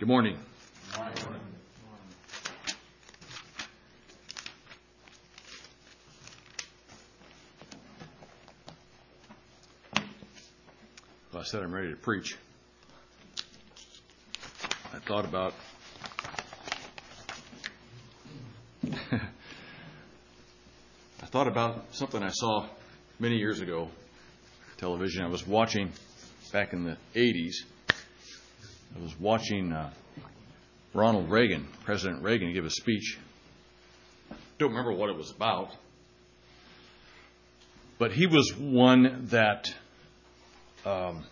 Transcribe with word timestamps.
Good 0.00 0.08
morning. 0.08 0.38
Well, 11.30 11.42
I 11.42 11.42
said 11.42 11.62
I'm 11.62 11.74
ready 11.74 11.90
to 11.90 11.96
preach. 11.96 12.38
I 14.94 15.00
thought 15.00 15.26
about 15.26 15.52
I 18.86 19.20
thought 21.26 21.46
about 21.46 21.94
something 21.94 22.22
I 22.22 22.30
saw 22.30 22.66
many 23.18 23.36
years 23.36 23.60
ago 23.60 23.90
television 24.78 25.26
I 25.26 25.28
was 25.28 25.46
watching 25.46 25.92
back 26.54 26.72
in 26.72 26.84
the 26.84 26.96
80s. 27.14 27.69
I 28.96 29.02
was 29.02 29.18
watching 29.20 29.72
uh, 29.72 29.90
Ronald 30.94 31.30
Reagan, 31.30 31.66
President 31.84 32.22
Reagan, 32.22 32.52
give 32.52 32.64
a 32.64 32.70
speech. 32.70 33.18
Don't 34.58 34.70
remember 34.70 34.92
what 34.92 35.08
it 35.08 35.16
was 35.16 35.30
about, 35.30 35.70
but 37.98 38.12
he 38.12 38.26
was 38.26 38.54
one 38.56 39.28
that 39.30 39.72
um, 40.84 41.24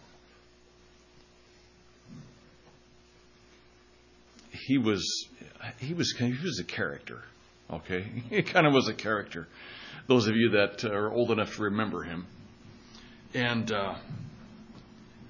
he 4.53 4.79
was 4.79 5.27
he 5.79 5.95
was 5.95 6.15
he 6.17 6.37
was 6.43 6.59
a 6.61 6.65
character. 6.65 7.23
Okay, 7.71 8.03
he 8.31 8.43
kind 8.43 8.67
of 8.67 8.73
was 8.73 8.89
a 8.89 8.95
character. 8.95 9.49
Those 10.07 10.27
of 10.27 10.37
you 10.37 10.51
that 10.51 10.85
are 10.85 11.13
old 11.13 11.31
enough 11.31 11.57
to 11.57 11.63
remember 11.65 12.03
him, 12.03 12.27
and 13.35 13.71
uh, 13.71 13.97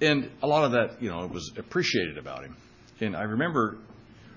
and 0.01 0.31
a 0.43 0.47
lot 0.47 0.65
of 0.65 0.73
that, 0.73 1.03
you 1.03 1.11
know, 1.11 1.27
was 1.27 1.53
appreciated 1.57 2.19
about 2.19 2.45
him. 2.45 2.57
And 3.01 3.17
I 3.17 3.23
remember, 3.23 3.79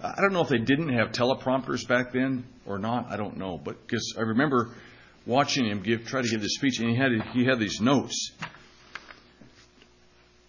I 0.01 0.21
don't 0.21 0.33
know 0.33 0.41
if 0.41 0.49
they 0.49 0.57
didn't 0.57 0.93
have 0.93 1.11
teleprompters 1.11 1.87
back 1.87 2.13
then 2.13 2.45
or 2.65 2.79
not. 2.79 3.11
I 3.11 3.17
don't 3.17 3.37
know, 3.37 3.57
but 3.57 3.81
because 3.81 4.15
I 4.17 4.21
remember 4.21 4.69
watching 5.25 5.65
him 5.65 5.81
give 5.81 6.05
try 6.05 6.21
to 6.21 6.27
give 6.27 6.41
this 6.41 6.55
speech, 6.55 6.79
and 6.79 6.89
he 6.89 6.95
had 6.95 7.11
he 7.33 7.45
had 7.45 7.59
these 7.59 7.79
notes 7.81 8.31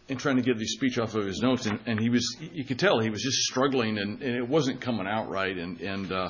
and 0.08 0.18
trying 0.18 0.36
to 0.36 0.42
give 0.42 0.58
the 0.58 0.66
speech 0.66 0.98
off 0.98 1.14
of 1.14 1.24
his 1.24 1.40
notes, 1.40 1.66
and, 1.66 1.80
and 1.86 2.00
he 2.00 2.08
was 2.08 2.36
you 2.40 2.64
could 2.64 2.78
tell 2.78 3.00
he 3.00 3.10
was 3.10 3.22
just 3.22 3.38
struggling, 3.38 3.98
and, 3.98 4.22
and 4.22 4.36
it 4.36 4.48
wasn't 4.48 4.80
coming 4.80 5.06
out 5.06 5.28
right, 5.28 5.56
and 5.56 5.80
and 5.80 6.12
uh, 6.12 6.28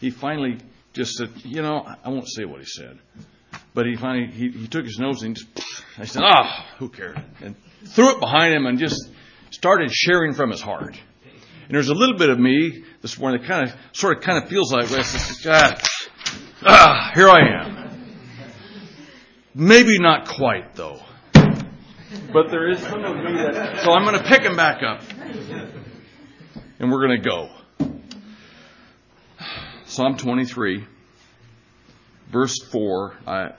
he 0.00 0.10
finally 0.10 0.58
just 0.92 1.14
said, 1.14 1.30
you 1.44 1.62
know, 1.62 1.84
I 2.04 2.08
won't 2.08 2.28
say 2.28 2.44
what 2.44 2.60
he 2.60 2.66
said, 2.66 2.98
but 3.74 3.86
he 3.86 3.96
finally 3.96 4.30
he, 4.30 4.50
he 4.50 4.68
took 4.68 4.84
his 4.84 4.98
notes 4.98 5.22
and 5.22 5.36
he 5.36 5.42
just 5.42 5.84
I 5.98 6.04
said, 6.06 6.22
ah, 6.24 6.66
who 6.78 6.88
cares, 6.88 7.16
and 7.42 7.54
threw 7.86 8.14
it 8.14 8.20
behind 8.20 8.54
him 8.54 8.66
and 8.66 8.78
just 8.78 9.10
started 9.50 9.92
sharing 9.92 10.34
from 10.34 10.50
his 10.50 10.60
heart. 10.60 10.98
And 11.66 11.74
there's 11.74 11.88
a 11.88 11.94
little 11.94 12.18
bit 12.18 12.28
of 12.28 12.38
me 12.38 12.84
this 13.00 13.18
morning 13.18 13.40
that 13.40 13.48
kind 13.48 13.68
of 13.68 13.76
sort 13.92 14.18
of 14.18 14.22
kind 14.22 14.42
of 14.42 14.50
feels 14.50 14.72
like 14.72 14.88
this. 14.88 15.46
Ah, 15.46 15.80
ah, 16.66 17.10
here 17.14 17.28
I 17.28 17.62
am. 17.62 17.84
Maybe 19.54 19.98
not 19.98 20.28
quite 20.28 20.74
though. 20.74 21.00
But 22.32 22.50
there 22.50 22.68
is 22.68 22.80
some 22.80 23.04
of 23.04 23.16
me 23.16 23.32
that. 23.32 23.82
So 23.84 23.92
I'm 23.92 24.04
going 24.04 24.18
to 24.18 24.24
pick 24.24 24.42
him 24.42 24.56
back 24.56 24.82
up. 24.82 25.02
And 26.78 26.90
we're 26.90 27.06
going 27.06 27.22
to 27.22 27.28
go. 27.28 27.50
Psalm 29.86 30.16
23, 30.16 30.84
verse 32.30 32.58
4. 32.70 33.14
I, 33.26 33.52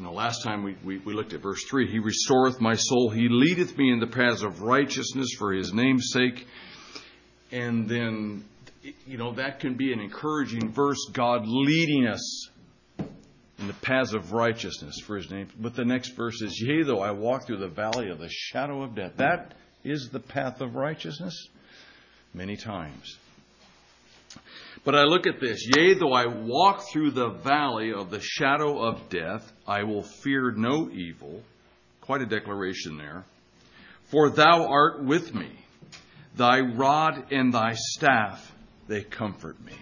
you 0.00 0.06
know, 0.06 0.14
last 0.14 0.42
time 0.42 0.62
we, 0.62 0.78
we, 0.82 0.96
we 0.96 1.12
looked 1.12 1.34
at 1.34 1.42
verse 1.42 1.62
3. 1.68 1.86
He 1.86 1.98
restoreth 1.98 2.58
my 2.58 2.74
soul. 2.74 3.10
He 3.10 3.28
leadeth 3.28 3.76
me 3.76 3.92
in 3.92 4.00
the 4.00 4.06
paths 4.06 4.42
of 4.42 4.62
righteousness 4.62 5.34
for 5.38 5.52
his 5.52 5.74
name's 5.74 6.10
sake. 6.10 6.46
And 7.52 7.86
then, 7.86 8.46
you 9.06 9.18
know, 9.18 9.34
that 9.34 9.60
can 9.60 9.74
be 9.74 9.92
an 9.92 10.00
encouraging 10.00 10.72
verse. 10.72 10.96
God 11.12 11.42
leading 11.44 12.06
us 12.06 12.48
in 13.58 13.66
the 13.66 13.74
paths 13.74 14.14
of 14.14 14.32
righteousness 14.32 14.94
for 15.06 15.18
his 15.18 15.30
name. 15.30 15.48
But 15.60 15.76
the 15.76 15.84
next 15.84 16.16
verse 16.16 16.40
is, 16.40 16.58
Yea, 16.58 16.82
though 16.82 17.00
I 17.00 17.10
walk 17.10 17.46
through 17.46 17.58
the 17.58 17.68
valley 17.68 18.08
of 18.08 18.20
the 18.20 18.30
shadow 18.30 18.82
of 18.82 18.94
death. 18.94 19.12
That 19.16 19.52
is 19.84 20.08
the 20.08 20.20
path 20.20 20.62
of 20.62 20.76
righteousness 20.76 21.48
many 22.32 22.56
times. 22.56 23.18
But 24.82 24.94
I 24.94 25.02
look 25.02 25.26
at 25.26 25.40
this, 25.40 25.66
Yea, 25.76 25.94
though 25.94 26.14
I 26.14 26.26
walk 26.26 26.84
through 26.90 27.10
the 27.10 27.28
valley 27.28 27.92
of 27.92 28.10
the 28.10 28.20
shadow 28.20 28.82
of 28.82 29.10
death, 29.10 29.52
I 29.66 29.82
will 29.82 30.02
fear 30.02 30.52
no 30.52 30.90
evil. 30.90 31.42
Quite 32.00 32.22
a 32.22 32.26
declaration 32.26 32.96
there. 32.96 33.24
For 34.04 34.30
thou 34.30 34.66
art 34.66 35.04
with 35.04 35.34
me. 35.34 35.50
Thy 36.34 36.60
rod 36.60 37.30
and 37.30 37.52
thy 37.52 37.74
staff, 37.74 38.50
they 38.88 39.02
comfort 39.02 39.62
me. 39.62 39.74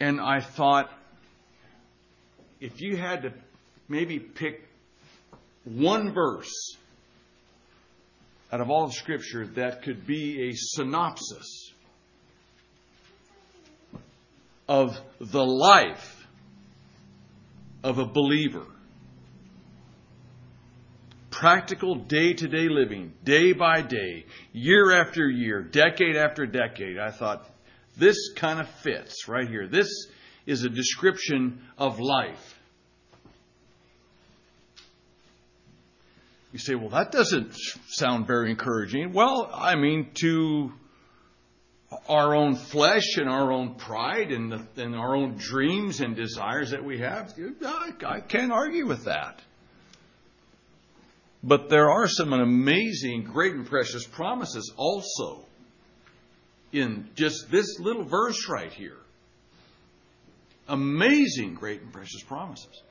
And 0.00 0.20
I 0.20 0.40
thought, 0.40 0.90
if 2.60 2.80
you 2.80 2.96
had 2.96 3.22
to 3.22 3.32
maybe 3.88 4.18
pick 4.18 4.68
one 5.64 6.12
verse 6.12 6.76
out 8.52 8.60
of 8.60 8.70
all 8.70 8.84
of 8.84 8.92
Scripture 8.92 9.46
that 9.46 9.82
could 9.82 10.06
be 10.06 10.50
a 10.50 10.52
synopsis 10.54 11.67
of 14.68 15.00
the 15.20 15.44
life 15.44 16.26
of 17.82 17.98
a 17.98 18.04
believer, 18.04 18.66
practical 21.30 21.94
day 21.94 22.32
to 22.34 22.48
day 22.48 22.68
living, 22.68 23.12
day 23.24 23.52
by 23.52 23.80
day, 23.80 24.26
year 24.52 24.92
after 24.92 25.28
year, 25.28 25.62
decade 25.62 26.16
after 26.16 26.46
decade, 26.46 26.98
I 26.98 27.10
thought 27.10 27.48
this 27.96 28.32
kind 28.34 28.60
of 28.60 28.68
fits 28.68 29.28
right 29.28 29.48
here. 29.48 29.66
This 29.66 29.88
is 30.46 30.64
a 30.64 30.68
description 30.68 31.62
of 31.76 31.98
life. 32.00 32.58
You 36.52 36.58
say, 36.58 36.74
well, 36.74 36.88
that 36.90 37.12
doesn't 37.12 37.54
sound 37.88 38.26
very 38.26 38.50
encouraging. 38.50 39.12
Well, 39.12 39.50
I 39.52 39.76
mean, 39.76 40.10
to 40.14 40.72
our 42.08 42.34
own 42.34 42.54
flesh 42.54 43.16
and 43.16 43.28
our 43.28 43.50
own 43.52 43.74
pride 43.74 44.30
and, 44.30 44.52
the, 44.52 44.82
and 44.82 44.94
our 44.94 45.16
own 45.16 45.36
dreams 45.38 46.00
and 46.00 46.14
desires 46.14 46.70
that 46.70 46.84
we 46.84 46.98
have, 46.98 47.32
I, 47.64 47.92
I 48.04 48.20
can't 48.20 48.52
argue 48.52 48.86
with 48.86 49.04
that. 49.04 49.40
But 51.42 51.70
there 51.70 51.90
are 51.90 52.08
some 52.08 52.32
amazing, 52.32 53.24
great, 53.24 53.54
and 53.54 53.66
precious 53.66 54.06
promises 54.06 54.72
also 54.76 55.44
in 56.72 57.08
just 57.14 57.50
this 57.50 57.78
little 57.78 58.04
verse 58.04 58.48
right 58.48 58.72
here 58.72 58.98
amazing, 60.68 61.54
great, 61.54 61.80
and 61.80 61.92
precious 61.92 62.22
promises 62.22 62.82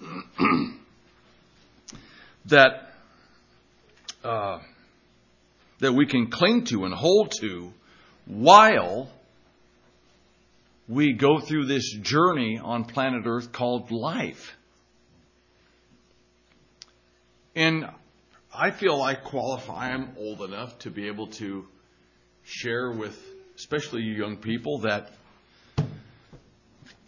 that 2.46 2.92
uh, 4.24 4.58
that 5.80 5.92
we 5.92 6.06
can 6.06 6.30
cling 6.30 6.64
to 6.64 6.84
and 6.84 6.94
hold 6.94 7.32
to 7.40 7.72
while 8.30 9.10
we 10.88 11.12
go 11.12 11.40
through 11.40 11.66
this 11.66 11.92
journey 12.00 12.60
on 12.62 12.84
planet 12.84 13.22
Earth 13.26 13.52
called 13.52 13.90
life. 13.90 14.56
And 17.56 17.86
I 18.54 18.70
feel 18.70 19.02
I 19.02 19.14
qualify. 19.14 19.92
I'm 19.92 20.10
old 20.16 20.42
enough 20.42 20.78
to 20.80 20.90
be 20.90 21.08
able 21.08 21.26
to 21.28 21.66
share 22.44 22.92
with, 22.92 23.18
especially 23.56 24.02
you 24.02 24.14
young 24.14 24.36
people, 24.36 24.80
that 24.80 25.10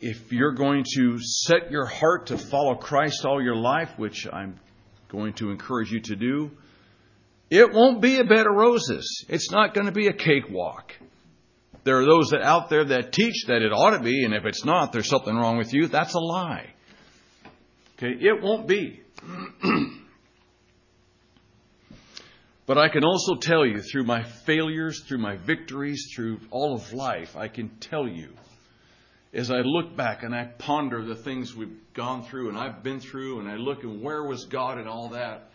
if 0.01 0.33
you're 0.33 0.55
going 0.55 0.85
to 0.97 1.19
set 1.21 1.71
your 1.71 1.87
heart 1.87 2.27
to 2.27 2.39
follow 2.39 2.75
Christ 2.75 3.25
all 3.25 3.41
your 3.41 3.57
life, 3.57 3.91
which 3.97 4.27
I'm 4.33 4.59
going 5.09 5.35
to 5.35 5.51
encourage 5.51 5.93
you 5.93 6.01
to 6.01 6.17
do, 6.17 6.51
it 7.51 7.73
won't 7.73 8.01
be 8.01 8.19
a 8.19 8.25
bed 8.25 8.47
of 8.47 8.57
roses. 8.57 9.25
It's 9.29 9.51
not 9.53 9.75
going 9.75 9.87
to 9.87 9.93
be 9.93 10.09
a 10.09 10.13
cakewalk. 10.13 10.95
There 11.85 12.01
are 12.01 12.05
those 12.05 12.31
that 12.31 12.43
out 12.43 12.69
there 12.69 12.85
that 12.85 13.13
teach 13.13 13.47
that 13.47 13.63
it 13.63 13.73
ought 13.73 13.97
to 13.97 14.01
be, 14.03 14.25
and 14.25 14.35
if 14.35 14.45
it's 14.45 14.65
not, 14.65 14.93
there's 14.93 15.09
something 15.09 15.35
wrong 15.35 15.59
with 15.59 15.75
you. 15.75 15.89
That's 15.89 16.15
a 16.15 16.21
lie. 16.21 16.71
Okay, 17.97 18.13
it 18.21 18.41
won't 18.43 18.67
be. 18.67 19.01
but 22.67 22.79
I 22.79 22.89
can 22.89 23.05
also 23.05 23.35
tell 23.35 23.67
you 23.67 23.81
through 23.81 24.05
my 24.05 24.23
failures, 24.23 25.03
through 25.07 25.19
my 25.19 25.37
victories, 25.37 26.13
through 26.15 26.41
all 26.51 26.75
of 26.75 26.93
life, 26.93 27.37
I 27.37 27.49
can 27.49 27.69
tell 27.81 28.07
you 28.07 28.31
as 29.35 29.51
I 29.51 29.61
look 29.61 29.97
back 29.97 30.23
and 30.23 30.35
I 30.35 30.45
ponder 30.45 31.03
the 31.05 31.15
things 31.15 31.55
we've 31.55 31.79
gone 31.95 32.25
through 32.25 32.51
and 32.51 32.59
I've 32.59 32.83
been 32.83 33.01
through 33.01 33.41
and 33.41 33.49
I 33.49 33.57
look 33.57 33.83
and 33.83 34.03
where 34.03 34.25
was 34.25 34.45
God 34.45 34.79
and 34.79 34.89
all 34.89 35.09
that, 35.11 35.51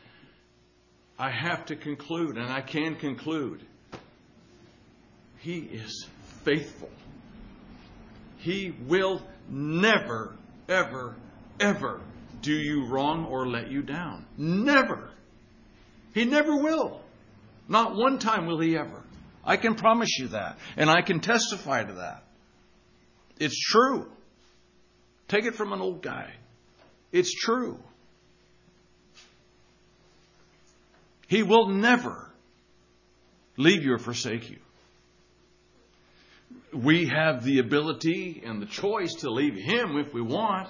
I 1.19 1.31
have 1.31 1.65
to 1.67 1.75
conclude, 1.75 2.37
and 2.37 2.47
I 2.47 2.61
can 2.61 2.95
conclude, 2.95 3.65
He 5.39 5.57
is 5.57 6.07
faithful. 6.47 6.89
He 8.37 8.73
will 8.87 9.21
never, 9.49 10.37
ever, 10.69 11.15
ever 11.59 11.99
do 12.41 12.53
you 12.53 12.85
wrong 12.85 13.25
or 13.25 13.45
let 13.45 13.69
you 13.69 13.81
down. 13.81 14.25
Never. 14.37 15.09
He 16.13 16.23
never 16.23 16.55
will. 16.55 17.01
Not 17.67 17.95
one 17.95 18.17
time 18.17 18.45
will 18.45 18.61
he 18.61 18.77
ever. 18.77 19.03
I 19.43 19.57
can 19.57 19.75
promise 19.75 20.17
you 20.19 20.29
that. 20.29 20.57
And 20.77 20.89
I 20.89 21.01
can 21.01 21.19
testify 21.19 21.83
to 21.83 21.93
that. 21.93 22.23
It's 23.39 23.59
true. 23.59 24.09
Take 25.27 25.43
it 25.43 25.55
from 25.55 25.73
an 25.73 25.81
old 25.81 26.01
guy. 26.01 26.31
It's 27.11 27.33
true. 27.33 27.77
He 31.27 31.43
will 31.43 31.67
never 31.67 32.31
leave 33.57 33.83
you 33.83 33.95
or 33.95 33.99
forsake 33.99 34.49
you. 34.49 34.59
We 36.83 37.07
have 37.07 37.43
the 37.43 37.59
ability 37.59 38.43
and 38.45 38.61
the 38.61 38.67
choice 38.67 39.13
to 39.21 39.31
leave 39.31 39.55
Him 39.55 39.97
if 39.97 40.13
we 40.13 40.21
want, 40.21 40.69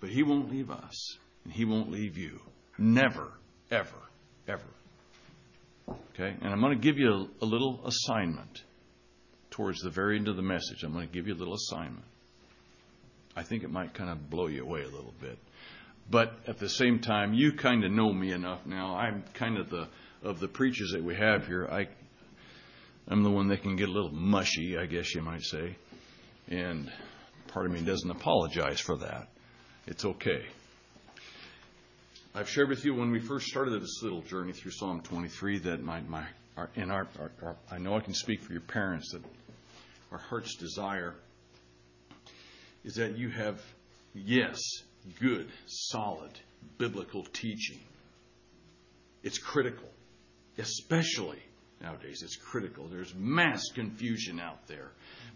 but 0.00 0.10
He 0.10 0.22
won't 0.22 0.50
leave 0.50 0.70
us, 0.70 1.18
and 1.44 1.52
He 1.52 1.64
won't 1.64 1.90
leave 1.90 2.18
you. 2.18 2.40
Never, 2.78 3.32
ever, 3.70 3.96
ever. 4.46 4.62
Okay? 5.88 6.36
And 6.40 6.52
I'm 6.52 6.60
going 6.60 6.78
to 6.78 6.82
give 6.82 6.98
you 6.98 7.08
a, 7.08 7.44
a 7.44 7.46
little 7.46 7.80
assignment 7.86 8.62
towards 9.50 9.80
the 9.80 9.90
very 9.90 10.18
end 10.18 10.28
of 10.28 10.36
the 10.36 10.42
message. 10.42 10.82
I'm 10.82 10.92
going 10.92 11.08
to 11.08 11.12
give 11.12 11.26
you 11.26 11.34
a 11.34 11.40
little 11.40 11.54
assignment. 11.54 12.04
I 13.34 13.42
think 13.42 13.64
it 13.64 13.70
might 13.70 13.94
kind 13.94 14.10
of 14.10 14.28
blow 14.28 14.48
you 14.48 14.62
away 14.62 14.82
a 14.82 14.88
little 14.88 15.14
bit. 15.20 15.38
But 16.10 16.34
at 16.46 16.58
the 16.58 16.68
same 16.68 17.00
time, 17.00 17.34
you 17.34 17.52
kind 17.52 17.84
of 17.84 17.90
know 17.90 18.12
me 18.12 18.32
enough 18.32 18.64
now. 18.66 18.96
I'm 18.96 19.24
kind 19.34 19.58
of 19.58 19.70
the 19.70 19.88
of 20.22 20.40
the 20.40 20.48
preachers 20.48 20.92
that 20.92 21.02
we 21.02 21.14
have 21.14 21.46
here. 21.46 21.68
I 21.70 21.88
I'm 23.08 23.22
the 23.22 23.30
one 23.30 23.48
that 23.48 23.62
can 23.62 23.76
get 23.76 23.88
a 23.88 23.92
little 23.92 24.10
mushy, 24.10 24.76
I 24.76 24.86
guess 24.86 25.14
you 25.14 25.22
might 25.22 25.42
say. 25.42 25.76
And 26.48 26.90
part 27.48 27.66
of 27.66 27.72
me 27.72 27.80
doesn't 27.80 28.10
apologize 28.10 28.80
for 28.80 28.96
that. 28.98 29.28
It's 29.86 30.04
okay. 30.04 30.44
I've 32.34 32.48
shared 32.48 32.68
with 32.68 32.84
you 32.84 32.94
when 32.94 33.12
we 33.12 33.20
first 33.20 33.46
started 33.46 33.80
this 33.80 34.02
little 34.02 34.22
journey 34.22 34.52
through 34.52 34.72
Psalm 34.72 35.02
23 35.02 35.60
that 35.60 35.82
my, 35.82 36.00
my 36.00 36.26
our, 36.56 36.68
in 36.74 36.90
our, 36.90 37.06
our, 37.20 37.30
our, 37.42 37.56
I 37.70 37.78
know 37.78 37.94
I 37.94 38.00
can 38.00 38.12
speak 38.12 38.42
for 38.42 38.52
your 38.52 38.60
parents 38.62 39.12
that 39.12 39.22
our 40.10 40.18
heart's 40.18 40.56
desire 40.56 41.14
is 42.84 42.96
that 42.96 43.16
you 43.16 43.30
have, 43.30 43.62
yes, 44.14 44.58
good, 45.20 45.48
solid 45.66 46.32
biblical 46.76 47.24
teaching. 47.32 47.78
It's 49.22 49.38
critical, 49.38 49.88
especially 50.58 51.40
nowadays. 51.80 52.22
It's 52.22 52.36
critical. 52.36 52.88
There's 52.88 53.14
mass 53.14 53.62
confusion 53.74 54.40
out 54.40 54.66
there, 54.66 54.90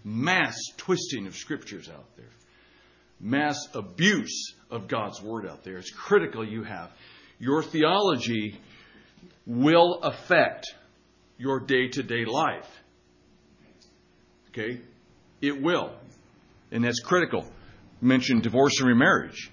mass 0.05 0.57
twisting 0.77 1.27
of 1.27 1.35
scriptures 1.35 1.89
out 1.89 2.17
there, 2.17 2.31
mass 3.21 3.59
abuse 3.75 4.55
of 4.71 4.89
God's 4.89 5.23
word 5.23 5.47
out 5.47 5.65
there. 5.65 5.77
It's 5.77 5.91
critical 5.91 6.47
you 6.47 6.63
have. 6.65 6.91
Your 7.39 7.63
theology 7.63 8.59
will 9.47 10.01
affect 10.03 10.67
your 11.39 11.61
day 11.61 11.89
to 11.89 12.03
day 12.03 12.25
life. 12.25 12.69
Okay? 14.51 14.81
It 15.41 15.61
will. 15.63 15.93
And 16.71 16.85
that's 16.85 17.01
critical. 17.01 17.47
Mention 18.01 18.41
divorce 18.41 18.79
and 18.81 18.89
remarriage. 18.89 19.51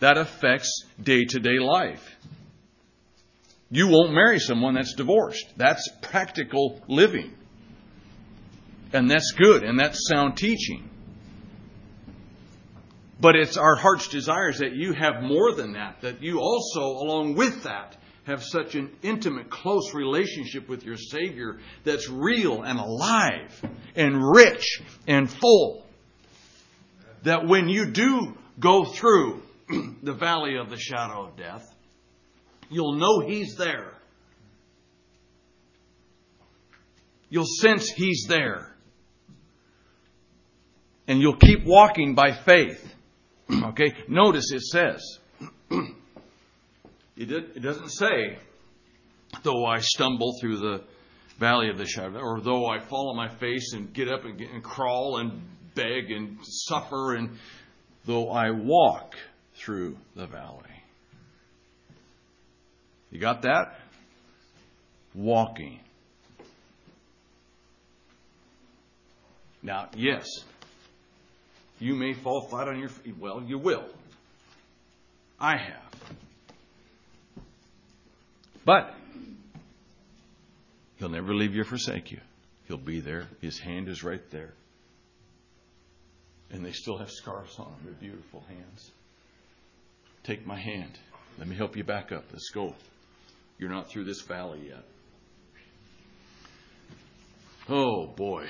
That 0.00 0.18
affects 0.18 0.84
day 1.02 1.24
to 1.24 1.38
day 1.40 1.58
life. 1.58 2.04
You 3.70 3.88
won't 3.88 4.12
marry 4.12 4.38
someone 4.38 4.74
that's 4.74 4.94
divorced. 4.94 5.44
That's 5.56 5.88
practical 6.02 6.80
living. 6.88 7.34
And 8.92 9.10
that's 9.10 9.32
good, 9.32 9.62
and 9.64 9.78
that's 9.78 10.08
sound 10.08 10.36
teaching. 10.36 10.88
But 13.20 13.36
it's 13.36 13.56
our 13.56 13.76
heart's 13.76 14.08
desires 14.08 14.58
that 14.58 14.72
you 14.72 14.92
have 14.92 15.22
more 15.22 15.52
than 15.52 15.72
that, 15.72 16.00
that 16.02 16.22
you 16.22 16.40
also, 16.40 16.80
along 16.80 17.34
with 17.34 17.64
that, 17.64 17.96
have 18.24 18.44
such 18.44 18.74
an 18.74 18.90
intimate, 19.02 19.50
close 19.50 19.92
relationship 19.94 20.68
with 20.68 20.84
your 20.84 20.96
Savior 20.96 21.58
that's 21.84 22.08
real 22.08 22.62
and 22.62 22.78
alive 22.78 23.60
and 23.96 24.22
rich 24.34 24.82
and 25.06 25.30
full. 25.30 25.84
That 27.24 27.46
when 27.46 27.68
you 27.68 27.86
do 27.86 28.36
go 28.60 28.84
through 28.84 29.42
the 30.02 30.12
valley 30.12 30.56
of 30.56 30.70
the 30.70 30.78
shadow 30.78 31.26
of 31.26 31.36
death, 31.36 31.66
you'll 32.70 32.94
know 32.94 33.20
He's 33.26 33.56
there. 33.56 33.92
You'll 37.30 37.46
sense 37.60 37.90
He's 37.90 38.26
there. 38.28 38.74
And 41.06 41.20
you'll 41.20 41.36
keep 41.36 41.64
walking 41.64 42.14
by 42.14 42.32
faith. 42.32 42.94
okay? 43.64 43.94
Notice 44.08 44.52
it 44.52 44.62
says, 44.62 45.18
it 47.16 47.62
doesn't 47.62 47.90
say, 47.90 48.38
though 49.42 49.64
I 49.64 49.80
stumble 49.80 50.34
through 50.40 50.58
the 50.58 50.84
valley 51.38 51.70
of 51.70 51.78
the 51.78 51.86
shadow, 51.86 52.18
or 52.18 52.40
though 52.40 52.66
I 52.66 52.80
fall 52.80 53.10
on 53.10 53.16
my 53.16 53.28
face 53.38 53.72
and 53.72 53.92
get 53.92 54.08
up 54.08 54.24
and, 54.24 54.38
get, 54.38 54.50
and 54.50 54.62
crawl 54.62 55.18
and 55.18 55.40
beg 55.74 56.10
and 56.10 56.38
suffer, 56.42 57.14
and 57.14 57.38
though 58.04 58.30
I 58.30 58.50
walk 58.50 59.14
through 59.54 59.96
the 60.14 60.26
valley. 60.26 60.77
You 63.10 63.20
got 63.20 63.42
that? 63.42 63.78
Walking. 65.14 65.80
Now, 69.62 69.88
yes, 69.96 70.26
you 71.80 71.94
may 71.94 72.14
fall 72.14 72.48
flat 72.48 72.68
on 72.68 72.78
your 72.78 72.90
feet. 72.90 73.16
Well, 73.18 73.42
you 73.42 73.58
will. 73.58 73.84
I 75.40 75.56
have. 75.56 75.82
But 78.64 78.94
He'll 80.98 81.08
never 81.08 81.34
leave 81.34 81.54
you 81.54 81.62
or 81.62 81.64
forsake 81.64 82.10
you. 82.10 82.20
He'll 82.66 82.76
be 82.76 83.00
there. 83.00 83.28
His 83.40 83.58
hand 83.58 83.88
is 83.88 84.02
right 84.02 84.22
there. 84.30 84.52
And 86.50 86.64
they 86.64 86.72
still 86.72 86.98
have 86.98 87.10
scars 87.10 87.54
on 87.58 87.66
them. 87.66 87.80
They're 87.84 87.94
beautiful 87.94 88.42
hands. 88.48 88.90
Take 90.24 90.46
my 90.46 90.58
hand. 90.58 90.98
Let 91.38 91.46
me 91.46 91.56
help 91.56 91.76
you 91.76 91.84
back 91.84 92.10
up. 92.10 92.24
Let's 92.32 92.50
go. 92.50 92.74
You're 93.58 93.70
not 93.70 93.88
through 93.88 94.04
this 94.04 94.22
valley 94.22 94.68
yet. 94.68 94.84
Oh 97.68 98.06
boy. 98.06 98.46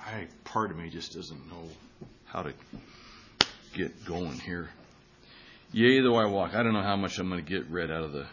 I 0.00 0.26
part 0.44 0.70
of 0.70 0.76
me 0.76 0.90
just 0.90 1.14
doesn't 1.14 1.48
know 1.48 1.68
how 2.26 2.42
to 2.42 2.52
get 3.74 4.04
going 4.04 4.38
here. 4.40 4.68
Yea, 5.72 6.02
though 6.02 6.16
I 6.16 6.26
walk. 6.26 6.54
I 6.54 6.62
don't 6.62 6.74
know 6.74 6.82
how 6.82 6.96
much 6.96 7.18
I'm 7.18 7.28
going 7.28 7.44
to 7.44 7.50
get 7.50 7.70
read 7.70 7.90
out 7.90 8.04
of 8.04 8.12
the 8.12 8.26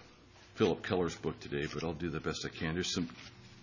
Phillip 0.56 0.84
Keller's 0.86 1.15
book 1.15 1.39
today, 1.39 1.68
but 1.74 1.84
I'll 1.84 1.94
do 1.94 2.10
the 2.10 2.20
best 2.20 2.46
I 2.46 2.50
can. 2.50 2.74
There's 2.74 2.94
some 2.94 3.10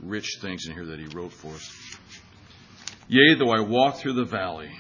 rich 0.00 0.38
things 0.40 0.66
in 0.66 0.72
here 0.72 0.86
that 0.86 0.98
he 0.98 1.06
wrote 1.14 1.32
for 1.32 1.52
us. 1.52 1.96
Yea, 3.08 3.34
though 3.38 3.50
I 3.50 3.60
walk 3.60 3.96
through 3.96 4.14
the 4.14 4.24
valley. 4.24 4.70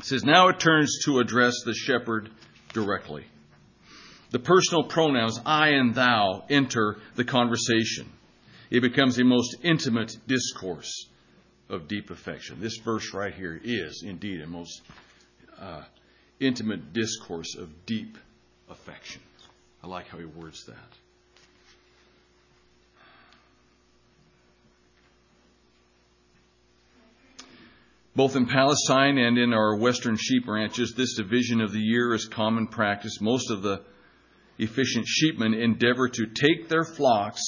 It 0.00 0.04
says, 0.04 0.24
now 0.24 0.48
it 0.48 0.58
turns 0.58 0.98
to 1.04 1.18
address 1.18 1.54
the 1.64 1.74
shepherd 1.74 2.30
directly. 2.72 3.26
The 4.34 4.40
personal 4.40 4.82
pronouns 4.82 5.38
I 5.46 5.68
and 5.68 5.94
thou 5.94 6.44
enter 6.50 6.96
the 7.14 7.22
conversation. 7.22 8.10
It 8.68 8.80
becomes 8.80 9.16
a 9.20 9.24
most 9.24 9.58
intimate 9.62 10.16
discourse 10.26 11.06
of 11.68 11.86
deep 11.86 12.10
affection. 12.10 12.56
This 12.58 12.78
verse 12.78 13.14
right 13.14 13.32
here 13.32 13.60
is 13.62 14.02
indeed 14.04 14.40
a 14.40 14.48
most 14.48 14.82
uh, 15.60 15.82
intimate 16.40 16.92
discourse 16.92 17.54
of 17.54 17.86
deep 17.86 18.18
affection. 18.68 19.22
I 19.84 19.86
like 19.86 20.08
how 20.08 20.18
he 20.18 20.24
words 20.24 20.64
that. 20.66 20.74
Both 28.16 28.34
in 28.34 28.46
Palestine 28.46 29.16
and 29.16 29.38
in 29.38 29.54
our 29.54 29.76
western 29.76 30.16
sheep 30.16 30.48
ranches, 30.48 30.92
this 30.96 31.14
division 31.14 31.60
of 31.60 31.70
the 31.70 31.78
year 31.78 32.14
is 32.14 32.26
common 32.26 32.66
practice. 32.66 33.20
Most 33.20 33.52
of 33.52 33.62
the 33.62 33.84
efficient 34.58 35.06
sheepmen 35.06 35.54
endeavor 35.54 36.08
to 36.08 36.26
take 36.26 36.68
their 36.68 36.84
flocks 36.84 37.42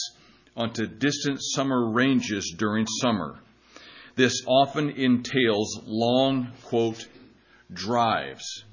onto 0.57 0.87
distant 0.87 1.39
summer 1.41 1.91
ranges 1.91 2.55
during 2.57 2.87
summer. 3.01 3.39
This 4.15 4.43
often 4.47 4.91
entails 4.91 5.81
long, 5.85 6.53
quote, 6.65 7.07
drives. 7.73 8.65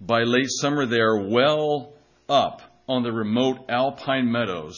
By 0.00 0.24
late 0.24 0.48
summer, 0.48 0.86
they 0.86 0.98
are 0.98 1.28
well 1.28 1.92
up 2.28 2.62
on 2.88 3.04
the 3.04 3.12
remote 3.12 3.66
alpine 3.68 4.30
meadows 4.30 4.76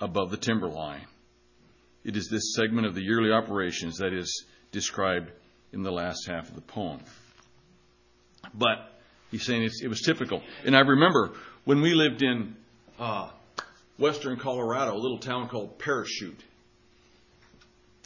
above 0.00 0.30
the 0.30 0.36
timberline. 0.36 1.06
It 2.04 2.16
is 2.16 2.28
this 2.28 2.54
segment 2.56 2.86
of 2.86 2.94
the 2.94 3.02
yearly 3.02 3.30
operations 3.30 3.98
that 3.98 4.12
is 4.12 4.44
described 4.72 5.30
in 5.72 5.82
the 5.82 5.92
last 5.92 6.26
half 6.26 6.48
of 6.48 6.56
the 6.56 6.60
poem. 6.60 7.00
But 8.52 8.78
he's 9.30 9.44
saying 9.44 9.70
it 9.82 9.88
was 9.88 10.00
typical. 10.00 10.42
And 10.64 10.76
I 10.76 10.80
remember 10.80 11.34
when 11.64 11.80
we 11.80 11.94
lived 11.94 12.22
in 12.22 12.56
uh, 12.98 13.30
western 13.98 14.38
Colorado, 14.38 14.94
a 14.94 14.98
little 14.98 15.18
town 15.18 15.48
called 15.48 15.78
Parachute. 15.78 16.42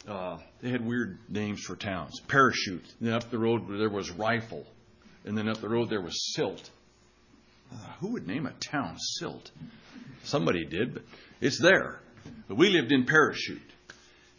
Uh, 0.07 0.37
they 0.61 0.69
had 0.69 0.85
weird 0.85 1.17
names 1.27 1.61
for 1.61 1.75
towns. 1.75 2.19
Parachute. 2.27 2.85
And 2.99 3.09
then 3.09 3.13
up 3.13 3.29
the 3.29 3.37
road 3.37 3.67
there 3.67 3.89
was 3.89 4.09
Rifle. 4.11 4.65
And 5.25 5.37
then 5.37 5.49
up 5.49 5.59
the 5.59 5.67
road 5.67 5.89
there 5.89 6.01
was 6.01 6.33
Silt. 6.33 6.69
who 7.99 8.13
would 8.13 8.27
name 8.27 8.45
a 8.45 8.53
town 8.71 8.95
Silt? 8.97 9.51
Somebody 10.23 10.65
did, 10.65 10.93
but 10.93 11.03
it's 11.41 11.59
there. 11.59 11.99
But 12.47 12.55
we 12.55 12.69
lived 12.69 12.91
in 12.91 13.05
Parachute, 13.05 13.61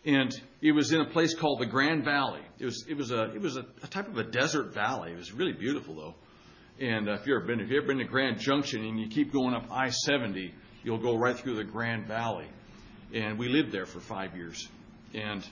and 0.05 0.35
it 0.61 0.73
was 0.73 0.93
in 0.93 1.01
a 1.01 1.11
place 1.11 1.35
called 1.35 1.61
the 1.61 1.67
Grand 1.67 2.05
Valley. 2.05 2.41
It 2.59 2.65
was 2.65 2.85
it 2.89 2.97
was 2.97 3.11
a 3.11 3.35
it 3.35 3.41
was 3.41 3.57
a, 3.57 3.65
a 3.83 3.87
type 3.87 4.09
of 4.09 4.19
a 4.19 4.25
desert 4.25 4.75
valley. 4.75 5.13
It 5.13 5.17
was 5.17 5.33
really 5.33 5.53
beautiful 5.53 5.95
though. 5.95 6.15
And 6.81 7.09
if 7.09 7.27
you've 7.27 7.39
ever 7.39 7.47
been 7.47 7.61
if 7.61 7.71
you've 7.71 7.83
ever 7.83 7.89
been 7.89 7.99
to 7.99 8.05
Grand 8.05 8.39
Junction 8.39 8.85
and 8.85 9.01
you 9.01 9.09
keep 9.09 9.33
going 9.33 9.55
up 9.55 9.67
I-70, 9.71 10.53
you'll 10.85 10.99
go 10.99 11.17
right 11.17 11.37
through 11.37 11.57
the 11.57 11.65
Grand 11.65 12.07
Valley. 12.07 12.47
And 13.13 13.39
we 13.39 13.49
lived 13.49 13.73
there 13.73 13.87
for 13.87 14.01
five 14.01 14.37
years, 14.37 14.69
and 15.15 15.45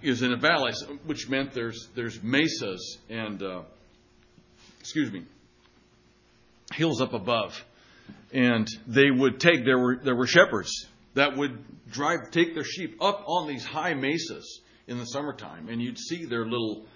it 0.00 0.10
was 0.10 0.22
in 0.22 0.32
a 0.32 0.36
valley, 0.36 0.72
which 1.04 1.28
meant 1.28 1.52
there's 1.52 1.88
there's 1.94 2.22
mesas 2.22 2.98
and 3.10 3.42
uh, 3.42 3.62
excuse 4.80 5.12
me 5.12 5.24
hills 6.72 7.00
up 7.00 7.12
above, 7.12 7.62
and 8.32 8.66
they 8.86 9.10
would 9.10 9.38
take 9.38 9.64
there 9.64 9.78
were 9.78 9.96
there 10.02 10.16
were 10.16 10.26
shepherds 10.26 10.86
that 11.14 11.36
would 11.36 11.58
drive 11.90 12.30
take 12.30 12.54
their 12.54 12.64
sheep 12.64 12.96
up 13.02 13.24
on 13.26 13.48
these 13.48 13.64
high 13.64 13.94
mesas 13.94 14.60
in 14.86 14.98
the 14.98 15.04
summertime, 15.04 15.68
and 15.68 15.82
you'd 15.82 15.98
see 15.98 16.24
their 16.24 16.44
little 16.44 16.86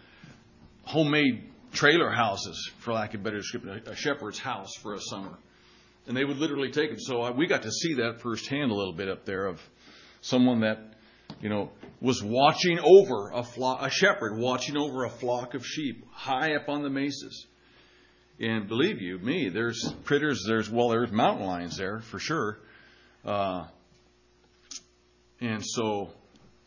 homemade 0.85 1.50
trailer 1.72 2.10
houses, 2.10 2.70
for 2.80 2.92
lack 2.92 3.14
of 3.14 3.20
a 3.20 3.25
better 3.25 3.38
description, 3.38 3.82
a 3.87 3.96
shepherd's 3.96 4.38
house 4.38 4.75
for 4.82 4.94
a 4.94 5.00
summer, 5.00 5.38
and 6.06 6.16
they 6.16 6.25
would 6.25 6.38
literally 6.38 6.70
take 6.70 6.90
them. 6.90 6.98
So 6.98 7.30
we 7.32 7.46
got 7.46 7.62
to 7.62 7.70
see 7.70 7.94
that 7.94 8.20
firsthand 8.20 8.70
a 8.70 8.75
little 8.75 8.92
bit 8.92 9.08
up 9.08 9.25
there 9.25 9.46
of 9.46 9.60
someone 10.20 10.60
that 10.60 10.78
you 11.40 11.48
know 11.48 11.70
was 12.00 12.22
watching 12.22 12.78
over 12.78 13.30
a 13.30 13.42
flock, 13.42 13.82
a 13.82 13.90
shepherd 13.90 14.38
watching 14.38 14.76
over 14.76 15.04
a 15.04 15.10
flock 15.10 15.54
of 15.54 15.66
sheep 15.66 16.06
high 16.12 16.54
up 16.54 16.68
on 16.68 16.82
the 16.82 16.90
mesas. 16.90 17.46
And 18.40 18.68
believe 18.68 19.02
you 19.02 19.18
me, 19.18 19.48
there's 19.48 19.94
critters, 20.04 20.44
there's, 20.46 20.70
well, 20.70 20.90
there's 20.90 21.10
mountain 21.10 21.44
lions 21.44 21.76
there 21.76 22.00
for 22.00 22.20
sure. 22.20 22.60
Uh, 23.25 23.66
and 25.40 25.64
so 25.64 26.10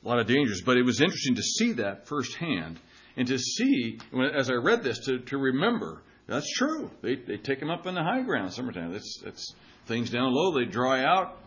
a 0.03 0.08
lot 0.08 0.20
of 0.20 0.27
dangers. 0.27 0.62
But 0.65 0.77
it 0.77 0.84
was 0.84 1.00
interesting 1.00 1.36
to 1.36 1.43
see 1.43 1.74
that 1.74 2.08
firsthand 2.08 2.77
and 3.18 3.27
to 3.27 3.38
see, 3.38 4.00
as 4.34 4.50
I 4.50 4.53
read 4.53 4.84
this, 4.84 5.00
to, 5.06 5.20
to 5.20 5.38
remember 5.38 6.01
that's 6.32 6.50
true. 6.53 6.89
They, 7.01 7.15
they 7.15 7.36
take 7.36 7.60
them 7.60 7.70
up 7.70 7.86
in 7.86 7.94
the 7.94 8.03
high 8.03 8.22
ground 8.22 8.53
summertime. 8.53 8.94
It's 8.94 9.53
things 9.86 10.10
down 10.10 10.34
low, 10.34 10.58
they 10.58 10.65
dry 10.65 11.03
out. 11.03 11.38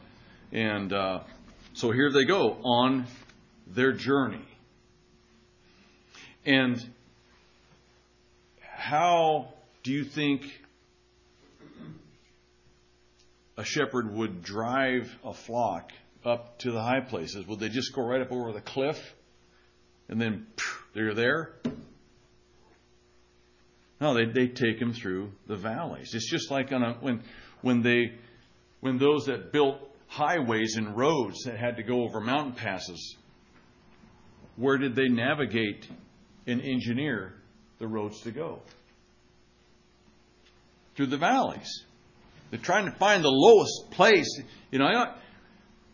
And 0.52 0.92
uh, 0.92 1.20
so 1.72 1.90
here 1.90 2.10
they 2.12 2.24
go 2.24 2.58
on 2.62 3.06
their 3.66 3.92
journey. 3.92 4.46
And 6.44 6.78
how 8.60 9.54
do 9.82 9.92
you 9.92 10.04
think 10.04 10.42
a 13.56 13.64
shepherd 13.64 14.12
would 14.12 14.42
drive 14.42 15.10
a 15.24 15.32
flock 15.32 15.92
up 16.26 16.58
to 16.58 16.72
the 16.72 16.82
high 16.82 17.00
places? 17.00 17.46
Would 17.46 17.60
they 17.60 17.70
just 17.70 17.94
go 17.94 18.02
right 18.06 18.20
up 18.20 18.30
over 18.30 18.52
the 18.52 18.60
cliff 18.60 18.98
and 20.08 20.20
then 20.20 20.46
they're 20.94 21.14
there? 21.14 21.54
No, 24.00 24.14
they 24.14 24.26
they 24.26 24.48
take 24.48 24.78
them 24.78 24.92
through 24.92 25.30
the 25.46 25.56
valleys. 25.56 26.14
It's 26.14 26.28
just 26.28 26.50
like 26.50 26.72
on 26.72 26.82
a, 26.82 26.94
when 26.94 27.22
when 27.62 27.82
they 27.82 28.12
when 28.80 28.98
those 28.98 29.26
that 29.26 29.52
built 29.52 29.78
highways 30.08 30.76
and 30.76 30.96
roads 30.96 31.44
that 31.44 31.56
had 31.56 31.76
to 31.76 31.82
go 31.82 32.02
over 32.02 32.20
mountain 32.20 32.54
passes. 32.54 33.16
Where 34.56 34.78
did 34.78 34.94
they 34.94 35.08
navigate 35.08 35.88
and 36.46 36.60
engineer 36.60 37.34
the 37.78 37.88
roads 37.88 38.20
to 38.20 38.30
go? 38.30 38.60
through 40.96 41.06
the 41.06 41.18
valleys. 41.18 41.84
They're 42.50 42.60
trying 42.60 42.86
to 42.86 42.96
find 42.98 43.24
the 43.24 43.30
lowest 43.30 43.90
place. 43.90 44.40
You 44.70 44.78
know, 44.78 44.86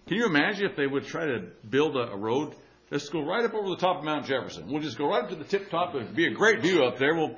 can 0.07 0.17
you 0.17 0.26
imagine 0.26 0.67
if 0.67 0.76
they 0.76 0.87
would 0.87 1.07
try 1.07 1.26
to 1.26 1.49
build 1.69 1.97
a, 1.97 2.12
a 2.12 2.17
road? 2.17 2.55
Let's 2.90 3.09
go 3.09 3.23
right 3.23 3.44
up 3.44 3.54
over 3.54 3.68
the 3.68 3.76
top 3.76 3.99
of 3.99 4.04
Mount 4.04 4.26
Jefferson. 4.26 4.68
We'll 4.68 4.82
just 4.82 4.99
go 4.99 5.09
right 5.09 5.23
up 5.23 5.30
to 5.30 5.37
the 5.37 5.44
tip 5.44 5.70
top. 5.70 5.94
It'll 5.94 6.12
be 6.12 6.26
a 6.26 6.32
great 6.32 6.61
view 6.61 6.82
up 6.82 6.99
there. 6.99 7.14
We'll 7.14 7.37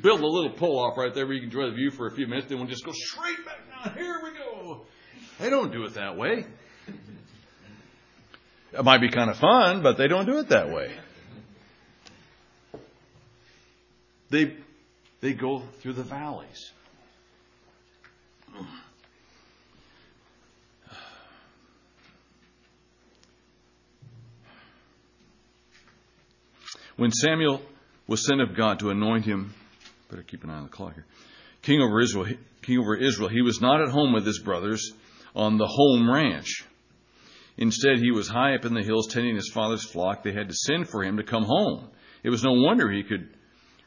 build 0.00 0.20
a 0.20 0.26
little 0.26 0.50
pull 0.50 0.78
off 0.78 0.96
right 0.96 1.12
there 1.12 1.26
where 1.26 1.34
you 1.34 1.40
can 1.40 1.48
enjoy 1.48 1.70
the 1.70 1.74
view 1.74 1.90
for 1.90 2.06
a 2.06 2.12
few 2.12 2.28
minutes. 2.28 2.48
Then 2.48 2.58
we'll 2.58 2.68
just 2.68 2.84
go 2.84 2.92
straight 2.92 3.44
back 3.44 3.84
down. 3.84 3.96
Here 3.96 4.20
we 4.22 4.30
go. 4.30 4.82
They 5.40 5.50
don't 5.50 5.72
do 5.72 5.84
it 5.86 5.94
that 5.94 6.16
way. 6.16 6.46
It 8.72 8.84
might 8.84 9.00
be 9.00 9.10
kind 9.10 9.28
of 9.28 9.38
fun, 9.38 9.82
but 9.82 9.98
they 9.98 10.06
don't 10.06 10.24
do 10.24 10.38
it 10.38 10.48
that 10.50 10.70
way. 10.70 10.92
They, 14.30 14.56
they 15.20 15.34
go 15.34 15.62
through 15.80 15.94
the 15.94 16.04
valleys. 16.04 16.70
When 26.96 27.10
Samuel 27.10 27.62
was 28.06 28.26
sent 28.26 28.40
of 28.40 28.54
God 28.54 28.80
to 28.80 28.90
anoint 28.90 29.24
him, 29.24 29.54
better 30.10 30.22
keep 30.22 30.44
an 30.44 30.50
eye 30.50 30.56
on 30.56 30.64
the 30.64 30.68
clock 30.68 30.94
here, 30.94 31.06
king 31.62 31.80
over 31.80 32.00
Israel, 32.00 32.26
king 32.60 32.78
over 32.78 32.96
Israel, 32.96 33.28
he 33.28 33.42
was 33.42 33.60
not 33.60 33.80
at 33.80 33.90
home 33.90 34.12
with 34.12 34.26
his 34.26 34.40
brothers 34.40 34.92
on 35.34 35.56
the 35.56 35.66
home 35.66 36.10
ranch. 36.10 36.64
Instead, 37.56 37.98
he 37.98 38.10
was 38.10 38.28
high 38.28 38.54
up 38.54 38.64
in 38.64 38.74
the 38.74 38.82
hills 38.82 39.08
tending 39.08 39.36
his 39.36 39.50
father's 39.50 39.84
flock. 39.84 40.22
They 40.22 40.32
had 40.32 40.48
to 40.48 40.54
send 40.54 40.88
for 40.88 41.02
him 41.02 41.18
to 41.18 41.22
come 41.22 41.44
home. 41.44 41.88
It 42.22 42.30
was 42.30 42.42
no 42.42 42.52
wonder 42.52 42.90
he 42.90 43.02
could 43.02 43.28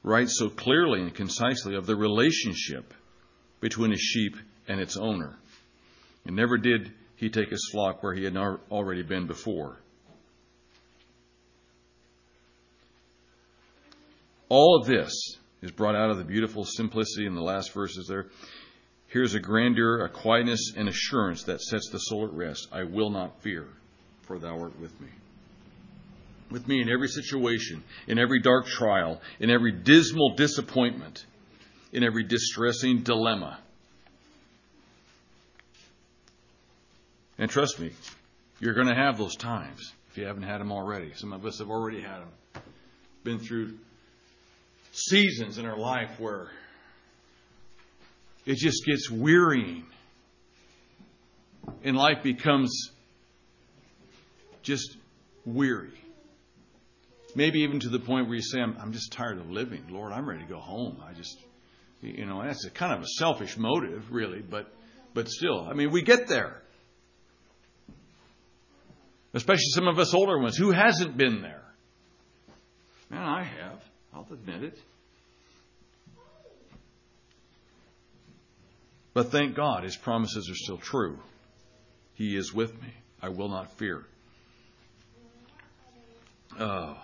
write 0.04 0.30
so 0.30 0.50
clearly 0.50 1.02
and 1.02 1.14
concisely 1.14 1.76
of 1.76 1.86
the 1.86 1.96
relationship 1.96 2.94
between 3.60 3.92
a 3.92 3.98
sheep 3.98 4.36
and 4.68 4.80
its 4.80 4.98
owner. 4.98 5.38
And 6.26 6.36
never 6.36 6.58
did 6.58 6.92
he 7.16 7.30
take 7.30 7.50
his 7.50 7.68
flock 7.72 8.04
where 8.04 8.14
he 8.14 8.24
had 8.24 8.38
already 8.38 9.04
been 9.04 9.26
before. 9.28 9.80
All 14.50 14.80
of 14.80 14.88
this 14.88 15.38
is 15.62 15.72
brought 15.72 15.96
out 15.96 16.12
of 16.12 16.18
the 16.18 16.24
beautiful 16.24 16.66
simplicity 16.66 17.26
in 17.26 17.36
the 17.36 17.42
last 17.42 17.74
verses 17.74 18.08
there. 18.08 18.28
Here's 19.08 19.34
a 19.34 19.40
grandeur, 19.40 20.04
a 20.04 20.10
quietness, 20.10 20.74
and 20.76 20.88
assurance 20.88 21.44
that 21.44 21.62
sets 21.62 21.90
the 21.90 22.00
soul 22.00 22.26
at 22.26 22.34
rest. 22.34 22.68
I 22.72 22.84
will 22.84 23.10
not 23.10 23.42
fear, 23.42 23.68
for 24.24 24.38
thou 24.38 24.60
art 24.60 24.80
with 24.80 25.00
me. 25.02 25.08
With 26.52 26.68
me 26.68 26.82
in 26.82 26.90
every 26.90 27.08
situation, 27.08 27.84
in 28.08 28.20
every 28.20 28.40
dark 28.40 28.68
trial, 28.68 29.22
in 29.40 29.50
every 29.50 29.72
dismal 29.72 30.36
disappointment, 30.36 31.26
in 31.92 32.04
every 32.04 32.24
distressing 32.24 33.02
dilemma. 33.02 33.60
And 37.38 37.50
trust 37.50 37.80
me, 37.80 37.92
you're 38.60 38.74
going 38.74 38.88
to 38.88 38.96
have 38.96 39.18
those 39.18 39.36
times 39.36 39.94
if 40.12 40.18
you 40.18 40.26
haven't 40.26 40.44
had 40.44 40.62
them 40.62 40.72
already. 40.72 41.14
Some 41.16 41.34
of 41.34 41.46
us 41.46 41.60
have 41.60 41.70
already 41.70 42.02
had 42.02 42.20
them. 42.20 42.64
Been 43.24 43.40
through 43.40 43.78
seasons 44.96 45.58
in 45.58 45.66
our 45.66 45.78
life 45.78 46.20
where 46.20 46.50
it 48.46 48.58
just 48.58 48.86
gets 48.86 49.10
wearying 49.10 49.86
and 51.84 51.98
life 51.98 52.24
becomes 52.24 52.92
just 54.62 54.98
weary. 55.46 55.94
Maybe 57.36 57.60
even 57.60 57.80
to 57.82 57.90
the 57.90 58.00
point 58.00 58.28
where 58.28 58.36
you 58.36 58.42
say, 58.42 58.62
I'm, 58.62 58.78
I'm 58.80 58.94
just 58.94 59.12
tired 59.12 59.38
of 59.40 59.52
living. 59.52 59.86
Lord, 59.90 60.14
I'm 60.14 60.28
ready 60.28 60.44
to 60.44 60.50
go 60.50 60.60
home. 60.60 61.04
I 61.06 61.14
just, 61.14 61.38
you 62.02 62.26
know, 62.26 62.42
that's 62.44 62.66
a 62.66 62.70
kind 62.70 62.94
of 62.94 63.02
a 63.02 63.08
selfish 63.18 63.58
motive, 63.58 64.12
really, 64.12 64.42
but, 64.42 64.74
but 65.14 65.28
still, 65.28 65.68
I 65.70 65.74
mean, 65.74 65.92
we 65.92 66.02
get 66.02 66.28
there 66.28 66.62
especially 69.36 69.70
some 69.76 69.88
of 69.88 70.00
us 70.00 70.14
older 70.14 70.40
ones. 70.40 70.58
Who 70.58 70.72
hasn't 70.72 71.16
been 71.16 71.42
there? 71.42 71.62
Man, 73.12 73.22
I 73.22 73.44
have. 73.44 73.84
I'll 74.16 74.26
admit 74.32 74.64
it. 74.64 74.80
But 79.14 79.30
thank 79.30 79.56
God 79.56 79.84
his 79.84 79.98
promises 79.98 80.50
are 80.50 80.56
still 80.56 80.78
true. 80.78 81.20
He 82.14 82.38
is 82.38 82.54
with 82.54 82.82
me. 82.82 82.94
I 83.22 83.30
will 83.30 83.50
not 83.50 83.78
fear. 83.78 84.06
Uh, 86.58 86.96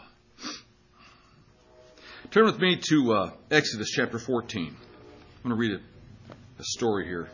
turn 2.32 2.46
with 2.46 2.60
me 2.60 2.80
to 2.90 3.14
uh, 3.14 3.32
Exodus 3.50 3.90
chapter 3.90 4.18
14. 4.18 4.68
I'm 4.68 5.50
going 5.50 5.50
to 5.50 5.56
read 5.56 5.72
a, 5.72 6.62
a 6.62 6.64
story 6.64 7.06
here. 7.08 7.28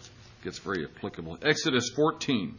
It 0.00 0.44
gets 0.44 0.58
very 0.58 0.86
applicable. 0.86 1.38
Exodus 1.42 1.90
14. 1.94 2.56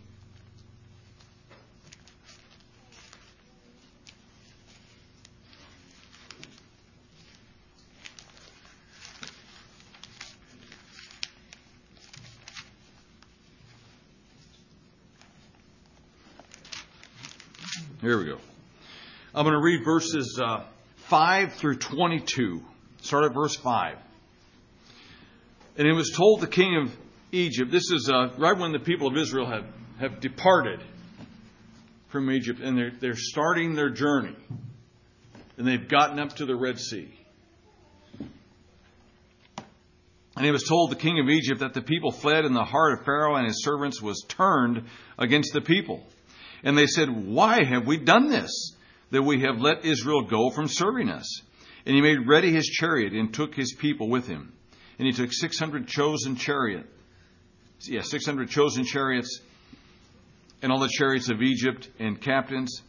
Here 18.03 18.17
we 18.17 18.25
go. 18.25 18.38
I'm 19.44 19.50
going 19.50 19.60
to 19.60 19.66
read 19.66 19.84
verses 19.84 20.40
uh, 20.42 20.64
5 21.10 21.56
through 21.56 21.76
22. 21.76 22.62
Start 23.02 23.26
at 23.26 23.34
verse 23.34 23.58
5. 23.58 23.98
And 25.78 25.86
it 25.86 25.92
was 25.92 26.12
told 26.12 26.40
the 26.40 26.48
king 26.48 26.78
of 26.78 26.96
Egypt, 27.34 27.70
this 27.70 27.92
is 27.92 28.10
uh, 28.10 28.30
right 28.38 28.58
when 28.58 28.72
the 28.72 28.80
people 28.80 29.10
of 29.10 29.18
Israel 29.18 29.46
have, 29.46 29.66
have 30.00 30.22
departed 30.22 30.82
from 32.08 32.32
Egypt 32.32 32.62
and 32.62 32.78
they're, 32.78 32.94
they're 32.98 33.18
starting 33.18 33.76
their 33.76 33.90
journey. 33.90 34.34
And 35.58 35.68
they've 35.68 35.90
gotten 35.90 36.20
up 36.20 36.38
to 36.38 36.46
the 36.46 36.56
Red 36.56 36.80
Sea. 36.80 37.14
And 40.38 40.46
it 40.46 40.54
was 40.54 40.64
told 40.64 40.90
the 40.90 40.96
king 40.96 41.20
of 41.20 41.28
Egypt 41.28 41.60
that 41.60 41.74
the 41.74 41.82
people 41.82 42.14
fled, 42.14 42.46
and 42.46 42.56
the 42.56 42.64
heart 42.64 42.98
of 42.98 43.04
Pharaoh 43.04 43.36
and 43.36 43.46
his 43.46 43.62
servants 43.62 44.02
was 44.02 44.24
turned 44.30 44.86
against 45.20 45.52
the 45.52 45.60
people. 45.60 46.02
And 46.64 46.78
they 46.78 46.88
said, 46.88 47.10
Why 47.10 47.66
have 47.66 47.86
we 47.86 47.98
done 47.98 48.30
this, 48.30 48.74
that 49.13 49.22
we 49.22 49.41
have 49.41 49.62
let 49.62 49.86
Israel 49.86 50.24
go 50.24 50.50
from 50.50 50.67
serving 50.67 51.08
us? 51.08 51.41
And 51.86 51.96
he 51.96 52.01
made 52.01 52.27
ready 52.27 52.51
his 52.51 52.65
chariot 52.65 53.13
and 53.13 53.32
took 53.32 53.53
his 53.53 53.72
people 53.72 54.10
with 54.10 54.27
him. 54.27 54.51
And 54.98 55.05
he 55.05 55.13
took 55.13 55.32
600 55.32 55.88
chosen 55.88 56.36
chariot. 56.36 56.88
Yeah, 57.82 58.01
600 58.01 58.50
chosen 58.50 58.86
chariots 58.86 59.39
and 60.63 60.72
all 60.72 60.79
the 60.79 60.89
chariots 60.89 61.29
of 61.29 61.43
Egypt 61.43 61.89
and 62.00 62.20
captains 62.20 62.82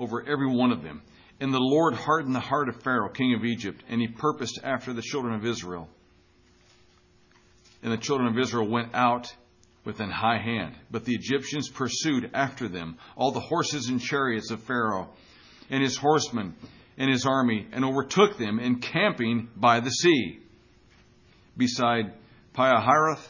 over 0.00 0.22
every 0.22 0.48
one 0.48 0.72
of 0.72 0.82
them. 0.82 1.00
And 1.40 1.54
the 1.54 1.60
Lord 1.60 1.94
hardened 1.94 2.34
the 2.34 2.40
heart 2.40 2.68
of 2.68 2.82
Pharaoh, 2.82 3.10
king 3.10 3.34
of 3.34 3.44
Egypt, 3.44 3.84
and 3.88 4.00
he 4.00 4.08
purposed 4.08 4.58
after 4.64 4.92
the 4.92 5.02
children 5.02 5.34
of 5.34 5.46
Israel. 5.46 5.88
And 7.84 7.92
the 7.92 7.98
children 7.98 8.28
of 8.28 8.36
Israel 8.36 8.66
went 8.66 8.94
out 8.94 9.32
with 9.84 10.00
an 10.00 10.10
high 10.10 10.38
hand. 10.38 10.74
But 10.90 11.04
the 11.04 11.14
Egyptians 11.14 11.68
pursued 11.68 12.32
after 12.34 12.66
them 12.66 12.98
all 13.14 13.30
the 13.30 13.38
horses 13.38 13.88
and 13.88 14.00
chariots 14.00 14.50
of 14.50 14.60
Pharaoh 14.64 15.10
and 15.70 15.82
his 15.82 15.96
horsemen 15.96 16.54
and 16.96 17.10
his 17.10 17.26
army, 17.26 17.66
and 17.72 17.84
overtook 17.84 18.38
them 18.38 18.58
encamping 18.58 19.48
by 19.56 19.80
the 19.80 19.90
sea, 19.90 20.40
beside 21.56 22.12
Pihahiroth, 22.54 23.26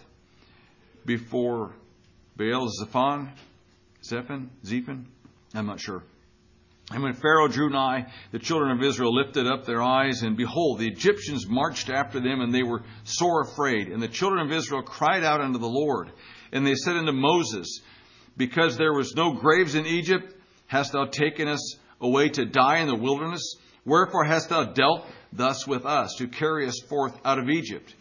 before 1.04 1.74
Baal 2.36 2.68
Zephon, 2.80 3.30
Zephon, 4.02 4.48
Zephon, 4.64 5.06
I'm 5.54 5.66
not 5.66 5.80
sure. 5.80 6.02
And 6.90 7.02
when 7.02 7.12
Pharaoh 7.12 7.48
drew 7.48 7.68
nigh, 7.68 8.06
the 8.32 8.38
children 8.38 8.70
of 8.70 8.82
Israel 8.82 9.14
lifted 9.14 9.46
up 9.46 9.66
their 9.66 9.82
eyes, 9.82 10.22
and 10.22 10.36
behold, 10.36 10.78
the 10.78 10.88
Egyptians 10.88 11.46
marched 11.46 11.90
after 11.90 12.18
them, 12.18 12.40
and 12.40 12.54
they 12.54 12.62
were 12.62 12.82
sore 13.04 13.42
afraid. 13.42 13.88
And 13.88 14.02
the 14.02 14.08
children 14.08 14.46
of 14.46 14.52
Israel 14.52 14.82
cried 14.82 15.22
out 15.22 15.42
unto 15.42 15.58
the 15.58 15.68
Lord. 15.68 16.10
And 16.50 16.66
they 16.66 16.74
said 16.74 16.96
unto 16.96 17.12
Moses, 17.12 17.82
Because 18.38 18.78
there 18.78 18.94
was 18.94 19.14
no 19.14 19.34
graves 19.34 19.74
in 19.74 19.84
Egypt, 19.84 20.34
hast 20.66 20.92
thou 20.92 21.04
taken 21.04 21.46
us 21.46 21.76
away 22.00 22.28
to 22.30 22.44
die 22.44 22.78
in 22.78 22.88
the 22.88 22.94
wilderness? 22.94 23.56
Wherefore 23.84 24.24
hast 24.24 24.50
thou 24.50 24.64
dealt 24.64 25.06
thus 25.32 25.66
with 25.66 25.84
us, 25.86 26.14
to 26.18 26.28
carry 26.28 26.66
us 26.66 26.80
forth 26.88 27.14
out 27.24 27.38
of 27.38 27.48
Egypt? 27.48 27.94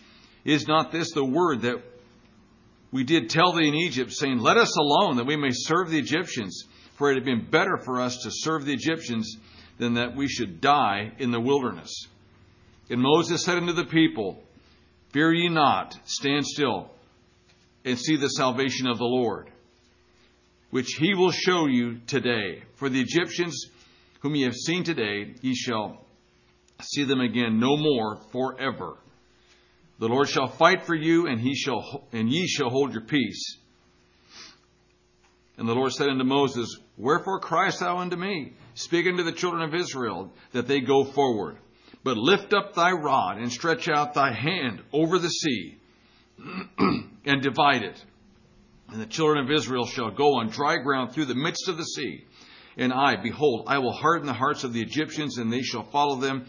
Is 0.45 0.67
not 0.67 0.91
this 0.91 1.11
the 1.11 1.25
word 1.25 1.61
that 1.61 1.83
we 2.91 3.03
did 3.03 3.29
tell 3.29 3.53
thee 3.53 3.67
in 3.67 3.75
Egypt, 3.75 4.11
saying, 4.11 4.39
Let 4.39 4.57
us 4.57 4.75
alone, 4.77 5.17
that 5.17 5.27
we 5.27 5.35
may 5.35 5.51
serve 5.51 5.89
the 5.89 5.99
Egyptians? 5.99 6.63
For 6.97 7.11
it 7.11 7.15
had 7.15 7.25
been 7.25 7.49
better 7.49 7.77
for 7.77 8.01
us 8.01 8.17
to 8.23 8.29
serve 8.31 8.65
the 8.65 8.73
Egyptians 8.73 9.37
than 9.77 9.95
that 9.95 10.15
we 10.15 10.27
should 10.27 10.61
die 10.61 11.11
in 11.19 11.31
the 11.31 11.39
wilderness. 11.39 12.07
And 12.89 13.01
Moses 13.01 13.43
said 13.43 13.57
unto 13.57 13.73
the 13.73 13.85
people, 13.85 14.41
Fear 15.11 15.33
ye 15.33 15.49
not, 15.49 15.97
stand 16.05 16.45
still, 16.45 16.89
and 17.85 17.99
see 17.99 18.17
the 18.17 18.29
salvation 18.29 18.87
of 18.87 18.97
the 18.97 19.05
Lord, 19.05 19.49
which 20.71 20.93
he 20.99 21.13
will 21.13 21.31
show 21.31 21.67
you 21.67 21.99
today. 22.07 22.63
For 22.75 22.89
the 22.89 23.01
Egyptians 23.01 23.69
whom 24.21 24.35
ye 24.35 24.43
have 24.43 24.55
seen 24.55 24.83
today, 24.83 25.35
ye 25.41 25.55
shall 25.55 26.05
see 26.81 27.03
them 27.03 27.21
again 27.21 27.59
no 27.59 27.77
more 27.77 28.17
forever. 28.31 28.97
The 29.99 30.07
Lord 30.07 30.29
shall 30.29 30.47
fight 30.47 30.85
for 30.85 30.95
you, 30.95 31.27
and 31.27 31.39
he 31.39 31.55
shall 31.55 32.07
and 32.11 32.29
ye 32.29 32.47
shall 32.47 32.69
hold 32.69 32.93
your 32.93 33.01
peace. 33.01 33.57
And 35.57 35.67
the 35.67 35.73
Lord 35.73 35.91
said 35.91 36.09
unto 36.09 36.23
Moses, 36.23 36.77
Wherefore 36.97 37.39
criest 37.39 37.79
thou 37.79 37.97
unto 37.97 38.15
me? 38.15 38.53
Speak 38.75 39.07
unto 39.07 39.23
the 39.23 39.31
children 39.31 39.63
of 39.63 39.73
Israel 39.73 40.31
that 40.51 40.67
they 40.67 40.81
go 40.81 41.03
forward. 41.03 41.57
But 42.03 42.17
lift 42.17 42.53
up 42.53 42.75
thy 42.75 42.91
rod 42.91 43.37
and 43.39 43.51
stretch 43.51 43.89
out 43.89 44.13
thy 44.13 44.31
hand 44.31 44.83
over 44.93 45.17
the 45.17 45.29
sea 45.29 45.77
and 47.25 47.41
divide 47.41 47.81
it. 47.81 48.03
And 48.89 49.01
the 49.01 49.07
children 49.07 49.43
of 49.43 49.51
Israel 49.51 49.87
shall 49.87 50.11
go 50.11 50.35
on 50.35 50.49
dry 50.49 50.77
ground 50.77 51.11
through 51.11 51.25
the 51.25 51.35
midst 51.35 51.67
of 51.67 51.77
the 51.77 51.83
sea. 51.83 52.23
And 52.77 52.93
I, 52.93 53.15
behold, 53.15 53.65
I 53.67 53.79
will 53.79 53.93
harden 53.93 54.27
the 54.27 54.33
hearts 54.33 54.63
of 54.63 54.71
the 54.71 54.81
Egyptians, 54.81 55.37
and 55.37 55.51
they 55.51 55.61
shall 55.61 55.83
follow 55.83 56.17
them. 56.17 56.45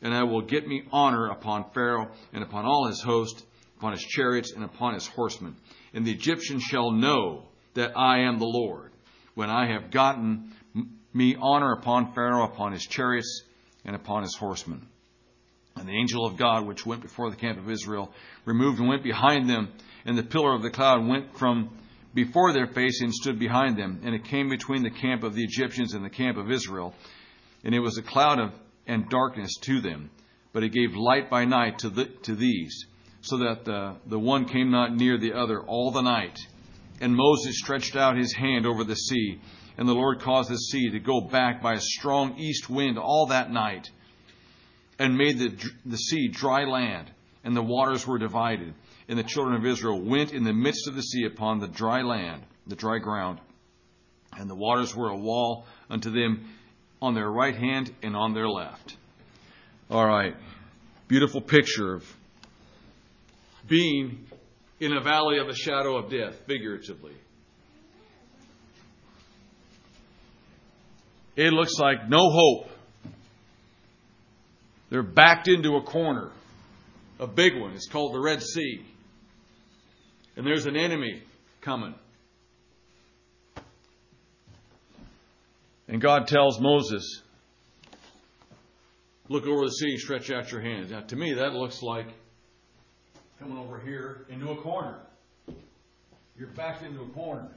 And 0.00 0.14
I 0.14 0.22
will 0.22 0.42
get 0.42 0.66
me 0.66 0.84
honor 0.92 1.30
upon 1.30 1.70
Pharaoh 1.72 2.10
and 2.32 2.42
upon 2.42 2.64
all 2.64 2.86
his 2.88 3.00
host, 3.00 3.44
upon 3.78 3.92
his 3.92 4.02
chariots 4.02 4.52
and 4.52 4.64
upon 4.64 4.94
his 4.94 5.06
horsemen. 5.06 5.56
And 5.92 6.06
the 6.06 6.12
Egyptians 6.12 6.62
shall 6.62 6.90
know 6.90 7.44
that 7.74 7.96
I 7.96 8.20
am 8.20 8.38
the 8.38 8.46
Lord, 8.46 8.92
when 9.34 9.50
I 9.50 9.72
have 9.72 9.90
gotten 9.90 10.52
me 11.12 11.36
honor 11.40 11.72
upon 11.72 12.12
Pharaoh, 12.12 12.44
upon 12.44 12.72
his 12.72 12.84
chariots, 12.84 13.42
and 13.84 13.96
upon 13.96 14.22
his 14.22 14.36
horsemen. 14.36 14.86
And 15.76 15.88
the 15.88 15.98
angel 15.98 16.24
of 16.24 16.36
God, 16.36 16.66
which 16.66 16.86
went 16.86 17.02
before 17.02 17.30
the 17.30 17.36
camp 17.36 17.58
of 17.58 17.70
Israel, 17.70 18.12
removed 18.44 18.78
and 18.78 18.88
went 18.88 19.02
behind 19.02 19.48
them, 19.48 19.72
and 20.04 20.16
the 20.16 20.22
pillar 20.22 20.54
of 20.54 20.62
the 20.62 20.70
cloud 20.70 21.06
went 21.06 21.36
from 21.36 21.70
before 22.14 22.52
their 22.52 22.68
face 22.68 23.00
and 23.02 23.12
stood 23.12 23.38
behind 23.38 23.76
them. 23.76 24.00
And 24.04 24.14
it 24.14 24.24
came 24.24 24.48
between 24.48 24.82
the 24.82 24.90
camp 24.90 25.24
of 25.24 25.34
the 25.34 25.42
Egyptians 25.42 25.94
and 25.94 26.04
the 26.04 26.10
camp 26.10 26.38
of 26.38 26.50
Israel. 26.50 26.94
And 27.64 27.74
it 27.74 27.80
was 27.80 27.98
a 27.98 28.02
cloud 28.02 28.38
of 28.38 28.52
and 28.86 29.08
darkness 29.08 29.56
to 29.62 29.80
them, 29.80 30.10
but 30.52 30.62
it 30.62 30.70
gave 30.70 30.94
light 30.94 31.30
by 31.30 31.44
night 31.44 31.78
to, 31.78 31.88
the, 31.88 32.04
to 32.22 32.34
these, 32.34 32.86
so 33.22 33.38
that 33.38 33.64
the, 33.64 33.96
the 34.06 34.18
one 34.18 34.44
came 34.46 34.70
not 34.70 34.94
near 34.94 35.18
the 35.18 35.32
other 35.32 35.60
all 35.60 35.90
the 35.90 36.02
night. 36.02 36.38
And 37.00 37.14
Moses 37.14 37.58
stretched 37.58 37.96
out 37.96 38.16
his 38.16 38.34
hand 38.34 38.66
over 38.66 38.84
the 38.84 38.94
sea, 38.94 39.40
and 39.78 39.88
the 39.88 39.94
Lord 39.94 40.20
caused 40.20 40.50
the 40.50 40.58
sea 40.58 40.90
to 40.90 41.00
go 41.00 41.20
back 41.20 41.62
by 41.62 41.74
a 41.74 41.80
strong 41.80 42.38
east 42.38 42.70
wind 42.70 42.98
all 42.98 43.26
that 43.26 43.50
night, 43.50 43.90
and 44.98 45.16
made 45.16 45.38
the, 45.38 45.70
the 45.86 45.96
sea 45.96 46.28
dry 46.28 46.64
land, 46.64 47.10
and 47.42 47.56
the 47.56 47.62
waters 47.62 48.06
were 48.06 48.18
divided. 48.18 48.74
And 49.08 49.18
the 49.18 49.22
children 49.22 49.56
of 49.56 49.66
Israel 49.66 50.00
went 50.00 50.32
in 50.32 50.44
the 50.44 50.52
midst 50.52 50.88
of 50.88 50.94
the 50.94 51.02
sea 51.02 51.24
upon 51.24 51.60
the 51.60 51.68
dry 51.68 52.02
land, 52.02 52.42
the 52.66 52.76
dry 52.76 52.98
ground, 52.98 53.38
and 54.38 54.48
the 54.48 54.54
waters 54.54 54.96
were 54.96 55.10
a 55.10 55.16
wall 55.16 55.66
unto 55.90 56.10
them 56.10 56.48
on 57.02 57.14
their 57.14 57.30
right 57.30 57.54
hand 57.54 57.94
and 58.02 58.16
on 58.16 58.32
their 58.32 58.48
left. 58.48 58.96
All 59.90 60.06
right. 60.06 60.34
Beautiful 61.06 61.42
picture 61.42 61.94
of 61.94 62.16
being 63.68 64.26
in 64.80 64.96
a 64.96 65.02
valley 65.02 65.38
of 65.38 65.46
the 65.46 65.54
shadow 65.54 65.96
of 65.96 66.10
death, 66.10 66.40
figuratively. 66.46 67.12
It 71.36 71.52
looks 71.52 71.78
like 71.78 72.08
no 72.08 72.30
hope. 72.30 72.70
They're 74.88 75.02
backed 75.02 75.48
into 75.48 75.76
a 75.76 75.82
corner, 75.82 76.30
a 77.18 77.26
big 77.26 77.60
one. 77.60 77.72
It's 77.72 77.88
called 77.88 78.14
the 78.14 78.20
Red 78.20 78.40
Sea. 78.42 78.84
And 80.36 80.46
there's 80.46 80.66
an 80.66 80.76
enemy 80.76 81.22
coming. 81.60 81.94
And 85.86 86.00
God 86.00 86.26
tells 86.26 86.60
Moses, 86.60 87.22
Look 89.28 89.46
over 89.46 89.64
the 89.64 89.70
sea 89.70 89.96
stretch 89.96 90.30
out 90.30 90.52
your 90.52 90.60
hands. 90.60 90.90
Now, 90.90 91.00
to 91.00 91.16
me, 91.16 91.32
that 91.34 91.54
looks 91.54 91.82
like 91.82 92.08
coming 93.38 93.56
over 93.56 93.80
here 93.80 94.26
into 94.28 94.50
a 94.50 94.56
corner. 94.56 94.98
You're 96.38 96.48
backed 96.48 96.82
into 96.82 97.00
a 97.00 97.08
corner. 97.08 97.48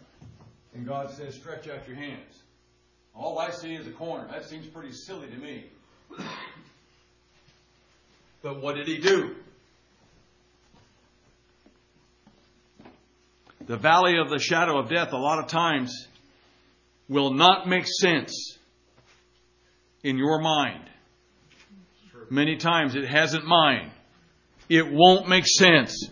And 0.73 0.85
God 0.85 1.11
says, 1.11 1.35
stretch 1.35 1.67
out 1.67 1.87
your 1.87 1.97
hands. 1.97 2.41
All 3.15 3.39
I 3.39 3.49
see 3.49 3.73
is 3.73 3.87
a 3.87 3.91
corner. 3.91 4.27
That 4.31 4.45
seems 4.45 4.67
pretty 4.67 4.91
silly 4.91 5.27
to 5.27 5.37
me. 5.37 5.65
but 8.41 8.61
what 8.61 8.75
did 8.75 8.87
he 8.87 8.97
do? 8.97 9.35
The 13.67 13.77
valley 13.77 14.17
of 14.17 14.29
the 14.29 14.39
shadow 14.39 14.79
of 14.79 14.89
death, 14.89 15.11
a 15.11 15.17
lot 15.17 15.39
of 15.39 15.47
times, 15.47 16.07
will 17.09 17.33
not 17.33 17.67
make 17.67 17.85
sense 17.85 18.57
in 20.03 20.17
your 20.17 20.39
mind. 20.39 20.85
Many 22.29 22.55
times 22.55 22.95
it 22.95 23.05
hasn't 23.05 23.45
mine. 23.45 23.91
It 24.69 24.89
won't 24.89 25.27
make 25.27 25.45
sense. 25.45 26.09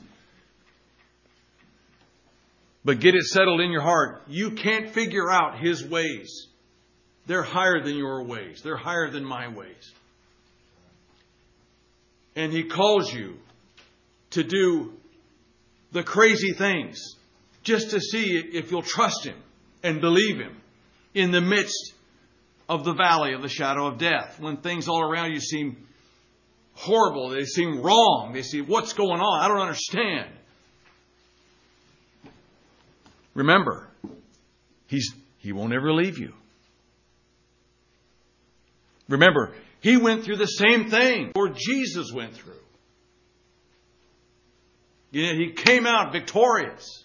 But 2.83 2.99
get 2.99 3.15
it 3.15 3.23
settled 3.23 3.61
in 3.61 3.71
your 3.71 3.81
heart. 3.81 4.23
You 4.27 4.51
can't 4.51 4.89
figure 4.89 5.31
out 5.31 5.59
His 5.59 5.83
ways. 5.83 6.47
They're 7.25 7.41
higher 7.41 7.81
than 7.81 7.95
your 7.95 8.23
ways, 8.23 8.61
they're 8.63 8.75
higher 8.75 9.09
than 9.09 9.23
my 9.23 9.47
ways. 9.47 9.93
And 12.35 12.51
He 12.51 12.63
calls 12.63 13.13
you 13.13 13.37
to 14.31 14.43
do 14.43 14.93
the 15.93 16.03
crazy 16.03 16.51
things 16.51 17.15
just 17.65 17.89
to 17.89 17.99
see 17.99 18.37
if 18.37 18.71
you'll 18.71 18.81
trust 18.81 19.25
Him 19.25 19.35
and 19.83 19.99
believe 19.99 20.37
Him 20.37 20.55
in 21.13 21.31
the 21.31 21.41
midst 21.41 21.93
of 22.69 22.85
the 22.85 22.93
valley 22.93 23.33
of 23.33 23.41
the 23.41 23.49
shadow 23.49 23.87
of 23.87 23.97
death 23.97 24.39
when 24.39 24.57
things 24.57 24.87
all 24.87 25.01
around 25.01 25.33
you 25.33 25.39
seem 25.41 25.85
horrible. 26.73 27.29
They 27.29 27.43
seem 27.43 27.81
wrong. 27.81 28.31
They 28.33 28.43
see 28.43 28.61
what's 28.61 28.93
going 28.93 29.19
on. 29.19 29.43
I 29.43 29.47
don't 29.47 29.59
understand. 29.59 30.29
Remember, 33.33 33.89
he's, 34.87 35.13
he 35.39 35.51
won't 35.51 35.73
ever 35.73 35.91
leave 35.91 36.17
you. 36.17 36.33
Remember, 39.09 39.53
he 39.81 39.97
went 39.97 40.23
through 40.23 40.37
the 40.37 40.45
same 40.45 40.89
thing 40.89 41.31
Lord 41.35 41.55
Jesus 41.55 42.11
went 42.13 42.33
through. 42.33 42.53
You 45.11 45.27
know, 45.27 45.39
he 45.39 45.51
came 45.51 45.85
out 45.85 46.11
victorious. 46.11 47.04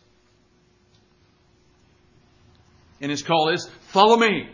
And 3.01 3.11
his 3.11 3.23
call 3.23 3.49
is 3.49 3.69
follow 3.89 4.17
me. 4.17 4.49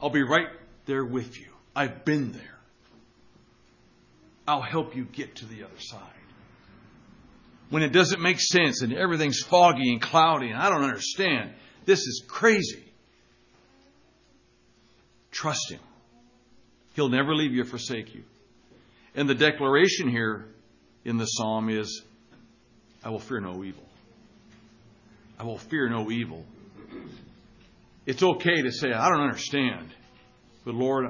I'll 0.00 0.10
be 0.10 0.22
right 0.22 0.48
there 0.86 1.04
with 1.04 1.38
you. 1.38 1.48
I've 1.74 2.04
been 2.04 2.32
there. 2.32 2.58
I'll 4.48 4.62
help 4.62 4.94
you 4.94 5.04
get 5.04 5.36
to 5.36 5.46
the 5.46 5.64
other 5.64 5.78
side. 5.78 6.00
When 7.68 7.82
it 7.82 7.90
doesn't 7.90 8.22
make 8.22 8.40
sense 8.40 8.82
and 8.82 8.94
everything's 8.94 9.40
foggy 9.40 9.90
and 9.90 10.00
cloudy 10.00 10.50
and 10.50 10.58
I 10.58 10.70
don't 10.70 10.84
understand, 10.84 11.52
this 11.84 12.00
is 12.00 12.24
crazy. 12.28 12.84
Trust 15.32 15.72
Him. 15.72 15.80
He'll 16.94 17.08
never 17.08 17.34
leave 17.34 17.52
you 17.52 17.62
or 17.62 17.66
forsake 17.66 18.14
you. 18.14 18.22
And 19.14 19.28
the 19.28 19.34
declaration 19.34 20.08
here 20.08 20.46
in 21.04 21.16
the 21.16 21.26
psalm 21.26 21.68
is 21.68 22.02
I 23.04 23.10
will 23.10 23.18
fear 23.18 23.40
no 23.40 23.64
evil. 23.64 23.84
I 25.38 25.44
will 25.44 25.58
fear 25.58 25.88
no 25.88 26.10
evil. 26.10 26.44
It's 28.06 28.22
okay 28.22 28.62
to 28.62 28.70
say, 28.70 28.92
I 28.92 29.08
don't 29.10 29.20
understand. 29.22 29.92
But 30.64 30.74
Lord, 30.74 31.06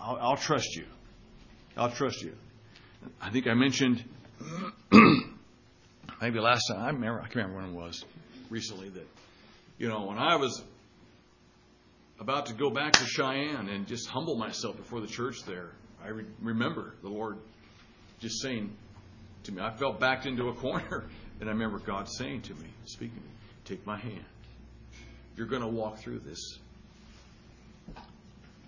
I'll, 0.00 0.16
I'll 0.16 0.36
trust 0.36 0.74
you. 0.74 0.86
I'll 1.76 1.90
trust 1.92 2.22
you. 2.22 2.34
I 3.20 3.30
think 3.30 3.46
I 3.46 3.54
mentioned 3.54 4.04
maybe 6.20 6.40
last 6.40 6.64
time. 6.70 6.80
I 6.82 6.86
remember. 6.88 7.20
I 7.20 7.28
can't 7.28 7.48
remember 7.48 7.56
when 7.56 7.70
it 7.70 7.86
was 7.86 8.04
recently 8.50 8.88
that 8.90 9.06
you 9.78 9.88
know 9.88 10.06
when 10.06 10.18
I 10.18 10.36
was 10.36 10.62
about 12.18 12.46
to 12.46 12.54
go 12.54 12.70
back 12.70 12.96
to 12.96 13.04
Cheyenne 13.04 13.68
and 13.68 13.86
just 13.86 14.08
humble 14.08 14.36
myself 14.36 14.76
before 14.76 15.00
the 15.00 15.06
church 15.06 15.36
there. 15.46 15.72
I 16.02 16.08
re- 16.08 16.26
remember 16.40 16.94
the 17.02 17.08
Lord 17.08 17.38
just 18.20 18.42
saying 18.42 18.76
to 19.44 19.52
me, 19.52 19.62
I 19.62 19.76
felt 19.76 20.00
backed 20.00 20.26
into 20.26 20.48
a 20.48 20.54
corner, 20.60 21.08
and 21.40 21.48
I 21.48 21.52
remember 21.52 21.78
God 21.78 22.08
saying 22.08 22.42
to 22.42 22.54
me, 22.54 22.68
speaking 22.86 23.16
to 23.16 23.22
me, 23.22 23.30
"Take 23.64 23.86
my 23.86 23.98
hand. 23.98 24.24
You're 25.38 25.46
going 25.46 25.62
to 25.62 25.68
walk 25.68 25.98
through 25.98 26.18
this." 26.18 26.58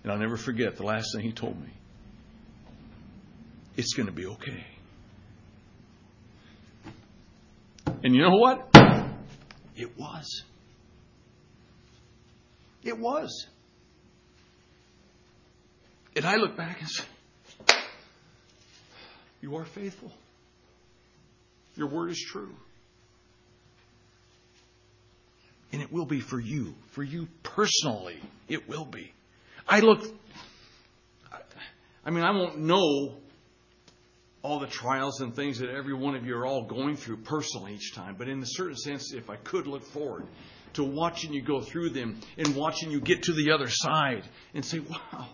And 0.03 0.11
I'll 0.11 0.17
never 0.17 0.37
forget 0.37 0.77
the 0.77 0.83
last 0.83 1.13
thing 1.13 1.23
He 1.23 1.31
told 1.31 1.61
me. 1.61 1.69
It's 3.77 3.93
going 3.93 4.07
to 4.07 4.13
be 4.13 4.25
okay. 4.25 4.65
And 8.03 8.15
you 8.15 8.21
know 8.21 8.37
what? 8.37 8.69
It 9.75 9.97
was. 9.97 10.43
It 12.83 12.97
was. 12.97 13.47
And 16.15 16.25
I 16.25 16.35
look 16.37 16.57
back 16.57 16.81
and 16.81 16.89
say, 16.89 17.03
You 19.39 19.55
are 19.55 19.65
faithful. 19.65 20.11
Your 21.75 21.87
word 21.87 22.11
is 22.11 22.19
true. 22.19 22.53
And 25.73 25.81
it 25.81 25.91
will 25.91 26.05
be 26.05 26.19
for 26.19 26.39
you, 26.39 26.75
for 26.91 27.03
you 27.03 27.27
personally. 27.43 28.19
It 28.47 28.67
will 28.67 28.85
be. 28.85 29.13
I 29.67 29.79
look, 29.79 30.03
I 32.03 32.09
mean, 32.09 32.23
I 32.23 32.31
won't 32.31 32.59
know 32.59 33.15
all 34.41 34.59
the 34.59 34.67
trials 34.67 35.21
and 35.21 35.35
things 35.35 35.59
that 35.59 35.69
every 35.69 35.93
one 35.93 36.15
of 36.15 36.25
you 36.25 36.35
are 36.35 36.45
all 36.45 36.65
going 36.65 36.95
through 36.95 37.17
personally 37.17 37.75
each 37.75 37.93
time, 37.93 38.15
but 38.17 38.27
in 38.27 38.41
a 38.41 38.45
certain 38.45 38.75
sense, 38.75 39.13
if 39.13 39.29
I 39.29 39.35
could 39.35 39.67
look 39.67 39.83
forward 39.83 40.25
to 40.73 40.83
watching 40.83 41.31
you 41.33 41.41
go 41.41 41.61
through 41.61 41.89
them 41.89 42.19
and 42.37 42.55
watching 42.55 42.89
you 42.91 42.99
get 42.99 43.23
to 43.23 43.33
the 43.33 43.51
other 43.51 43.69
side 43.69 44.23
and 44.53 44.65
say, 44.65 44.79
wow, 44.79 45.27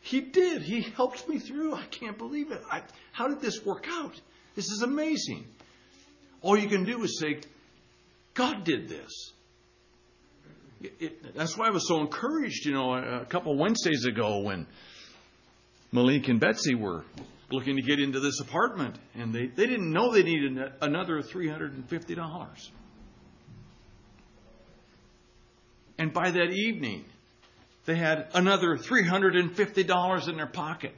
he 0.00 0.20
did. 0.20 0.62
He 0.62 0.82
helped 0.82 1.28
me 1.28 1.38
through. 1.38 1.74
I 1.74 1.84
can't 1.90 2.16
believe 2.16 2.50
it. 2.50 2.62
I, 2.70 2.82
how 3.12 3.28
did 3.28 3.40
this 3.40 3.64
work 3.64 3.86
out? 3.90 4.18
This 4.54 4.66
is 4.70 4.82
amazing. 4.82 5.44
All 6.40 6.56
you 6.56 6.68
can 6.68 6.84
do 6.84 7.02
is 7.02 7.18
say, 7.18 7.40
God 8.32 8.64
did 8.64 8.88
this. 8.88 9.32
It, 10.80 11.34
that's 11.34 11.56
why 11.56 11.68
I 11.68 11.70
was 11.70 11.88
so 11.88 12.00
encouraged, 12.00 12.66
you 12.66 12.72
know, 12.72 12.94
a, 12.94 13.24
couple 13.24 13.56
Wednesdays 13.56 14.04
ago 14.04 14.40
when 14.40 14.66
Malik 15.90 16.28
and 16.28 16.38
Betsy 16.38 16.74
were 16.74 17.04
looking 17.50 17.76
to 17.76 17.82
get 17.82 18.00
into 18.00 18.20
this 18.20 18.40
apartment, 18.40 18.96
and 19.14 19.32
they, 19.32 19.46
they 19.46 19.66
didn't 19.66 19.90
know 19.90 20.12
they 20.12 20.22
needed 20.22 20.58
another 20.82 21.22
$350. 21.22 22.70
And 25.98 26.12
by 26.12 26.30
that 26.30 26.50
evening, 26.50 27.04
they 27.86 27.96
had 27.96 28.28
another 28.34 28.76
$350 28.76 30.28
in 30.28 30.36
their 30.36 30.46
pocket. 30.46 30.94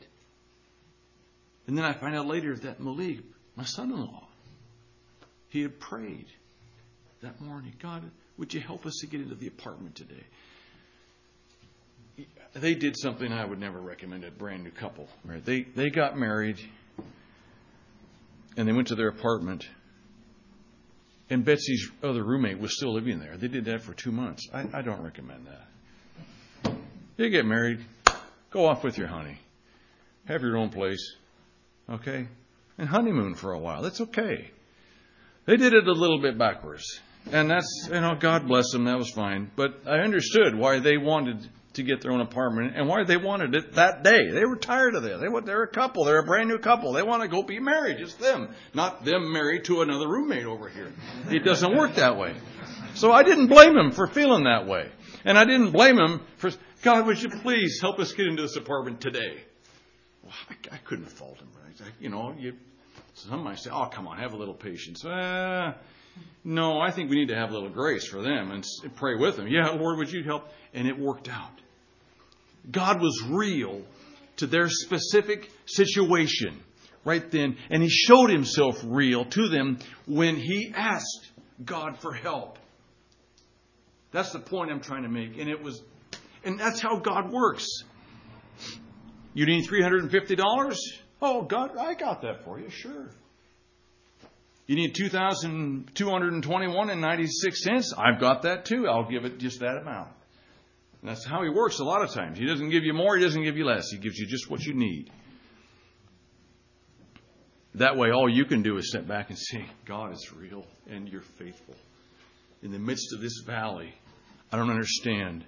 And 1.66 1.76
then 1.76 1.84
I 1.84 1.92
find 1.92 2.16
out 2.16 2.26
later 2.26 2.56
that 2.56 2.80
Malik, 2.80 3.20
my 3.54 3.64
son 3.64 3.92
in 3.92 4.00
law, 4.00 4.26
he 5.50 5.62
had 5.62 5.78
prayed 5.78 6.26
that 7.22 7.40
morning 7.40 7.74
God, 7.80 8.10
would 8.38 8.54
you 8.54 8.60
help 8.60 8.86
us 8.86 8.96
to 9.00 9.06
get 9.06 9.20
into 9.20 9.34
the 9.34 9.48
apartment 9.48 9.96
today? 9.96 10.24
they 12.54 12.74
did 12.74 12.96
something 12.96 13.32
I 13.32 13.44
would 13.44 13.60
never 13.60 13.80
recommend 13.80 14.24
a 14.24 14.30
brand 14.30 14.64
new 14.64 14.70
couple. 14.70 15.08
Right? 15.24 15.44
They 15.44 15.62
they 15.62 15.90
got 15.90 16.18
married 16.18 16.58
and 18.56 18.66
they 18.66 18.72
went 18.72 18.88
to 18.88 18.94
their 18.94 19.08
apartment. 19.08 19.66
And 21.30 21.44
Betsy's 21.44 21.90
other 22.02 22.24
roommate 22.24 22.58
was 22.58 22.74
still 22.74 22.94
living 22.94 23.18
there. 23.18 23.36
They 23.36 23.48
did 23.48 23.66
that 23.66 23.82
for 23.82 23.92
two 23.92 24.10
months. 24.10 24.48
I, 24.52 24.66
I 24.72 24.82
don't 24.82 25.02
recommend 25.02 25.46
that. 25.46 26.74
You 27.18 27.28
get 27.28 27.44
married, 27.44 27.84
go 28.50 28.66
off 28.66 28.82
with 28.82 28.96
your 28.96 29.08
honey. 29.08 29.38
Have 30.24 30.42
your 30.42 30.56
own 30.56 30.70
place. 30.70 31.16
Okay? 31.90 32.28
And 32.78 32.88
honeymoon 32.88 33.34
for 33.34 33.52
a 33.52 33.58
while. 33.58 33.82
That's 33.82 34.00
okay. 34.00 34.50
They 35.44 35.56
did 35.56 35.74
it 35.74 35.86
a 35.86 35.92
little 35.92 36.20
bit 36.20 36.38
backwards. 36.38 37.00
And 37.30 37.50
that's, 37.50 37.88
you 37.92 38.00
know, 38.00 38.16
God 38.18 38.46
bless 38.46 38.70
them. 38.72 38.84
That 38.84 38.98
was 38.98 39.10
fine. 39.10 39.50
But 39.54 39.82
I 39.86 39.98
understood 39.98 40.54
why 40.54 40.78
they 40.78 40.96
wanted 40.96 41.46
to 41.74 41.82
get 41.82 42.00
their 42.00 42.12
own 42.12 42.20
apartment 42.20 42.74
and 42.74 42.88
why 42.88 43.04
they 43.04 43.16
wanted 43.16 43.54
it 43.54 43.74
that 43.74 44.02
day. 44.02 44.30
They 44.30 44.44
were 44.44 44.56
tired 44.56 44.94
of 44.94 45.02
that. 45.02 45.20
They 45.20 45.28
were, 45.28 45.42
they're 45.42 45.62
a 45.62 45.68
couple. 45.68 46.04
They're 46.04 46.20
a 46.20 46.24
brand 46.24 46.48
new 46.48 46.58
couple. 46.58 46.92
They 46.92 47.02
want 47.02 47.22
to 47.22 47.28
go 47.28 47.42
be 47.42 47.60
married. 47.60 47.98
Just 47.98 48.18
them. 48.18 48.48
Not 48.74 49.04
them 49.04 49.32
married 49.32 49.64
to 49.64 49.82
another 49.82 50.08
roommate 50.08 50.46
over 50.46 50.68
here. 50.68 50.92
It 51.30 51.44
doesn't 51.44 51.76
work 51.76 51.96
that 51.96 52.16
way. 52.16 52.34
So 52.94 53.12
I 53.12 53.22
didn't 53.22 53.48
blame 53.48 53.76
him 53.76 53.92
for 53.92 54.06
feeling 54.06 54.44
that 54.44 54.66
way. 54.66 54.90
And 55.24 55.38
I 55.38 55.44
didn't 55.44 55.72
blame 55.72 55.98
him 55.98 56.20
for, 56.38 56.50
God, 56.82 57.06
would 57.06 57.22
you 57.22 57.28
please 57.28 57.78
help 57.80 57.98
us 57.98 58.12
get 58.12 58.26
into 58.26 58.42
this 58.42 58.56
apartment 58.56 59.00
today? 59.00 59.42
Well, 60.22 60.32
I, 60.48 60.74
I 60.74 60.78
couldn't 60.78 61.10
fault 61.10 61.38
him, 61.38 61.48
right? 61.64 61.74
I, 61.80 61.92
you 62.00 62.08
know, 62.08 62.34
you, 62.38 62.54
some 63.14 63.44
might 63.44 63.58
say, 63.58 63.70
oh, 63.70 63.86
come 63.86 64.08
on, 64.08 64.18
have 64.18 64.32
a 64.32 64.36
little 64.36 64.54
patience. 64.54 65.04
Uh, 65.04 65.74
no, 66.44 66.80
I 66.80 66.90
think 66.90 67.10
we 67.10 67.16
need 67.16 67.28
to 67.28 67.36
have 67.36 67.50
a 67.50 67.52
little 67.52 67.68
grace 67.68 68.06
for 68.06 68.22
them 68.22 68.50
and 68.50 68.64
pray 68.96 69.16
with 69.16 69.36
them. 69.36 69.48
Yeah, 69.48 69.68
Lord, 69.70 69.98
would 69.98 70.10
you 70.10 70.24
help? 70.24 70.48
And 70.72 70.86
it 70.86 70.98
worked 70.98 71.28
out. 71.28 71.52
God 72.70 73.00
was 73.00 73.22
real 73.28 73.82
to 74.36 74.46
their 74.46 74.68
specific 74.68 75.50
situation 75.66 76.62
right 77.04 77.30
then, 77.30 77.56
and 77.70 77.82
He 77.82 77.88
showed 77.88 78.30
Himself 78.30 78.80
real 78.84 79.24
to 79.24 79.48
them 79.48 79.78
when 80.06 80.36
He 80.36 80.72
asked 80.74 81.32
God 81.64 81.98
for 82.00 82.12
help. 82.12 82.58
That's 84.10 84.32
the 84.32 84.40
point 84.40 84.70
I'm 84.70 84.80
trying 84.80 85.02
to 85.02 85.08
make. 85.08 85.38
And 85.38 85.48
it 85.48 85.62
was, 85.62 85.82
and 86.44 86.58
that's 86.58 86.80
how 86.80 86.98
God 86.98 87.30
works. 87.30 87.66
You 89.34 89.46
need 89.46 89.68
$350? 89.68 90.76
Oh, 91.20 91.42
God, 91.42 91.76
I 91.76 91.94
got 91.94 92.22
that 92.22 92.44
for 92.44 92.58
you, 92.58 92.70
sure. 92.70 93.10
You 94.68 94.76
need 94.76 94.94
2221 94.94 96.90
and 96.90 97.00
96 97.00 97.62
cents? 97.62 97.94
I've 97.96 98.20
got 98.20 98.42
that 98.42 98.66
too. 98.66 98.86
I'll 98.86 99.08
give 99.08 99.24
it 99.24 99.38
just 99.38 99.60
that 99.60 99.78
amount. 99.78 100.10
And 101.00 101.08
that's 101.08 101.24
how 101.24 101.42
he 101.42 101.48
works 101.48 101.78
a 101.78 101.84
lot 101.84 102.02
of 102.02 102.10
times. 102.10 102.38
He 102.38 102.46
doesn't 102.46 102.68
give 102.68 102.84
you 102.84 102.92
more, 102.92 103.16
he 103.16 103.24
doesn't 103.24 103.42
give 103.42 103.56
you 103.56 103.64
less. 103.64 103.88
He 103.90 103.96
gives 103.96 104.18
you 104.18 104.26
just 104.26 104.50
what 104.50 104.62
you 104.62 104.74
need. 104.74 105.10
That 107.76 107.96
way, 107.96 108.10
all 108.10 108.28
you 108.28 108.44
can 108.44 108.62
do 108.62 108.76
is 108.76 108.90
step 108.90 109.06
back 109.06 109.30
and 109.30 109.38
say, 109.38 109.64
God 109.86 110.12
is 110.12 110.32
real 110.36 110.66
and 110.90 111.08
you're 111.08 111.22
faithful. 111.22 111.74
In 112.62 112.70
the 112.70 112.78
midst 112.78 113.14
of 113.14 113.22
this 113.22 113.42
valley, 113.46 113.94
I 114.52 114.58
don't 114.58 114.70
understand. 114.70 115.46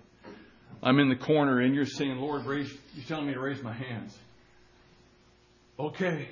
I'm 0.83 0.99
in 0.99 1.11
the 1.11 1.17
corner 1.17 1.61
and 1.61 1.75
you're 1.75 1.85
saying, 1.85 2.17
Lord, 2.17 2.47
raise, 2.47 2.73
you're 2.95 3.05
telling 3.05 3.27
me 3.27 3.35
to 3.35 3.41
raise 3.41 3.63
my 3.63 3.75
hands. 3.75 4.17
Okay. 5.79 6.29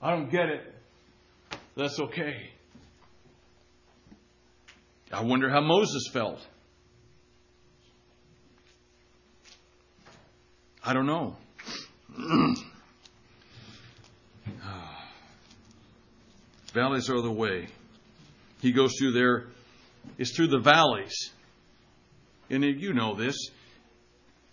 I 0.00 0.10
don't 0.10 0.30
get 0.30 0.48
it. 0.48 0.72
That's 1.76 1.98
okay. 1.98 2.50
I 5.10 5.22
wonder 5.22 5.50
how 5.50 5.60
Moses 5.60 6.08
felt. 6.12 6.40
I 10.84 10.92
don't 10.92 11.06
know. 11.06 11.36
Ah. 14.64 15.08
valleys 16.74 17.08
are 17.08 17.20
the 17.20 17.30
way. 17.30 17.68
He 18.60 18.72
goes 18.72 18.92
through 18.98 19.12
there, 19.12 19.46
it's 20.18 20.34
through 20.34 20.48
the 20.48 20.58
valleys. 20.58 21.30
And 22.50 22.64
you 22.64 22.92
know 22.92 23.14
this. 23.14 23.36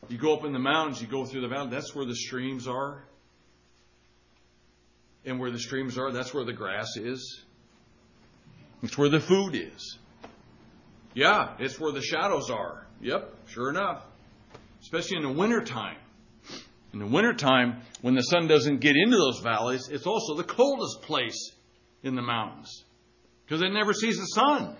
You 0.08 0.18
go 0.18 0.36
up 0.36 0.46
in 0.46 0.54
the 0.54 0.60
mountains, 0.60 1.02
you 1.02 1.08
go 1.08 1.26
through 1.26 1.42
the 1.42 1.48
valley, 1.48 1.70
that's 1.72 1.96
where 1.96 2.06
the 2.06 2.16
streams 2.16 2.68
are. 2.68 3.04
And 5.30 5.40
where 5.40 5.52
the 5.52 5.60
streams 5.60 5.96
are, 6.00 6.12
that's 6.12 6.34
where 6.34 6.44
the 6.44 6.54
grass 6.54 6.98
is. 6.98 7.44
It's 8.82 8.98
where 8.98 9.10
the 9.10 9.20
food 9.20 9.54
is. 9.54 10.00
Yeah, 11.14 11.54
it's 11.60 11.80
where 11.80 11.92
the 11.92 12.02
shadows 12.02 12.50
are. 12.50 12.88
Yep, 13.00 13.36
sure 13.50 13.70
enough. 13.70 14.04
Especially 14.82 15.18
in 15.18 15.24
the 15.24 15.32
wintertime. 15.32 15.98
In 16.94 17.00
the 17.00 17.06
wintertime, 17.06 17.82
when 18.02 18.16
the 18.16 18.24
sun 18.24 18.48
doesn't 18.48 18.80
get 18.80 18.96
into 18.96 19.18
those 19.18 19.40
valleys, 19.44 19.90
it's 19.90 20.08
also 20.08 20.34
the 20.34 20.44
coldest 20.44 21.04
place 21.04 21.52
in 22.02 22.16
the 22.16 22.24
mountains 22.24 22.84
because 23.46 23.62
it 23.62 23.70
never 23.70 23.94
sees 23.94 24.18
the 24.18 24.26
sun. 24.26 24.76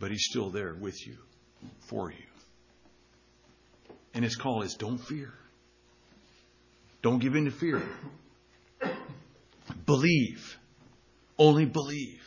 But 0.00 0.10
he's 0.10 0.24
still 0.24 0.48
there 0.48 0.74
with 0.74 1.06
you, 1.06 1.18
for 1.80 2.10
you. 2.10 2.24
And 4.14 4.24
his 4.24 4.36
call 4.36 4.62
is 4.62 4.74
don't 4.74 4.98
fear. 4.98 5.34
Don't 7.02 7.18
give 7.18 7.34
in 7.34 7.46
to 7.46 7.50
fear. 7.50 7.82
Believe. 9.86 10.56
Only 11.38 11.64
believe. 11.64 12.20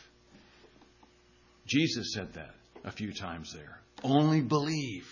Jesus 1.66 2.12
said 2.12 2.34
that 2.34 2.54
a 2.84 2.92
few 2.92 3.12
times 3.12 3.52
there. 3.52 3.80
Only 4.04 4.42
believe. 4.42 5.06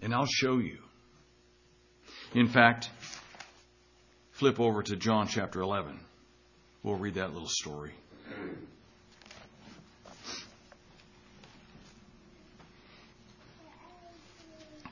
And 0.00 0.14
I'll 0.14 0.26
show 0.26 0.58
you. 0.58 0.78
In 2.34 2.48
fact, 2.48 2.88
flip 4.32 4.58
over 4.58 4.82
to 4.82 4.96
John 4.96 5.28
chapter 5.28 5.60
11. 5.60 6.00
We'll 6.82 6.96
read 6.96 7.14
that 7.14 7.32
little 7.32 7.48
story. 7.48 7.92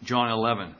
John 0.05 0.31
11. 0.31 0.75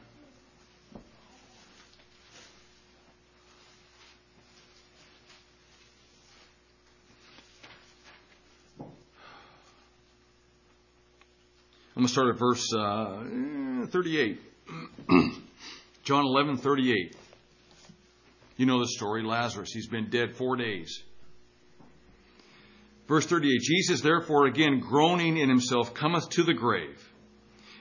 I'm 11.97 12.03
going 12.03 12.07
to 12.07 12.13
start 12.13 12.29
at 12.29 12.39
verse 12.39 12.73
uh, 12.73 13.87
38. 13.91 14.41
John 16.05 16.25
11, 16.25 16.59
38. 16.59 17.17
You 18.57 18.67
know 18.67 18.79
the 18.79 18.87
story 18.87 19.25
Lazarus. 19.25 19.73
He's 19.73 19.89
been 19.89 20.09
dead 20.09 20.37
four 20.37 20.55
days. 20.55 21.03
Verse 23.09 23.27
38 23.27 23.61
Jesus, 23.61 24.03
therefore, 24.03 24.47
again 24.47 24.79
groaning 24.79 25.37
in 25.37 25.49
himself, 25.49 25.93
cometh 25.93 26.31
to 26.31 26.45
the 26.45 26.55
grave. 26.55 27.03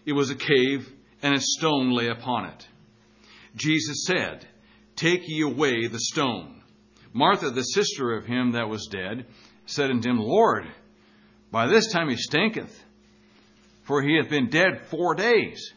It 0.08 0.14
was 0.14 0.32
a 0.32 0.36
cave, 0.36 0.92
and 1.22 1.36
a 1.36 1.40
stone 1.40 1.92
lay 1.92 2.08
upon 2.08 2.46
it. 2.46 2.68
Jesus 3.56 4.06
said, 4.08 4.48
Take 4.96 5.22
ye 5.28 5.44
away 5.44 5.86
the 5.86 6.00
stone. 6.00 6.64
Martha, 7.14 7.52
the 7.52 7.62
sister 7.62 8.16
of 8.16 8.26
him 8.26 8.54
that 8.54 8.70
was 8.70 8.90
dead, 8.92 9.28
said 9.68 9.92
unto 9.92 10.10
him, 10.10 10.18
Lord, 10.18 10.66
by 11.52 11.68
this 11.68 11.92
time 11.92 12.10
he 12.10 12.16
stinketh 12.16 12.76
for 13.90 14.04
he 14.04 14.18
hath 14.18 14.30
been 14.30 14.52
dead 14.52 14.86
four 14.92 15.16
days. 15.16 15.74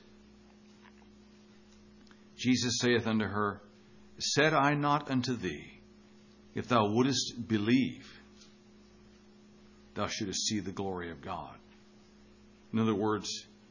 Jesus 2.37 2.77
saith 2.79 3.07
unto 3.07 3.25
her, 3.25 3.63
Said 4.19 4.53
I 4.53 4.75
not 4.75 5.11
unto 5.11 5.35
thee, 5.35 5.81
if 6.55 6.69
thou 6.69 6.91
wouldest 6.91 7.49
believe, 7.49 8.07
thou 9.95 10.09
shouldest 10.09 10.47
see 10.47 10.61
the 10.61 10.73
glory 10.73 11.11
of 11.11 11.23
God? 11.23 11.57
In 12.75 12.81
other 12.81 12.95
words, 12.95 13.31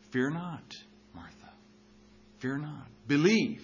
fear 0.10 0.32
not, 0.32 0.75
Martha. 1.13 1.51
Fear 2.39 2.58
not. 2.58 2.88
Believe. 3.08 3.63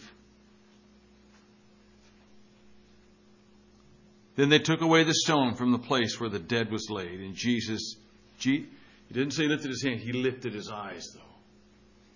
Then 4.36 4.50
they 4.50 4.60
took 4.60 4.82
away 4.82 5.04
the 5.06 5.16
stone 5.16 5.56
from 5.56 5.72
the 5.72 5.80
place 5.80 6.20
where 6.20 6.30
the 6.30 6.38
dead 6.38 6.72
was 6.72 6.88
laid, 6.92 7.20
and 7.20 7.34
Jesus, 7.34 7.96
he 9.08 9.14
didn't 9.14 9.32
say 9.32 9.44
he 9.44 9.50
lifted 9.50 9.70
his 9.70 9.84
hand, 9.84 10.00
he 10.00 10.12
lifted 10.12 10.54
his 10.54 10.70
eyes, 10.70 11.08
though. 11.14 11.22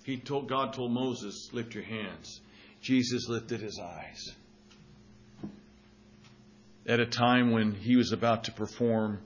He 0.04 0.18
told, 0.18 0.50
God 0.50 0.74
told 0.74 0.92
Moses, 0.92 1.50
lift 1.54 1.74
your 1.76 1.84
hands. 1.84 2.42
Jesus 2.82 3.30
lifted 3.30 3.62
his 3.62 3.80
eyes. 3.80 4.34
At 6.88 7.00
a 7.00 7.06
time 7.06 7.52
when 7.52 7.74
he 7.74 7.96
was 7.96 8.12
about 8.12 8.46
to 8.46 8.52
perform 8.52 9.20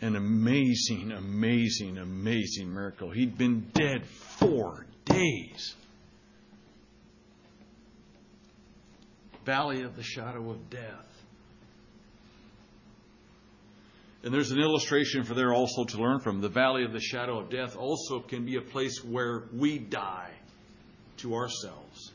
an 0.00 0.16
amazing, 0.16 1.12
amazing, 1.12 1.98
amazing 1.98 2.72
miracle. 2.72 3.10
He'd 3.10 3.36
been 3.36 3.68
dead 3.74 4.06
four 4.06 4.86
days. 5.04 5.74
Valley 9.44 9.82
of 9.82 9.96
the 9.96 10.02
shadow 10.02 10.50
of 10.50 10.70
death. 10.70 11.17
And 14.22 14.34
there's 14.34 14.50
an 14.50 14.58
illustration 14.58 15.22
for 15.24 15.34
there 15.34 15.54
also 15.54 15.84
to 15.84 15.98
learn 15.98 16.20
from. 16.20 16.40
The 16.40 16.48
valley 16.48 16.84
of 16.84 16.92
the 16.92 17.00
shadow 17.00 17.38
of 17.38 17.50
death 17.50 17.76
also 17.76 18.20
can 18.20 18.44
be 18.44 18.56
a 18.56 18.60
place 18.60 19.02
where 19.04 19.44
we 19.52 19.78
die 19.78 20.32
to 21.18 21.34
ourselves. 21.34 22.12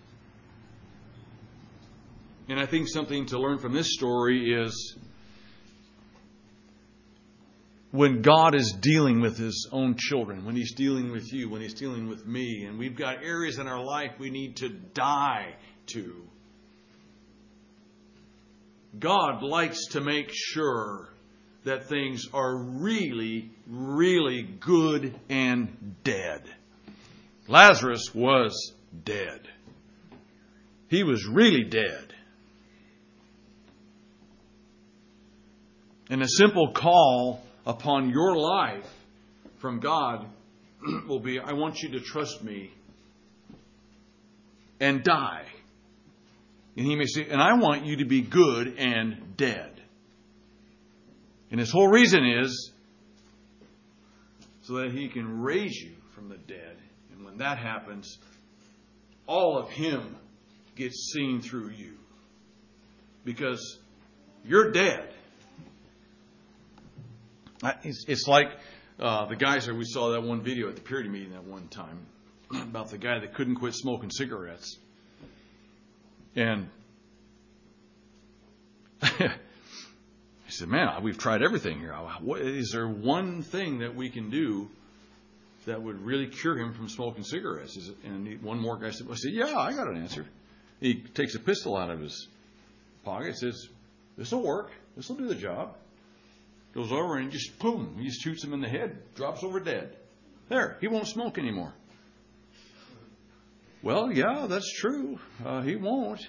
And 2.50 2.60
I 2.60 2.66
think 2.66 2.90
something 2.90 3.26
to 3.28 3.40
learn 3.40 3.60
from 3.60 3.74
this 3.74 3.94
story 3.94 4.54
is 4.54 4.98
when 7.92 8.22
God 8.22 8.54
is 8.54 8.76
dealing 8.82 9.22
with 9.22 9.38
His 9.38 9.70
own 9.72 9.96
children, 9.98 10.44
when 10.46 10.56
He's 10.56 10.74
dealing 10.74 11.12
with 11.12 11.32
you, 11.32 11.50
when 11.50 11.62
He's 11.62 11.74
dealing 11.74 12.10
with 12.10 12.26
me, 12.26 12.66
and 12.68 12.78
we've 12.78 12.98
got 12.98 13.24
areas 13.24 13.60
in 13.60 13.68
our 13.68 13.82
life 13.82 14.12
we 14.20 14.30
need 14.30 14.58
to 14.58 14.70
die 14.70 15.56
to. 15.94 16.24
God 19.00 19.42
likes 19.42 19.88
to 19.92 20.02
make 20.02 20.30
sure 20.32 21.13
that 21.64 21.88
things 21.88 22.28
are 22.34 22.56
really, 22.56 23.52
really 23.68 24.44
good 24.44 25.16
and 25.30 25.96
dead. 26.04 26.44
Lazarus 27.48 28.14
was 28.14 28.74
dead. 29.06 29.48
He 30.90 31.04
was 31.04 31.26
really 31.26 31.64
dead. 31.64 32.14
And 36.10 36.22
a 36.22 36.28
simple 36.28 36.74
call 36.74 37.42
upon 37.66 38.10
your 38.10 38.36
life 38.36 38.88
from 39.60 39.80
God 39.80 40.28
will 41.08 41.20
be 41.20 41.40
I 41.40 41.54
want 41.54 41.82
you 41.82 41.92
to 41.92 42.02
trust 42.02 42.44
me 42.44 42.72
and 44.80 45.04
die. 45.04 45.46
And 46.76 46.86
he 46.86 46.96
may 46.96 47.06
say, 47.06 47.28
and 47.30 47.42
I 47.42 47.54
want 47.54 47.86
you 47.86 47.98
to 47.98 48.06
be 48.06 48.22
good 48.22 48.76
and 48.78 49.38
dead. 49.38 49.73
And 51.54 51.60
his 51.60 51.72
whole 51.72 51.88
reason 51.88 52.26
is 52.26 52.72
so 54.64 54.74
that 54.78 54.92
he 54.92 55.08
can 55.08 55.44
raise 55.44 55.80
you 55.80 55.92
from 56.16 56.28
the 56.28 56.38
dead. 56.38 56.78
And 57.12 57.24
when 57.24 57.38
that 57.38 57.60
happens, 57.60 58.18
all 59.28 59.60
of 59.60 59.70
him 59.70 60.16
gets 60.76 61.14
seen 61.14 61.42
through 61.42 61.70
you. 61.70 61.94
Because 63.24 63.78
you're 64.44 64.72
dead. 64.72 65.14
It's 67.84 68.28
like 68.28 68.48
uh, 69.00 69.28
the 69.28 69.36
guys 69.36 69.68
that 69.68 69.76
we 69.76 69.86
saw 69.86 70.14
that 70.14 70.24
one 70.24 70.42
video 70.42 70.70
at 70.70 70.76
the 70.76 70.82
purity 70.82 71.10
meeting 71.10 71.34
that 71.34 71.44
one 71.44 71.68
time 71.68 72.08
about 72.52 72.90
the 72.90 72.98
guy 72.98 73.20
that 73.20 73.36
couldn't 73.36 73.58
quit 73.58 73.76
smoking 73.76 74.10
cigarettes. 74.10 74.80
And 76.36 76.70
said, 80.54 80.70
Man, 80.70 81.04
we've 81.04 81.18
tried 81.18 81.42
everything 81.42 81.80
here. 81.80 81.96
Is 82.38 82.72
there 82.72 82.88
one 82.88 83.42
thing 83.42 83.80
that 83.80 83.96
we 83.96 84.10
can 84.10 84.30
do 84.30 84.70
that 85.66 85.82
would 85.82 86.02
really 86.02 86.28
cure 86.28 86.58
him 86.58 86.74
from 86.74 86.90
smoking 86.90 87.24
cigarettes? 87.24 87.78
And 88.04 88.42
one 88.42 88.60
more 88.60 88.78
guy 88.78 88.92
said, 88.92 89.08
well, 89.08 89.16
I 89.16 89.18
said, 89.18 89.34
Yeah, 89.34 89.58
I 89.58 89.74
got 89.74 89.88
an 89.88 89.98
answer. 89.98 90.26
He 90.80 90.96
takes 90.96 91.36
a 91.36 91.40
pistol 91.40 91.78
out 91.78 91.90
of 91.90 92.00
his 92.00 92.28
pocket, 93.04 93.38
says, 93.38 93.68
This 94.18 94.32
will 94.32 94.44
work. 94.44 94.72
This 94.96 95.10
will 95.10 95.16
do 95.16 95.28
the 95.28 95.36
job. 95.36 95.76
Goes 96.74 96.92
over 96.92 97.18
and 97.18 97.32
just 97.32 97.60
boom, 97.60 97.98
he 98.00 98.08
just 98.08 98.22
shoots 98.22 98.44
him 98.44 98.54
in 98.54 98.62
the 98.62 98.68
head, 98.68 98.98
drops 99.16 99.44
over 99.44 99.60
dead. 99.60 99.96
There, 100.50 100.78
he 100.82 100.88
won't 100.88 101.08
smoke 101.08 101.38
anymore. 101.38 101.74
Well, 103.84 104.12
yeah, 104.12 104.48
that's 104.48 104.72
true. 104.74 105.20
Uh, 105.46 105.62
he 105.62 105.76
won't. 105.76 106.26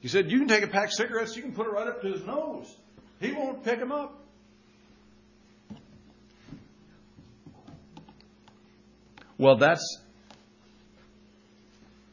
He 0.00 0.08
said, 0.08 0.30
You 0.30 0.38
can 0.38 0.48
take 0.48 0.64
a 0.64 0.68
pack 0.68 0.86
of 0.86 0.92
cigarettes, 0.92 1.36
you 1.36 1.42
can 1.42 1.52
put 1.52 1.66
it 1.66 1.70
right 1.70 1.86
up 1.86 2.02
to 2.02 2.12
his 2.12 2.24
nose. 2.24 2.74
He 3.20 3.32
won't 3.32 3.64
pick 3.64 3.78
them 3.78 3.92
up. 3.92 4.22
Well, 9.38 9.56
that's 9.56 10.00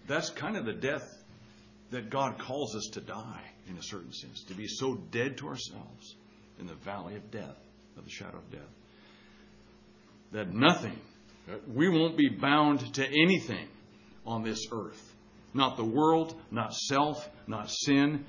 that's 0.08 0.30
kind 0.30 0.58
of 0.58 0.66
the 0.66 0.74
death 0.74 1.24
that 1.92 2.10
God 2.10 2.38
calls 2.38 2.76
us 2.76 2.90
to 2.94 3.02
die 3.02 3.42
in 3.70 3.78
a 3.78 3.84
certain 3.84 4.12
sense, 4.12 4.44
to 4.46 4.54
be 4.54 4.68
so 4.68 4.96
dead 5.12 5.38
to 5.38 5.48
ourselves 5.48 6.16
in 6.60 6.68
the 6.68 6.76
valley 6.76 7.16
of 7.16 7.32
death, 7.32 7.58
of 7.98 8.04
the 8.04 8.10
shadow 8.10 8.38
of 8.38 8.52
death, 8.52 8.62
that 10.34 10.54
nothing, 10.54 11.00
we 11.74 11.88
won't 11.88 12.18
be 12.18 12.28
bound 12.30 12.94
to 12.96 13.06
anything 13.06 13.68
on 14.26 14.44
this 14.44 14.68
earth. 14.72 15.14
Not 15.54 15.78
the 15.78 15.86
world, 15.86 16.36
not 16.52 16.74
self, 16.74 17.30
not 17.48 17.70
sin. 17.70 18.26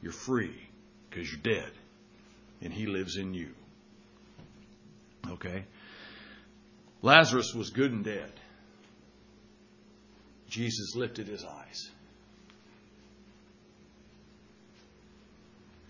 You're 0.00 0.12
free 0.12 0.54
because 1.10 1.30
you're 1.30 1.42
dead 1.42 1.72
and 2.62 2.72
He 2.72 2.86
lives 2.86 3.16
in 3.16 3.34
you. 3.34 3.50
Okay? 5.30 5.64
Lazarus 7.02 7.54
was 7.54 7.70
good 7.70 7.92
and 7.92 8.04
dead. 8.04 8.32
Jesus 10.48 10.94
lifted 10.94 11.28
his 11.28 11.44
eyes. 11.44 11.90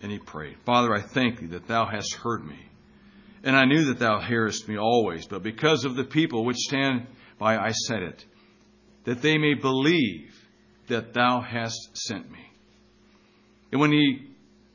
And 0.01 0.11
he 0.11 0.19
prayed, 0.19 0.57
Father, 0.65 0.93
I 0.93 1.01
thank 1.01 1.39
thee 1.39 1.47
that 1.47 1.67
thou 1.67 1.85
hast 1.85 2.13
heard 2.15 2.45
me. 2.45 2.59
And 3.43 3.55
I 3.55 3.65
knew 3.65 3.85
that 3.85 3.99
thou 3.99 4.19
hearest 4.19 4.67
me 4.67 4.77
always, 4.77 5.25
but 5.25 5.43
because 5.43 5.85
of 5.85 5.95
the 5.95 6.03
people 6.03 6.45
which 6.45 6.57
stand 6.57 7.07
by, 7.37 7.57
I 7.57 7.71
said 7.71 8.03
it, 8.03 8.25
that 9.05 9.21
they 9.21 9.37
may 9.37 9.53
believe 9.53 10.33
that 10.87 11.13
thou 11.13 11.41
hast 11.41 11.97
sent 11.97 12.29
me. 12.29 12.51
And 13.71 13.79
when 13.79 13.91
he 13.91 14.28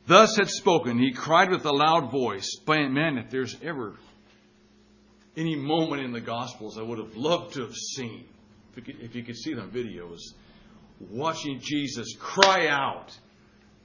thus 0.07 0.37
had 0.37 0.49
spoken, 0.49 0.99
he 0.99 1.13
cried 1.13 1.51
with 1.51 1.65
a 1.65 1.73
loud 1.73 2.11
voice, 2.11 2.49
Man, 2.67 3.19
if 3.19 3.31
there's 3.31 3.57
ever 3.63 3.97
any 5.37 5.57
moment 5.57 6.03
in 6.03 6.13
the 6.13 6.21
Gospels 6.21 6.79
I 6.79 6.83
would 6.83 6.99
have 6.99 7.17
loved 7.17 7.55
to 7.55 7.63
have 7.63 7.75
seen, 7.75 8.27
if 8.77 9.15
you 9.15 9.23
could, 9.23 9.37
see 9.37 9.55
them 9.55 9.71
videos, 9.71 10.21
watching 11.11 11.61
Jesus 11.61 12.15
cry 12.19 12.69
out, 12.69 13.17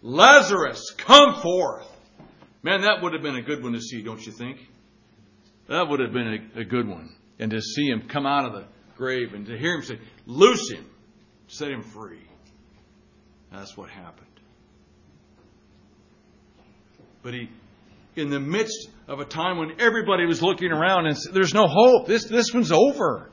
Lazarus, 0.01 0.93
come 0.97 1.41
forth. 1.41 1.87
Man, 2.63 2.81
that 2.81 3.01
would 3.01 3.13
have 3.13 3.21
been 3.21 3.35
a 3.35 3.41
good 3.41 3.63
one 3.63 3.73
to 3.73 3.81
see, 3.81 4.01
don't 4.01 4.25
you 4.25 4.31
think? 4.31 4.57
That 5.67 5.87
would 5.87 5.99
have 5.99 6.11
been 6.11 6.49
a, 6.55 6.61
a 6.61 6.63
good 6.65 6.87
one. 6.87 7.15
And 7.37 7.51
to 7.51 7.61
see 7.61 7.87
him 7.87 8.07
come 8.07 8.25
out 8.25 8.45
of 8.45 8.53
the 8.53 8.65
grave 8.97 9.33
and 9.33 9.45
to 9.45 9.57
hear 9.57 9.75
him 9.75 9.83
say, 9.83 9.99
Loose 10.25 10.71
him, 10.71 10.85
set 11.47 11.69
him 11.69 11.81
free. 11.81 12.27
That's 13.51 13.77
what 13.77 13.89
happened. 13.89 14.27
But 17.21 17.33
he, 17.33 17.49
in 18.15 18.29
the 18.29 18.39
midst 18.39 18.89
of 19.07 19.19
a 19.19 19.25
time 19.25 19.57
when 19.57 19.79
everybody 19.79 20.25
was 20.25 20.41
looking 20.41 20.71
around 20.71 21.07
and 21.07 21.17
said, 21.17 21.33
There's 21.33 21.53
no 21.53 21.67
hope. 21.67 22.07
This, 22.07 22.25
this 22.25 22.53
one's 22.53 22.71
over. 22.71 23.29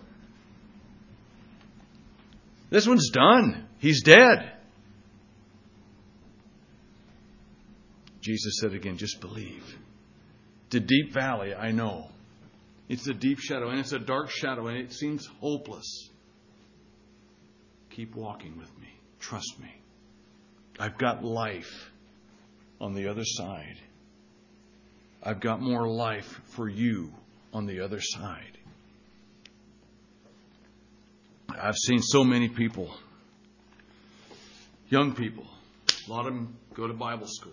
This 2.70 2.87
one's 2.87 3.11
done. 3.11 3.68
He's 3.79 4.03
dead. 4.03 4.53
Jesus 8.20 8.59
said 8.61 8.75
again, 8.75 8.96
Just 8.96 9.20
believe. 9.20 9.64
The 10.70 10.81
deep 10.81 11.12
valley, 11.12 11.55
I 11.55 11.70
know. 11.70 12.09
It's 12.88 13.07
a 13.07 13.14
deep 13.14 13.38
shadow, 13.38 13.70
and 13.70 13.81
it's 13.81 13.92
a 13.92 13.99
dark 13.99 14.31
shadow, 14.31 14.66
and 14.66 14.79
it 14.79 14.92
seems 14.92 15.27
hopeless. 15.40 16.11
Keep 17.90 18.14
walking 18.14 18.59
with 18.59 18.77
me. 18.79 18.88
Trust 19.20 19.59
me. 19.61 19.72
I've 20.79 20.99
got 20.99 21.25
life 21.25 21.90
on 22.81 22.95
the 22.95 23.09
other 23.09 23.25
side. 23.25 23.77
I've 25.23 25.41
got 25.41 25.61
more 25.61 25.89
life 25.89 26.41
for 26.45 26.69
you 26.69 27.12
on 27.53 27.67
the 27.67 27.81
other 27.81 28.01
side. 28.01 28.59
I've 31.49 31.77
seen 31.77 32.03
so 32.03 32.23
many 32.23 32.49
people, 32.49 32.95
young 34.91 35.15
people, 35.15 35.47
a 36.07 36.11
lot 36.11 36.27
of 36.27 36.35
them 36.35 36.57
go 36.75 36.87
to 36.87 36.93
Bible 36.93 37.27
school. 37.27 37.53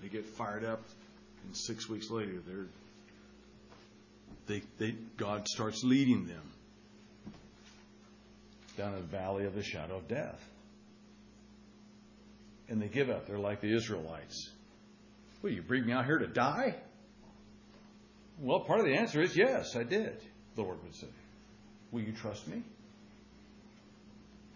They 0.00 0.08
get 0.08 0.24
fired 0.24 0.64
up, 0.64 0.82
and 1.44 1.56
six 1.56 1.88
weeks 1.88 2.10
later, 2.10 2.40
they're 2.46 2.66
they, 4.46 4.62
they, 4.78 4.94
God 5.16 5.48
starts 5.48 5.82
leading 5.84 6.26
them 6.26 6.42
down 8.76 8.94
a 8.94 9.00
valley 9.00 9.46
of 9.46 9.54
the 9.54 9.62
shadow 9.62 9.96
of 9.96 10.08
death. 10.08 10.42
And 12.68 12.80
they 12.80 12.88
give 12.88 13.10
up. 13.10 13.26
They're 13.26 13.38
like 13.38 13.60
the 13.60 13.74
Israelites. 13.74 14.50
Well, 15.42 15.52
you 15.52 15.62
bring 15.62 15.86
me 15.86 15.92
out 15.92 16.06
here 16.06 16.18
to 16.18 16.26
die? 16.26 16.76
Well, 18.40 18.60
part 18.60 18.80
of 18.80 18.86
the 18.86 18.94
answer 18.94 19.20
is 19.22 19.36
yes, 19.36 19.76
I 19.76 19.84
did, 19.84 20.20
the 20.56 20.62
Lord 20.62 20.82
would 20.82 20.94
say. 20.94 21.08
Will 21.92 22.00
you 22.00 22.12
trust 22.12 22.48
me? 22.48 22.62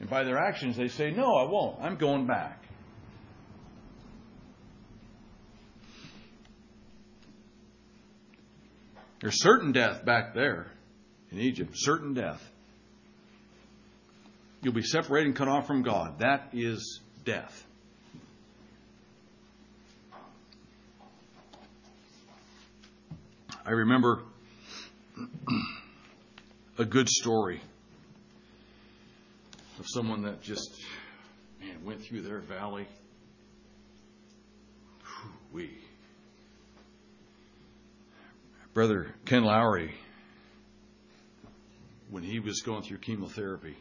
And 0.01 0.09
by 0.09 0.25
their 0.25 0.38
actions, 0.38 0.77
they 0.77 0.88
say, 0.88 1.11
No, 1.11 1.35
I 1.37 1.49
won't. 1.49 1.81
I'm 1.81 1.97
going 1.97 2.27
back. 2.27 2.64
There's 9.21 9.42
certain 9.42 9.73
death 9.73 10.05
back 10.05 10.35
there 10.35 10.71
in 11.31 11.38
Egypt, 11.38 11.73
certain 11.75 12.14
death. 12.14 12.40
You'll 14.62 14.75
be 14.75 14.83
separated 14.83 15.29
and 15.29 15.37
cut 15.37 15.49
off 15.49 15.66
from 15.66 15.83
God. 15.83 16.21
That 16.21 16.51
is 16.53 17.01
death. 17.25 17.64
I 23.68 23.72
remember 23.72 24.22
a 26.78 26.87
good 26.87 27.07
story 27.07 27.61
of 29.78 29.85
someone 29.87 30.22
that 30.22 30.40
just 30.40 30.70
man 31.61 31.85
went 31.85 32.02
through 32.02 32.22
their 32.22 32.40
valley. 32.40 32.88
We 35.52 35.76
Brother 38.72 39.14
Ken 39.26 39.44
Lowry, 39.44 39.92
when 42.09 42.22
he 42.22 42.40
was 42.40 42.62
going 42.62 42.85
through 42.85 42.98
chemotherapy, 42.98 43.76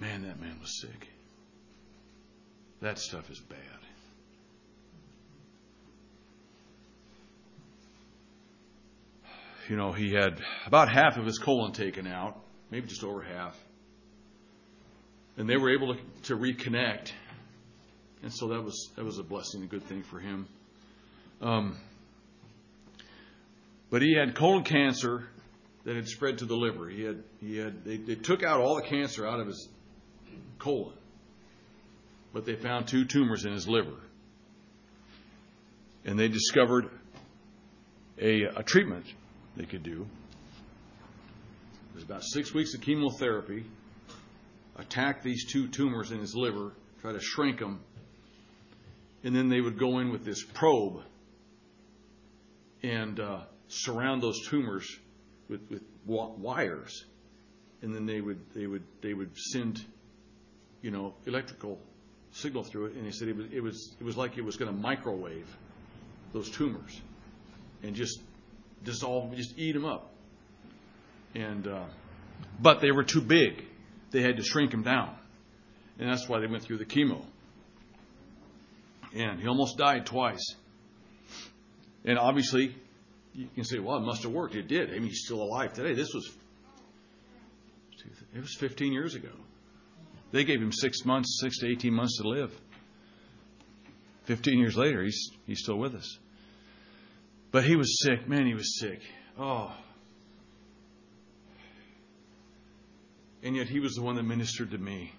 man, 0.00 0.22
that 0.22 0.40
man 0.40 0.56
was 0.62 0.80
sick. 0.80 1.08
That 2.80 2.98
stuff 2.98 3.30
is 3.30 3.38
bad. 3.38 3.58
You 9.68 9.76
know, 9.76 9.92
he 9.92 10.12
had 10.12 10.40
about 10.66 10.88
half 10.88 11.16
of 11.16 11.26
his 11.26 11.38
colon 11.38 11.72
taken 11.72 12.06
out, 12.06 12.40
maybe 12.70 12.86
just 12.86 13.02
over 13.02 13.22
half. 13.22 13.56
And 15.36 15.48
they 15.48 15.56
were 15.56 15.74
able 15.74 15.94
to, 15.94 16.00
to 16.24 16.36
reconnect. 16.36 17.10
And 18.22 18.32
so 18.32 18.48
that 18.48 18.62
was 18.62 18.90
that 18.96 19.04
was 19.04 19.18
a 19.18 19.22
blessing, 19.22 19.62
a 19.62 19.66
good 19.66 19.84
thing 19.84 20.02
for 20.02 20.18
him. 20.18 20.46
Um, 21.40 21.76
but 23.90 24.02
he 24.02 24.14
had 24.14 24.34
colon 24.34 24.64
cancer 24.64 25.28
that 25.84 25.94
had 25.94 26.08
spread 26.08 26.38
to 26.38 26.44
the 26.44 26.56
liver. 26.56 26.88
He 26.88 27.02
had, 27.02 27.22
he 27.40 27.56
had, 27.58 27.84
they, 27.84 27.96
they 27.96 28.16
took 28.16 28.42
out 28.42 28.60
all 28.60 28.76
the 28.76 28.82
cancer 28.82 29.26
out 29.26 29.38
of 29.38 29.46
his 29.46 29.68
colon, 30.58 30.94
but 32.32 32.44
they 32.44 32.56
found 32.56 32.88
two 32.88 33.04
tumors 33.04 33.44
in 33.44 33.52
his 33.52 33.68
liver. 33.68 33.96
And 36.04 36.18
they 36.18 36.28
discovered 36.28 36.88
a, 38.18 38.42
a 38.56 38.62
treatment 38.62 39.06
they 39.56 39.64
could 39.64 39.82
do. 39.82 40.06
It 41.90 41.94
was 41.94 42.04
about 42.04 42.22
six 42.22 42.52
weeks 42.52 42.74
of 42.74 42.82
chemotherapy, 42.82 43.64
attack 44.76 45.22
these 45.22 45.46
two 45.50 45.68
tumors 45.68 46.12
in 46.12 46.20
his 46.20 46.34
liver, 46.34 46.72
try 47.00 47.12
to 47.12 47.20
shrink 47.20 47.58
them, 47.58 47.80
and 49.24 49.34
then 49.34 49.48
they 49.48 49.60
would 49.60 49.78
go 49.78 49.98
in 49.98 50.10
with 50.10 50.24
this 50.24 50.42
probe 50.42 51.02
and 52.82 53.18
uh, 53.18 53.40
surround 53.68 54.22
those 54.22 54.46
tumors 54.46 54.86
with, 55.48 55.60
with 55.70 55.82
wires, 56.06 57.04
and 57.82 57.94
then 57.94 58.06
they 58.06 58.20
would 58.20 58.38
they 58.54 58.66
would 58.66 58.82
they 59.00 59.14
would 59.14 59.36
send, 59.36 59.84
you 60.82 60.90
know, 60.90 61.14
electrical 61.26 61.78
signal 62.32 62.62
through 62.62 62.86
it, 62.86 62.94
and 62.94 63.06
he 63.06 63.12
said 63.12 63.28
it 63.28 63.36
was 63.36 63.46
it 63.52 63.62
was 63.62 63.96
it 63.98 64.04
was 64.04 64.16
like 64.16 64.36
it 64.36 64.44
was 64.44 64.56
going 64.56 64.70
to 64.70 64.76
microwave 64.76 65.48
those 66.32 66.50
tumors, 66.50 67.00
and 67.82 67.94
just 67.94 68.20
dissolve, 68.82 69.34
just 69.36 69.58
eat 69.58 69.72
them 69.72 69.84
up. 69.84 70.10
And 71.34 71.66
uh, 71.66 71.84
but 72.60 72.80
they 72.80 72.90
were 72.90 73.04
too 73.04 73.20
big; 73.20 73.64
they 74.10 74.22
had 74.22 74.36
to 74.36 74.42
shrink 74.42 74.70
them 74.70 74.82
down, 74.82 75.14
and 75.98 76.10
that's 76.10 76.28
why 76.28 76.40
they 76.40 76.46
went 76.46 76.62
through 76.62 76.78
the 76.78 76.86
chemo. 76.86 77.24
And 79.14 79.40
he 79.40 79.48
almost 79.48 79.78
died 79.78 80.06
twice. 80.06 80.54
And 82.04 82.18
obviously, 82.18 82.74
you 83.34 83.48
can 83.54 83.64
say, 83.64 83.78
well, 83.78 83.96
it 83.96 84.04
must 84.04 84.22
have 84.22 84.32
worked. 84.32 84.54
It 84.54 84.68
did. 84.68 84.90
I 84.90 84.94
mean, 84.94 85.08
he's 85.08 85.24
still 85.24 85.42
alive 85.42 85.72
today. 85.74 85.94
This 85.94 86.12
was, 86.14 86.30
it 88.34 88.40
was 88.40 88.54
15 88.58 88.92
years 88.92 89.14
ago. 89.14 89.30
They 90.32 90.44
gave 90.44 90.60
him 90.60 90.72
six 90.72 91.04
months, 91.04 91.38
six 91.40 91.58
to 91.60 91.68
18 91.68 91.92
months 91.92 92.18
to 92.18 92.28
live. 92.28 92.52
15 94.24 94.58
years 94.58 94.76
later, 94.76 95.02
he's, 95.02 95.30
he's 95.46 95.60
still 95.60 95.78
with 95.78 95.94
us. 95.94 96.18
But 97.50 97.64
he 97.64 97.76
was 97.76 98.00
sick. 98.02 98.28
Man, 98.28 98.46
he 98.46 98.54
was 98.54 98.78
sick. 98.78 99.00
Oh. 99.38 99.74
And 103.42 103.54
yet 103.54 103.68
he 103.68 103.80
was 103.80 103.94
the 103.94 104.02
one 104.02 104.16
that 104.16 104.24
ministered 104.24 104.72
to 104.72 104.78
me. 104.78 105.12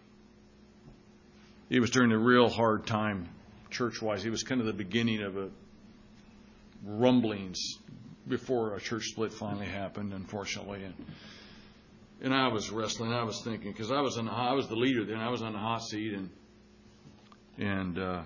it 1.70 1.80
was 1.80 1.90
during 1.90 2.12
a 2.12 2.18
real 2.18 2.50
hard 2.50 2.86
time 2.86 3.30
church 3.70 4.02
wise. 4.02 4.26
It 4.26 4.30
was 4.30 4.44
kind 4.44 4.60
of 4.62 4.68
the 4.68 4.74
beginning 4.74 5.22
of 5.22 5.38
a 5.38 5.50
rumblings 6.86 7.78
before 8.28 8.76
a 8.76 8.82
church 8.82 9.06
split 9.06 9.34
finally 9.34 9.66
happened, 9.66 10.14
unfortunately. 10.14 10.84
And 10.84 10.94
and 12.22 12.34
I 12.34 12.48
was 12.48 12.72
wrestling. 12.72 13.14
I 13.14 13.24
was 13.24 13.42
thinking 13.44 13.72
because 13.72 13.92
I 13.92 14.02
was 14.02 14.18
on 14.18 14.26
the, 14.26 14.32
I 14.32 14.54
was 14.54 14.68
the 14.68 14.76
leader 14.76 15.06
then. 15.06 15.18
I 15.18 15.30
was 15.30 15.42
on 15.42 15.54
the 15.54 15.60
hot 15.60 15.84
seat, 15.84 16.14
and 16.14 16.30
and 17.58 18.00
uh, 18.00 18.24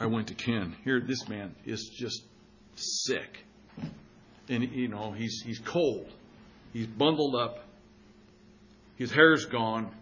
I 0.00 0.06
went 0.06 0.28
to 0.28 0.34
Ken. 0.34 0.76
Here, 0.84 1.00
this 1.00 1.28
man 1.28 1.54
is 1.64 1.88
just 1.88 2.22
sick, 2.76 3.44
and 4.48 4.70
you 4.72 4.88
know 4.88 5.12
he's 5.12 5.42
he's 5.44 5.58
cold. 5.58 6.06
He's 6.72 6.86
bundled 6.86 7.36
up. 7.36 7.60
His 8.96 9.10
hair's 9.10 9.46
gone. 9.46 9.94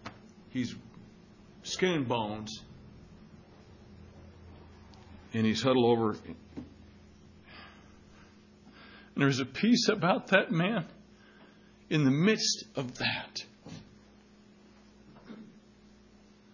He's 0.49 0.75
skin 1.63 1.91
and 1.91 2.07
bones. 2.07 2.61
And 5.33 5.45
he's 5.45 5.63
huddled 5.63 5.85
over. 5.85 6.11
And 6.25 6.35
there's 9.15 9.39
a 9.39 9.45
peace 9.45 9.87
about 9.89 10.27
that 10.27 10.51
man 10.51 10.85
in 11.89 12.03
the 12.03 12.11
midst 12.11 12.65
of 12.75 12.97
that. 12.97 13.43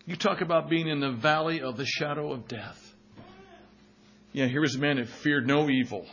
You 0.05 0.15
talk 0.15 0.41
about 0.41 0.69
being 0.69 0.87
in 0.87 0.99
the 0.99 1.11
valley 1.11 1.61
of 1.61 1.77
the 1.77 1.85
shadow 1.85 2.31
of 2.33 2.47
death. 2.47 2.88
Yeah, 4.31 4.47
here 4.47 4.61
was 4.61 4.75
a 4.75 4.79
man 4.79 4.97
that 4.97 5.07
feared 5.07 5.47
no 5.47 5.69
evil. 5.69 6.05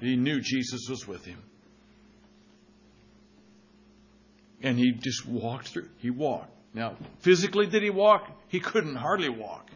He 0.00 0.16
knew 0.16 0.40
Jesus 0.40 0.88
was 0.88 1.06
with 1.06 1.24
him. 1.24 1.42
And 4.62 4.78
he 4.78 4.92
just 4.92 5.26
walked 5.26 5.68
through. 5.68 5.88
He 5.98 6.10
walked. 6.10 6.50
Now, 6.74 6.96
physically, 7.20 7.66
did 7.66 7.82
he 7.82 7.90
walk? 7.90 8.30
He 8.48 8.60
couldn't 8.60 8.96
hardly 8.96 9.28
walk. 9.28 9.70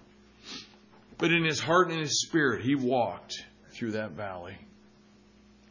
But 1.18 1.30
in 1.30 1.44
his 1.44 1.60
heart 1.60 1.90
and 1.90 2.00
his 2.00 2.22
spirit, 2.22 2.62
he 2.62 2.74
walked 2.74 3.34
through 3.72 3.92
that 3.92 4.12
valley. 4.12 4.56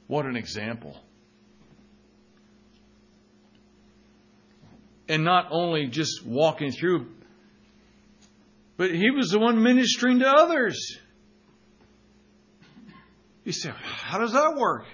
What 0.08 0.26
an 0.26 0.38
example. 0.38 0.96
and 5.12 5.26
not 5.26 5.48
only 5.52 5.88
just 5.88 6.26
walking 6.26 6.72
through, 6.72 7.06
but 8.78 8.92
he 8.92 9.12
was 9.12 9.30
the 9.30 9.40
one 9.40 9.62
ministering 9.62 10.20
to 10.20 10.26
others. 10.26 10.98
You 13.44 13.52
say, 13.52 13.72
how 13.72 14.20
does 14.20 14.34
that 14.34 14.56
work? 14.56 14.86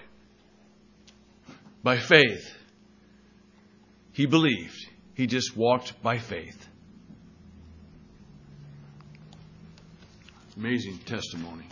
By 1.82 1.98
faith. 1.98 2.46
He 4.12 4.26
believed. 4.26 4.76
He 5.14 5.26
just 5.26 5.56
walked 5.56 6.02
by 6.02 6.18
faith. 6.18 6.66
Amazing 10.56 10.98
testimony. 10.98 11.66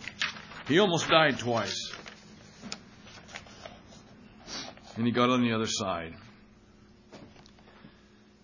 He 0.69 0.79
almost 0.79 1.09
died 1.09 1.39
twice. 1.39 1.93
And 4.97 5.05
he 5.07 5.13
got 5.13 5.29
on 5.31 5.43
the 5.43 5.53
other 5.53 5.67
side. 5.67 6.15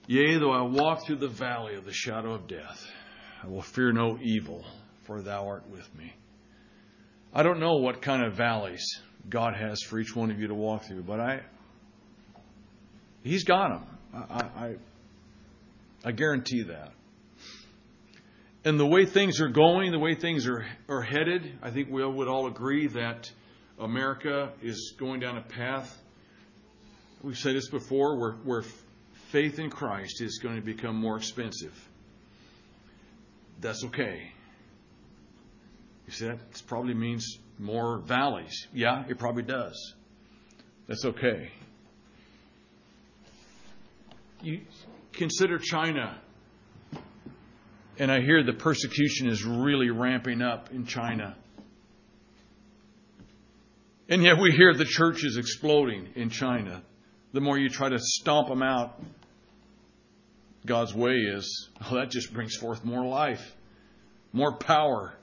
Yea, 0.06 0.38
though 0.38 0.50
I 0.50 0.62
walk 0.62 1.06
through 1.06 1.16
the 1.16 1.28
valley 1.28 1.74
of 1.74 1.84
the 1.84 1.92
shadow 1.92 2.34
of 2.34 2.48
death, 2.48 2.84
I 3.42 3.46
will 3.46 3.62
fear 3.62 3.92
no 3.92 4.18
evil, 4.20 4.64
for 5.04 5.22
thou 5.22 5.46
art 5.46 5.68
with 5.70 5.88
me. 5.94 6.12
I 7.34 7.42
don't 7.42 7.60
know 7.60 7.76
what 7.76 8.02
kind 8.02 8.24
of 8.24 8.34
valleys 8.34 9.00
God 9.28 9.54
has 9.54 9.80
for 9.82 9.98
each 9.98 10.14
one 10.14 10.30
of 10.30 10.38
you 10.38 10.48
to 10.48 10.54
walk 10.54 10.84
through, 10.84 11.02
but 11.02 11.20
I, 11.20 11.40
He's 13.22 13.44
got 13.44 13.68
them. 13.68 13.86
I, 14.14 14.34
I, 14.34 14.74
I 16.04 16.12
guarantee 16.12 16.64
that. 16.64 16.92
And 18.64 18.78
the 18.78 18.86
way 18.86 19.06
things 19.06 19.40
are 19.40 19.48
going, 19.48 19.92
the 19.92 19.98
way 19.98 20.14
things 20.14 20.46
are, 20.46 20.64
are 20.88 21.02
headed, 21.02 21.58
I 21.62 21.70
think 21.70 21.88
we 21.90 22.04
would 22.04 22.28
all 22.28 22.46
agree 22.46 22.86
that 22.88 23.30
America 23.78 24.52
is 24.62 24.94
going 24.98 25.20
down 25.20 25.36
a 25.36 25.42
path. 25.42 25.96
We've 27.22 27.38
said 27.38 27.56
this 27.56 27.68
before, 27.68 28.18
where, 28.18 28.32
where 28.44 28.64
faith 29.30 29.58
in 29.58 29.70
Christ 29.70 30.20
is 30.20 30.38
going 30.42 30.56
to 30.56 30.62
become 30.62 30.96
more 30.96 31.16
expensive. 31.16 31.74
That's 33.60 33.84
okay. 33.86 34.32
You 36.06 36.12
see, 36.12 36.26
that 36.26 36.38
probably 36.66 36.94
means 36.94 37.38
more 37.58 37.98
valleys. 37.98 38.66
Yeah, 38.72 39.04
it 39.08 39.18
probably 39.18 39.44
does. 39.44 39.94
That's 40.88 41.04
okay. 41.04 41.50
You 44.42 44.60
consider 45.12 45.58
China. 45.58 46.18
And 47.98 48.10
I 48.10 48.20
hear 48.20 48.42
the 48.42 48.54
persecution 48.54 49.28
is 49.28 49.44
really 49.44 49.90
ramping 49.90 50.42
up 50.42 50.70
in 50.72 50.86
China. 50.86 51.36
And 54.08 54.22
yet 54.22 54.38
we 54.38 54.50
hear 54.50 54.74
the 54.74 54.84
church 54.84 55.24
is 55.24 55.36
exploding 55.36 56.08
in 56.16 56.30
China. 56.30 56.82
The 57.32 57.40
more 57.40 57.56
you 57.56 57.68
try 57.68 57.88
to 57.88 57.98
stomp 57.98 58.48
them 58.48 58.62
out, 58.62 59.00
God's 60.66 60.94
way 60.94 61.14
is, 61.14 61.70
oh, 61.90 61.94
that 61.94 62.10
just 62.10 62.32
brings 62.32 62.56
forth 62.56 62.84
more 62.84 63.06
life, 63.06 63.56
more 64.32 64.56
power, 64.56 65.14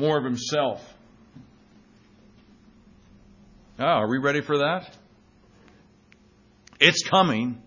more 0.00 0.18
of 0.18 0.24
Himself. 0.24 0.80
Ah, 3.78 4.00
are 4.00 4.08
we 4.08 4.18
ready 4.18 4.40
for 4.40 4.58
that? 4.58 4.90
It's 6.80 7.06
coming. 7.08 7.62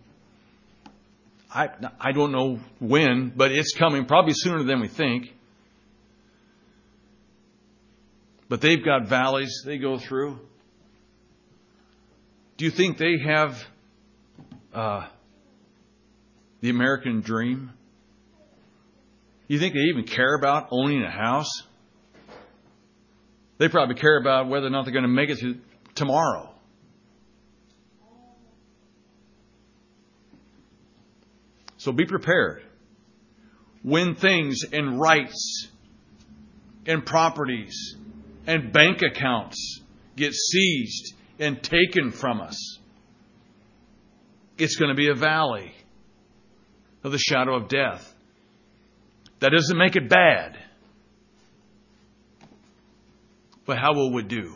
I, 1.49 1.69
I 1.99 2.11
don't 2.11 2.31
know 2.31 2.59
when, 2.79 3.31
but 3.35 3.51
it's 3.51 3.73
coming, 3.77 4.05
probably 4.05 4.33
sooner 4.35 4.63
than 4.63 4.81
we 4.81 4.87
think. 4.87 5.31
But 8.49 8.61
they've 8.61 8.83
got 8.83 9.07
valleys 9.07 9.61
they 9.65 9.77
go 9.77 9.99
through. 9.99 10.39
Do 12.57 12.65
you 12.65 12.71
think 12.71 12.97
they 12.97 13.19
have 13.25 13.63
uh, 14.73 15.07
the 16.61 16.69
American 16.69 17.21
dream? 17.21 17.71
You 19.47 19.59
think 19.59 19.73
they 19.73 19.81
even 19.81 20.05
care 20.05 20.35
about 20.35 20.69
owning 20.71 21.03
a 21.03 21.11
house? 21.11 21.51
They 23.57 23.69
probably 23.69 23.95
care 23.95 24.17
about 24.17 24.49
whether 24.49 24.67
or 24.67 24.69
not 24.69 24.85
they're 24.85 24.93
going 24.93 25.03
to 25.03 25.09
make 25.09 25.29
it 25.29 25.39
to 25.39 25.55
tomorrow. 25.95 26.49
So 31.77 31.91
be 31.91 32.05
prepared. 32.05 32.63
When 33.81 34.15
things 34.15 34.61
and 34.71 34.99
rights 34.99 35.67
and 36.85 37.05
properties 37.05 37.97
and 38.47 38.71
bank 38.71 39.01
accounts 39.01 39.81
get 40.15 40.33
seized 40.33 41.13
and 41.39 41.61
taken 41.61 42.11
from 42.11 42.39
us, 42.39 42.79
it's 44.57 44.77
going 44.77 44.89
to 44.89 44.95
be 44.95 45.09
a 45.09 45.15
valley 45.15 45.73
of 47.03 47.11
the 47.11 47.17
shadow 47.17 47.55
of 47.55 47.67
death. 47.67 48.13
That 49.39 49.49
doesn't 49.49 49.77
make 49.77 49.97
it 49.97 50.07
bad. 50.09 50.57
But 53.65 53.77
how 53.77 53.93
will 53.93 54.13
we 54.13 54.23
do? 54.23 54.55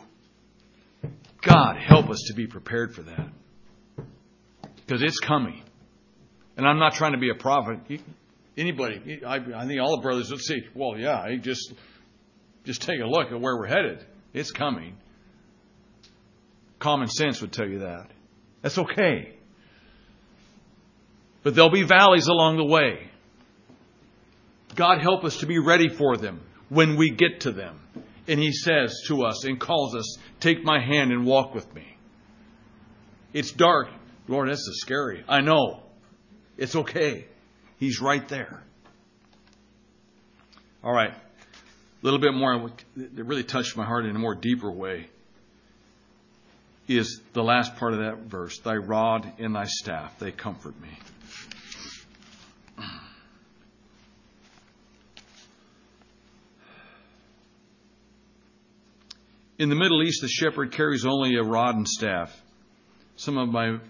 God, 1.42 1.76
help 1.78 2.10
us 2.10 2.22
to 2.28 2.34
be 2.34 2.46
prepared 2.46 2.94
for 2.94 3.02
that. 3.02 3.28
Because 4.76 5.02
it's 5.02 5.18
coming. 5.20 5.62
And 6.56 6.66
I'm 6.66 6.78
not 6.78 6.94
trying 6.94 7.12
to 7.12 7.18
be 7.18 7.30
a 7.30 7.34
prophet. 7.40 7.78
Anybody, 8.56 9.22
I, 9.24 9.36
I 9.36 9.66
think 9.66 9.80
all 9.80 9.96
the 9.96 10.02
brothers 10.02 10.30
would 10.30 10.40
say, 10.40 10.66
well, 10.74 10.98
yeah, 10.98 11.24
just, 11.40 11.72
just 12.64 12.82
take 12.82 13.00
a 13.00 13.06
look 13.06 13.30
at 13.30 13.40
where 13.40 13.56
we're 13.56 13.68
headed. 13.68 14.04
It's 14.34 14.50
coming. 14.50 14.96
Common 16.80 17.08
sense 17.08 17.40
would 17.40 17.52
tell 17.52 17.68
you 17.68 17.80
that. 17.80 18.08
That's 18.62 18.78
okay. 18.78 19.34
But 21.42 21.54
there'll 21.54 21.70
be 21.70 21.84
valleys 21.84 22.26
along 22.26 22.56
the 22.56 22.64
way. 22.64 23.08
God 24.74 25.00
help 25.00 25.24
us 25.24 25.38
to 25.38 25.46
be 25.46 25.58
ready 25.58 25.88
for 25.88 26.16
them 26.16 26.40
when 26.68 26.96
we 26.96 27.10
get 27.10 27.40
to 27.42 27.52
them. 27.52 27.80
And 28.28 28.38
He 28.38 28.52
says 28.52 29.02
to 29.08 29.24
us 29.24 29.44
and 29.44 29.58
calls 29.58 29.96
us, 29.96 30.18
Take 30.38 30.62
my 30.62 30.78
hand 30.78 31.10
and 31.10 31.24
walk 31.24 31.54
with 31.54 31.74
me. 31.74 31.96
It's 33.32 33.50
dark. 33.50 33.88
Lord, 34.28 34.50
this 34.50 34.60
is 34.60 34.80
scary. 34.80 35.24
I 35.28 35.40
know. 35.40 35.82
It's 36.56 36.76
okay. 36.76 37.26
He's 37.78 38.00
right 38.00 38.26
there. 38.28 38.62
All 40.84 40.92
right. 40.92 41.12
A 41.12 42.02
little 42.02 42.20
bit 42.20 42.34
more, 42.34 42.70
that 42.96 43.24
really 43.24 43.44
touched 43.44 43.76
my 43.76 43.84
heart 43.84 44.04
in 44.04 44.14
a 44.14 44.18
more 44.18 44.34
deeper 44.34 44.70
way, 44.70 45.08
is 46.86 47.20
the 47.32 47.42
last 47.42 47.76
part 47.76 47.92
of 47.92 48.00
that 48.00 48.18
verse 48.26 48.58
Thy 48.60 48.76
rod 48.76 49.30
and 49.38 49.54
thy 49.54 49.66
staff, 49.66 50.18
they 50.18 50.30
comfort 50.30 50.80
me. 50.80 50.88
In 59.58 59.70
the 59.70 59.74
Middle 59.74 60.04
East, 60.04 60.20
the 60.22 60.28
shepherd 60.28 60.70
carries 60.70 61.04
only 61.04 61.34
a 61.34 61.42
rod 61.42 61.74
and 61.74 61.88
staff. 61.88 62.32
Some 63.16 63.36
of 63.36 63.48
my 63.48 63.80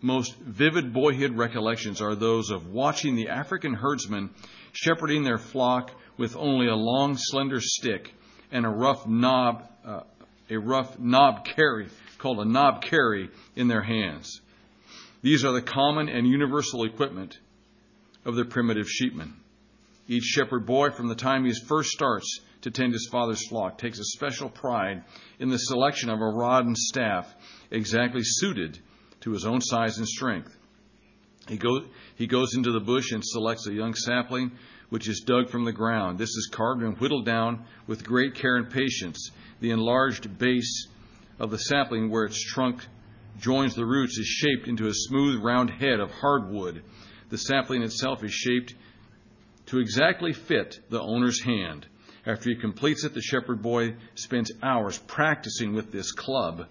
most 0.00 0.34
vivid 0.38 0.94
boyhood 0.94 1.36
recollections 1.36 2.00
are 2.00 2.14
those 2.14 2.50
of 2.50 2.68
watching 2.68 3.14
the 3.14 3.28
African 3.28 3.74
herdsmen 3.74 4.30
shepherding 4.72 5.24
their 5.24 5.36
flock 5.36 5.90
with 6.16 6.34
only 6.34 6.66
a 6.66 6.74
long, 6.74 7.18
slender 7.18 7.60
stick 7.60 8.14
and 8.50 8.64
a 8.64 8.70
rough 8.70 9.06
knob, 9.06 9.68
uh, 9.84 10.00
a 10.48 10.56
rough 10.56 10.96
knobkerrie 10.96 11.90
called 12.16 12.40
a 12.40 12.44
knobkerrie 12.44 13.28
in 13.54 13.68
their 13.68 13.82
hands. 13.82 14.40
These 15.20 15.44
are 15.44 15.52
the 15.52 15.60
common 15.60 16.08
and 16.08 16.26
universal 16.26 16.84
equipment 16.84 17.38
of 18.24 18.34
the 18.34 18.46
primitive 18.46 18.88
sheepmen. 18.88 19.34
Each 20.06 20.24
shepherd 20.24 20.64
boy, 20.64 20.88
from 20.88 21.08
the 21.08 21.14
time 21.14 21.44
he 21.44 21.52
first 21.52 21.90
starts 21.90 22.40
to 22.62 22.70
tend 22.70 22.92
his 22.92 23.08
father's 23.10 23.46
flock, 23.48 23.78
takes 23.78 23.98
a 23.98 24.04
special 24.04 24.48
pride 24.48 25.04
in 25.38 25.48
the 25.48 25.58
selection 25.58 26.10
of 26.10 26.20
a 26.20 26.26
rod 26.26 26.66
and 26.66 26.76
staff 26.76 27.32
exactly 27.70 28.22
suited 28.22 28.78
to 29.20 29.32
his 29.32 29.44
own 29.44 29.60
size 29.60 29.98
and 29.98 30.08
strength. 30.08 30.56
He, 31.48 31.56
go, 31.56 31.80
he 32.16 32.26
goes 32.26 32.54
into 32.54 32.72
the 32.72 32.80
bush 32.80 33.12
and 33.12 33.24
selects 33.24 33.66
a 33.66 33.72
young 33.72 33.94
sapling 33.94 34.52
which 34.90 35.08
is 35.08 35.20
dug 35.20 35.50
from 35.50 35.64
the 35.64 35.72
ground. 35.72 36.18
This 36.18 36.30
is 36.30 36.48
carved 36.52 36.82
and 36.82 36.98
whittled 36.98 37.26
down 37.26 37.64
with 37.86 38.04
great 38.04 38.34
care 38.34 38.56
and 38.56 38.70
patience. 38.70 39.30
The 39.60 39.70
enlarged 39.70 40.38
base 40.38 40.88
of 41.38 41.50
the 41.50 41.58
sapling, 41.58 42.10
where 42.10 42.24
its 42.24 42.42
trunk 42.42 42.86
joins 43.38 43.74
the 43.74 43.86
roots, 43.86 44.18
is 44.18 44.26
shaped 44.26 44.66
into 44.66 44.86
a 44.86 44.94
smooth, 44.94 45.42
round 45.42 45.70
head 45.70 46.00
of 46.00 46.10
hardwood. 46.10 46.82
The 47.28 47.38
sapling 47.38 47.82
itself 47.82 48.24
is 48.24 48.32
shaped 48.32 48.74
to 49.66 49.78
exactly 49.78 50.32
fit 50.32 50.80
the 50.88 51.02
owner's 51.02 51.42
hand. 51.42 51.86
After 52.28 52.50
he 52.50 52.56
completes 52.56 53.04
it, 53.04 53.14
the 53.14 53.22
shepherd 53.22 53.62
boy 53.62 53.94
spends 54.14 54.52
hours 54.62 54.98
practicing 54.98 55.72
with 55.72 55.90
this 55.90 56.12
club, 56.12 56.66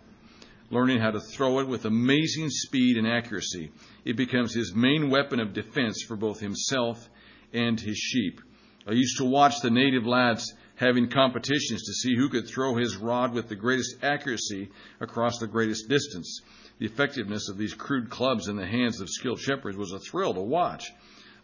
learning 0.70 1.00
how 1.00 1.10
to 1.10 1.20
throw 1.20 1.60
it 1.60 1.68
with 1.68 1.86
amazing 1.86 2.52
speed 2.52 2.96
and 2.96 3.08
accuracy. 3.08 3.72
It 4.06 4.18
becomes 4.18 4.54
his 4.54 4.76
main 4.76 5.10
weapon 5.10 5.40
of 5.40 5.54
defense 5.54 6.04
for 6.08 6.16
both 6.16 6.40
himself 6.40 7.10
and 7.54 7.80
his 7.80 7.98
sheep. 7.98 8.40
I 8.88 8.92
used 8.92 9.18
to 9.18 9.26
watch 9.26 9.60
the 9.62 9.72
native 9.72 10.06
lads 10.06 10.54
having 10.76 11.10
competitions 11.10 11.84
to 11.86 11.94
see 11.94 12.16
who 12.16 12.30
could 12.30 12.48
throw 12.48 12.76
his 12.76 12.96
rod 12.96 13.34
with 13.34 13.50
the 13.50 13.56
greatest 13.56 14.04
accuracy 14.04 14.70
across 15.00 15.40
the 15.40 15.48
greatest 15.48 15.90
distance. 15.90 16.42
The 16.78 16.86
effectiveness 16.86 17.50
of 17.50 17.58
these 17.58 17.74
crude 17.74 18.12
clubs 18.12 18.48
in 18.48 18.58
the 18.58 18.68
hands 18.68 19.02
of 19.02 19.10
skilled 19.10 19.40
shepherds 19.40 19.76
was 19.76 19.92
a 19.92 20.00
thrill 20.00 20.36
to 20.36 20.42
watch. 20.42 20.92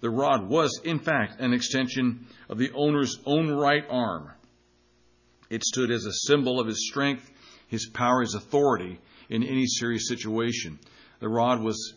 The 0.04 0.10
rod 0.10 0.50
was, 0.50 0.82
in 0.84 1.00
fact, 1.00 1.40
an 1.40 1.54
extension 1.54 2.28
of 2.50 2.58
the 2.58 2.72
owner's 2.74 3.18
own 3.26 3.50
right 3.50 3.86
arm. 3.90 4.32
It 5.50 5.64
stood 5.64 5.92
as 5.92 6.06
a 6.06 6.28
symbol 6.28 6.60
of 6.60 6.68
his 6.68 6.90
strength, 6.90 7.32
his 7.70 7.88
power, 7.88 8.20
his 8.20 8.36
authority 8.36 9.00
in 9.30 9.44
any 9.44 9.66
serious 9.66 10.10
situation. 10.10 10.78
The 11.22 11.30
rod 11.30 11.62
was 11.62 11.94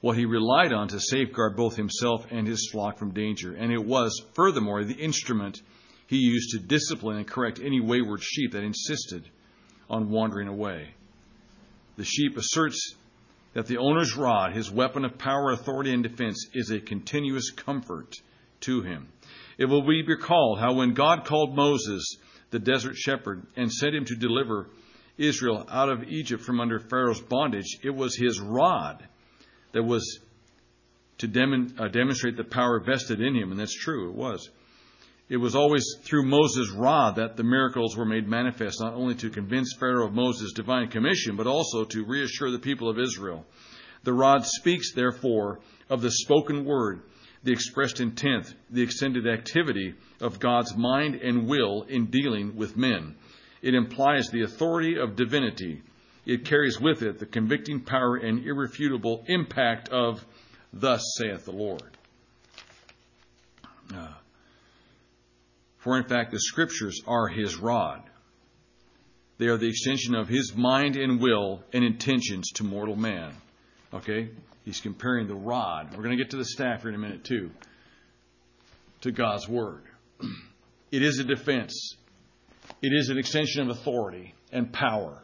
what 0.00 0.18
he 0.18 0.24
relied 0.24 0.72
on 0.72 0.88
to 0.88 0.98
safeguard 0.98 1.54
both 1.54 1.76
himself 1.76 2.26
and 2.32 2.44
his 2.44 2.68
flock 2.72 2.98
from 2.98 3.14
danger, 3.14 3.54
and 3.54 3.70
it 3.70 3.84
was, 3.84 4.20
furthermore, 4.34 4.82
the 4.82 4.94
instrument 4.94 5.62
he 6.08 6.16
used 6.16 6.50
to 6.50 6.58
discipline 6.58 7.18
and 7.18 7.26
correct 7.28 7.60
any 7.62 7.78
wayward 7.78 8.20
sheep 8.20 8.50
that 8.50 8.64
insisted 8.64 9.30
on 9.88 10.10
wandering 10.10 10.48
away. 10.48 10.88
The 11.98 12.04
sheep 12.04 12.36
asserts 12.36 12.96
that 13.56 13.66
the 13.66 13.78
owner's 13.78 14.14
rod, 14.14 14.52
his 14.52 14.70
weapon 14.70 15.02
of 15.02 15.16
power, 15.16 15.50
authority, 15.50 15.90
and 15.90 16.02
defense, 16.02 16.46
is 16.52 16.70
a 16.70 16.78
continuous 16.78 17.50
comfort 17.50 18.14
to 18.60 18.82
him. 18.82 19.08
It 19.56 19.64
will 19.64 19.80
be 19.80 20.04
recalled 20.06 20.58
how 20.58 20.74
when 20.74 20.92
God 20.92 21.24
called 21.24 21.56
Moses, 21.56 22.18
the 22.50 22.58
desert 22.58 22.96
shepherd, 22.96 23.46
and 23.56 23.72
sent 23.72 23.94
him 23.94 24.04
to 24.04 24.14
deliver 24.14 24.68
Israel 25.16 25.64
out 25.70 25.88
of 25.88 26.04
Egypt 26.04 26.42
from 26.42 26.60
under 26.60 26.78
Pharaoh's 26.78 27.22
bondage, 27.22 27.78
it 27.82 27.94
was 27.94 28.14
his 28.14 28.38
rod 28.38 29.02
that 29.72 29.84
was 29.84 30.20
to 31.16 31.26
uh, 31.26 31.88
demonstrate 31.88 32.36
the 32.36 32.44
power 32.44 32.78
vested 32.78 33.22
in 33.22 33.34
him, 33.34 33.52
and 33.52 33.58
that's 33.58 33.74
true, 33.74 34.10
it 34.10 34.16
was. 34.16 34.50
It 35.28 35.38
was 35.38 35.56
always 35.56 35.84
through 36.02 36.24
Moses' 36.26 36.70
rod 36.70 37.16
that 37.16 37.36
the 37.36 37.42
miracles 37.42 37.96
were 37.96 38.04
made 38.04 38.28
manifest, 38.28 38.80
not 38.80 38.94
only 38.94 39.16
to 39.16 39.30
convince 39.30 39.74
Pharaoh 39.78 40.06
of 40.06 40.14
Moses' 40.14 40.52
divine 40.52 40.88
commission, 40.88 41.34
but 41.34 41.48
also 41.48 41.84
to 41.84 42.04
reassure 42.04 42.52
the 42.52 42.60
people 42.60 42.88
of 42.88 42.98
Israel. 42.98 43.44
The 44.04 44.12
rod 44.12 44.46
speaks, 44.46 44.92
therefore, 44.92 45.58
of 45.90 46.00
the 46.00 46.12
spoken 46.12 46.64
word, 46.64 47.02
the 47.42 47.50
expressed 47.50 48.00
intent, 48.00 48.54
the 48.70 48.82
extended 48.82 49.26
activity 49.26 49.94
of 50.20 50.38
God's 50.38 50.76
mind 50.76 51.16
and 51.16 51.48
will 51.48 51.82
in 51.82 52.06
dealing 52.06 52.54
with 52.54 52.76
men. 52.76 53.16
It 53.62 53.74
implies 53.74 54.28
the 54.28 54.42
authority 54.42 54.96
of 54.96 55.16
divinity. 55.16 55.82
It 56.24 56.44
carries 56.44 56.80
with 56.80 57.02
it 57.02 57.18
the 57.18 57.26
convicting 57.26 57.80
power 57.80 58.16
and 58.16 58.44
irrefutable 58.44 59.24
impact 59.26 59.88
of, 59.88 60.24
Thus 60.72 61.02
saith 61.18 61.46
the 61.46 61.52
Lord. 61.52 61.96
Uh, 63.92 64.08
for 65.86 65.96
in 65.96 66.02
fact, 66.02 66.32
the 66.32 66.40
scriptures 66.40 67.00
are 67.06 67.28
his 67.28 67.58
rod. 67.58 68.02
They 69.38 69.46
are 69.46 69.56
the 69.56 69.68
extension 69.68 70.16
of 70.16 70.26
his 70.26 70.52
mind 70.52 70.96
and 70.96 71.20
will 71.20 71.62
and 71.72 71.84
intentions 71.84 72.50
to 72.56 72.64
mortal 72.64 72.96
man. 72.96 73.32
Okay? 73.94 74.30
He's 74.64 74.80
comparing 74.80 75.28
the 75.28 75.36
rod. 75.36 75.92
We're 75.92 76.02
going 76.02 76.18
to 76.18 76.22
get 76.22 76.30
to 76.30 76.38
the 76.38 76.44
staff 76.44 76.80
here 76.80 76.88
in 76.88 76.96
a 76.96 76.98
minute, 76.98 77.22
too. 77.22 77.52
To 79.02 79.12
God's 79.12 79.48
word. 79.48 79.84
It 80.92 81.02
is 81.02 81.18
a 81.18 81.24
defense, 81.24 81.96
it 82.80 82.92
is 82.92 83.08
an 83.08 83.18
extension 83.18 83.62
of 83.62 83.76
authority 83.76 84.34
and 84.52 84.72
power. 84.72 85.20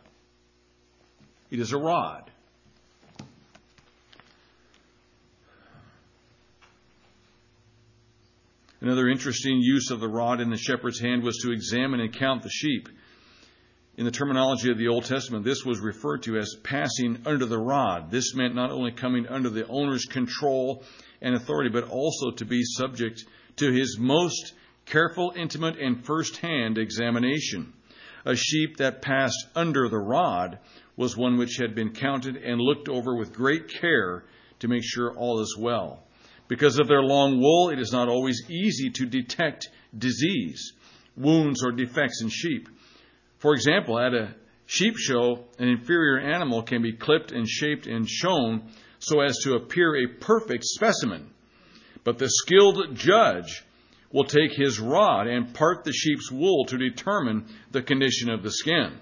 It 1.53 1.61
is 1.61 1.73
a 1.73 1.79
rod. 1.79 2.32
Another 8.83 9.09
interesting 9.09 9.61
use 9.61 9.93
of 9.93 10.01
the 10.01 10.09
rod 10.09 10.41
in 10.41 10.51
the 10.51 10.57
shepherd's 10.57 10.99
hand 10.99 11.23
was 11.23 11.39
to 11.39 11.53
examine 11.53 12.01
and 12.01 12.13
count 12.13 12.43
the 12.43 12.51
sheep. 12.51 12.89
In 13.97 14.05
the 14.05 14.11
terminology 14.11 14.73
of 14.73 14.77
the 14.77 14.89
Old 14.89 15.05
Testament, 15.05 15.45
this 15.45 15.65
was 15.65 15.79
referred 15.79 16.25
to 16.25 16.37
as 16.37 16.57
passing 16.65 17.23
under 17.25 17.47
the 17.47 17.61
rod. 17.61 18.11
This 18.11 18.35
meant 18.35 18.57
not 18.57 18.73
only 18.73 18.91
coming 18.91 19.29
under 19.29 19.51
the 19.51 19.69
owner's 19.69 20.07
control 20.07 20.83
and 21.21 21.37
authority, 21.37 21.71
but 21.71 21.91
also 21.91 22.33
to 22.33 22.45
be 22.45 22.65
subject 22.65 23.25
to 23.59 23.71
his 23.71 23.99
most 24.01 24.53
careful, 24.85 25.33
intimate, 25.37 25.79
and 25.79 26.05
first 26.05 26.39
hand 26.39 26.77
examination. 26.77 27.73
A 28.25 28.35
sheep 28.35 28.79
that 28.79 29.01
passed 29.01 29.47
under 29.55 29.89
the 29.89 30.01
rod 30.01 30.59
was 30.97 31.17
one 31.17 31.37
which 31.37 31.57
had 31.57 31.77
been 31.77 31.93
counted 31.93 32.37
and 32.37 32.61
looked 32.61 32.89
over 32.89 33.15
with 33.15 33.33
great 33.33 33.69
care 33.69 34.25
to 34.59 34.67
make 34.67 34.83
sure 34.83 35.17
all 35.17 35.41
is 35.41 35.57
well. 35.57 36.05
Because 36.53 36.79
of 36.79 36.87
their 36.87 37.01
long 37.03 37.41
wool, 37.41 37.71
it 37.71 37.79
is 37.79 37.93
not 37.93 38.11
always 38.11 38.43
easy 38.51 38.91
to 38.91 39.07
detect 39.07 39.71
disease, 39.97 40.75
wounds, 41.17 41.65
or 41.65 41.73
defects 41.73 42.21
in 42.21 42.29
sheep. 42.29 42.69
For 43.39 43.55
example, 43.55 43.99
at 43.99 44.13
a 44.13 44.35
sheep 44.67 44.99
show, 44.99 45.47
an 45.59 45.69
inferior 45.69 46.21
animal 46.21 46.63
can 46.63 46.83
be 46.83 46.93
clipped 46.93 47.33
and 47.33 47.49
shaped 47.49 47.87
and 47.87 48.07
shown 48.07 48.65
so 48.99 49.23
as 49.23 49.39
to 49.45 49.55
appear 49.55 49.97
a 49.97 50.19
perfect 50.21 50.65
specimen. 50.67 51.31
But 52.05 52.19
the 52.19 52.29
skilled 52.29 52.97
judge 52.97 53.65
will 54.13 54.25
take 54.25 54.53
his 54.53 54.79
rod 54.79 55.29
and 55.29 55.55
part 55.55 55.85
the 55.85 55.93
sheep's 55.95 56.31
wool 56.31 56.67
to 56.67 56.77
determine 56.77 57.47
the 57.71 57.81
condition 57.81 58.29
of 58.29 58.43
the 58.43 58.53
skin, 58.53 58.93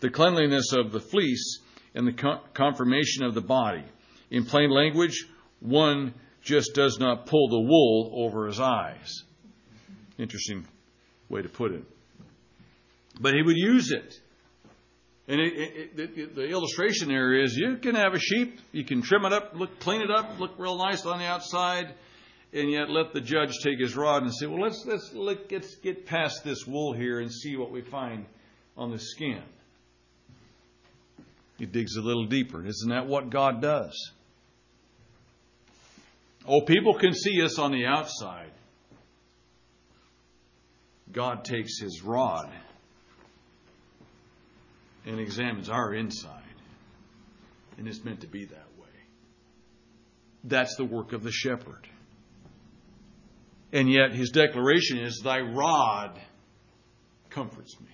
the 0.00 0.08
cleanliness 0.08 0.72
of 0.72 0.92
the 0.92 1.00
fleece, 1.00 1.60
and 1.94 2.06
the 2.06 2.38
conformation 2.54 3.22
of 3.22 3.34
the 3.34 3.42
body. 3.42 3.84
In 4.30 4.46
plain 4.46 4.70
language, 4.70 5.26
one 5.60 6.14
just 6.42 6.74
does 6.74 6.98
not 6.98 7.26
pull 7.26 7.48
the 7.48 7.60
wool 7.60 8.12
over 8.14 8.46
his 8.46 8.60
eyes. 8.60 9.24
Interesting 10.18 10.66
way 11.28 11.42
to 11.42 11.48
put 11.48 11.72
it. 11.72 11.84
But 13.20 13.34
he 13.34 13.42
would 13.42 13.56
use 13.56 13.90
it. 13.90 14.18
And 15.28 15.40
it, 15.40 15.52
it, 15.54 16.18
it, 16.18 16.34
the 16.34 16.48
illustration 16.48 17.08
there 17.08 17.32
is 17.34 17.56
you 17.56 17.76
can 17.76 17.94
have 17.94 18.14
a 18.14 18.18
sheep, 18.18 18.58
you 18.72 18.84
can 18.84 19.00
trim 19.00 19.24
it 19.24 19.32
up, 19.32 19.52
look, 19.54 19.78
clean 19.78 20.00
it 20.00 20.10
up, 20.10 20.40
look 20.40 20.52
real 20.58 20.76
nice 20.76 21.06
on 21.06 21.20
the 21.20 21.24
outside, 21.24 21.94
and 22.52 22.70
yet 22.70 22.90
let 22.90 23.12
the 23.12 23.20
judge 23.20 23.52
take 23.62 23.78
his 23.78 23.94
rod 23.94 24.22
and 24.22 24.34
say, 24.34 24.46
well, 24.46 24.60
let's, 24.60 24.84
let's, 24.86 25.12
let's 25.14 25.76
get 25.76 26.04
past 26.04 26.42
this 26.42 26.66
wool 26.66 26.94
here 26.94 27.20
and 27.20 27.32
see 27.32 27.56
what 27.56 27.70
we 27.70 27.80
find 27.80 28.26
on 28.76 28.90
the 28.90 28.98
skin. 28.98 29.42
He 31.58 31.66
digs 31.66 31.96
a 31.96 32.02
little 32.02 32.26
deeper. 32.26 32.66
Isn't 32.66 32.90
that 32.90 33.06
what 33.06 33.30
God 33.30 33.62
does? 33.62 33.94
Oh, 36.46 36.62
people 36.62 36.94
can 36.94 37.12
see 37.12 37.42
us 37.42 37.58
on 37.58 37.72
the 37.72 37.86
outside. 37.86 38.50
God 41.12 41.44
takes 41.44 41.78
his 41.80 42.02
rod 42.02 42.50
and 45.06 45.18
examines 45.18 45.68
our 45.68 45.94
inside. 45.94 46.36
And 47.78 47.88
it's 47.88 48.04
meant 48.04 48.20
to 48.20 48.26
be 48.26 48.44
that 48.44 48.68
way. 48.78 48.88
That's 50.44 50.76
the 50.76 50.84
work 50.84 51.12
of 51.12 51.22
the 51.22 51.32
shepherd. 51.32 51.88
And 53.72 53.90
yet 53.90 54.12
his 54.12 54.30
declaration 54.30 54.98
is, 54.98 55.20
Thy 55.22 55.40
rod 55.40 56.20
comforts 57.30 57.78
me. 57.80 57.86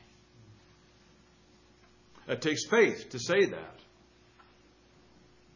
It 2.28 2.42
takes 2.42 2.66
faith 2.68 3.10
to 3.10 3.18
say 3.18 3.46
that. 3.46 3.75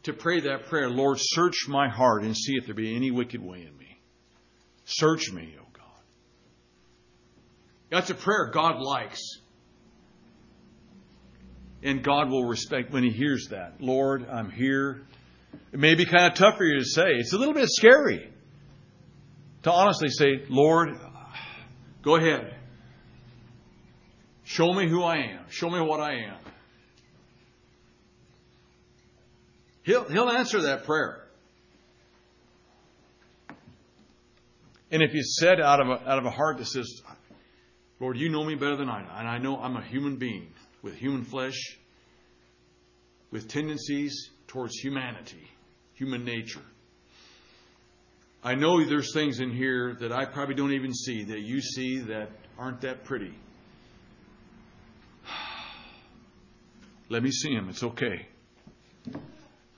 To 0.03 0.13
pray 0.13 0.41
that 0.41 0.65
prayer 0.67 0.89
Lord, 0.89 1.17
search 1.19 1.67
my 1.67 1.87
heart 1.89 2.23
and 2.23 2.35
see 2.35 2.53
if 2.53 2.65
there 2.65 2.75
be 2.75 2.95
any 2.95 3.11
wicked 3.11 3.41
way 3.41 3.61
in 3.61 3.77
me. 3.77 3.99
Search 4.85 5.31
me, 5.31 5.55
O 5.59 5.65
God. 5.73 6.03
That's 7.89 8.09
a 8.09 8.15
prayer 8.15 8.49
God 8.53 8.79
likes. 8.79 9.21
And 11.83 12.03
God 12.03 12.29
will 12.29 12.45
respect 12.45 12.91
when 12.91 13.03
He 13.03 13.11
hears 13.11 13.47
that. 13.51 13.81
Lord, 13.81 14.27
I'm 14.29 14.51
here. 14.51 15.01
It 15.71 15.79
may 15.79 15.95
be 15.95 16.05
kind 16.05 16.31
of 16.31 16.35
tough 16.35 16.57
for 16.57 16.65
you 16.65 16.79
to 16.79 16.85
say. 16.85 17.07
It's 17.15 17.33
a 17.33 17.37
little 17.37 17.53
bit 17.53 17.69
scary 17.69 18.31
to 19.63 19.71
honestly 19.71 20.09
say, 20.09 20.45
Lord, 20.49 20.89
go 22.03 22.15
ahead. 22.15 22.55
Show 24.43 24.73
me 24.73 24.89
who 24.89 25.03
I 25.03 25.17
am. 25.17 25.45
Show 25.49 25.69
me 25.69 25.79
what 25.79 25.99
I 25.99 26.13
am. 26.13 26.40
He'll, 29.83 30.05
he'll 30.05 30.29
answer 30.29 30.61
that 30.63 30.85
prayer. 30.85 31.23
And 34.91 35.01
if 35.01 35.13
you 35.13 35.23
said 35.23 35.59
out 35.59 35.79
of 35.79 35.87
a, 35.87 36.09
out 36.09 36.19
of 36.19 36.25
a 36.25 36.29
heart 36.29 36.57
that 36.57 36.67
says, 36.67 37.01
Lord, 37.99 38.17
you 38.17 38.29
know 38.29 38.43
me 38.43 38.55
better 38.55 38.75
than 38.75 38.89
I 38.89 39.01
know, 39.01 39.11
and 39.15 39.27
I 39.27 39.37
know 39.37 39.57
I'm 39.57 39.77
a 39.77 39.83
human 39.83 40.17
being 40.17 40.51
with 40.81 40.95
human 40.95 41.23
flesh, 41.23 41.77
with 43.31 43.47
tendencies 43.47 44.29
towards 44.47 44.75
humanity, 44.75 45.47
human 45.93 46.25
nature. 46.25 46.61
I 48.43 48.55
know 48.55 48.83
there's 48.83 49.13
things 49.13 49.39
in 49.39 49.51
here 49.51 49.95
that 49.99 50.11
I 50.11 50.25
probably 50.25 50.55
don't 50.55 50.73
even 50.73 50.93
see, 50.93 51.23
that 51.25 51.39
you 51.39 51.61
see 51.61 51.99
that 51.99 52.29
aren't 52.57 52.81
that 52.81 53.05
pretty. 53.05 53.33
Let 57.09 57.23
me 57.23 57.31
see 57.31 57.55
them. 57.55 57.69
It's 57.69 57.83
okay. 57.83 58.27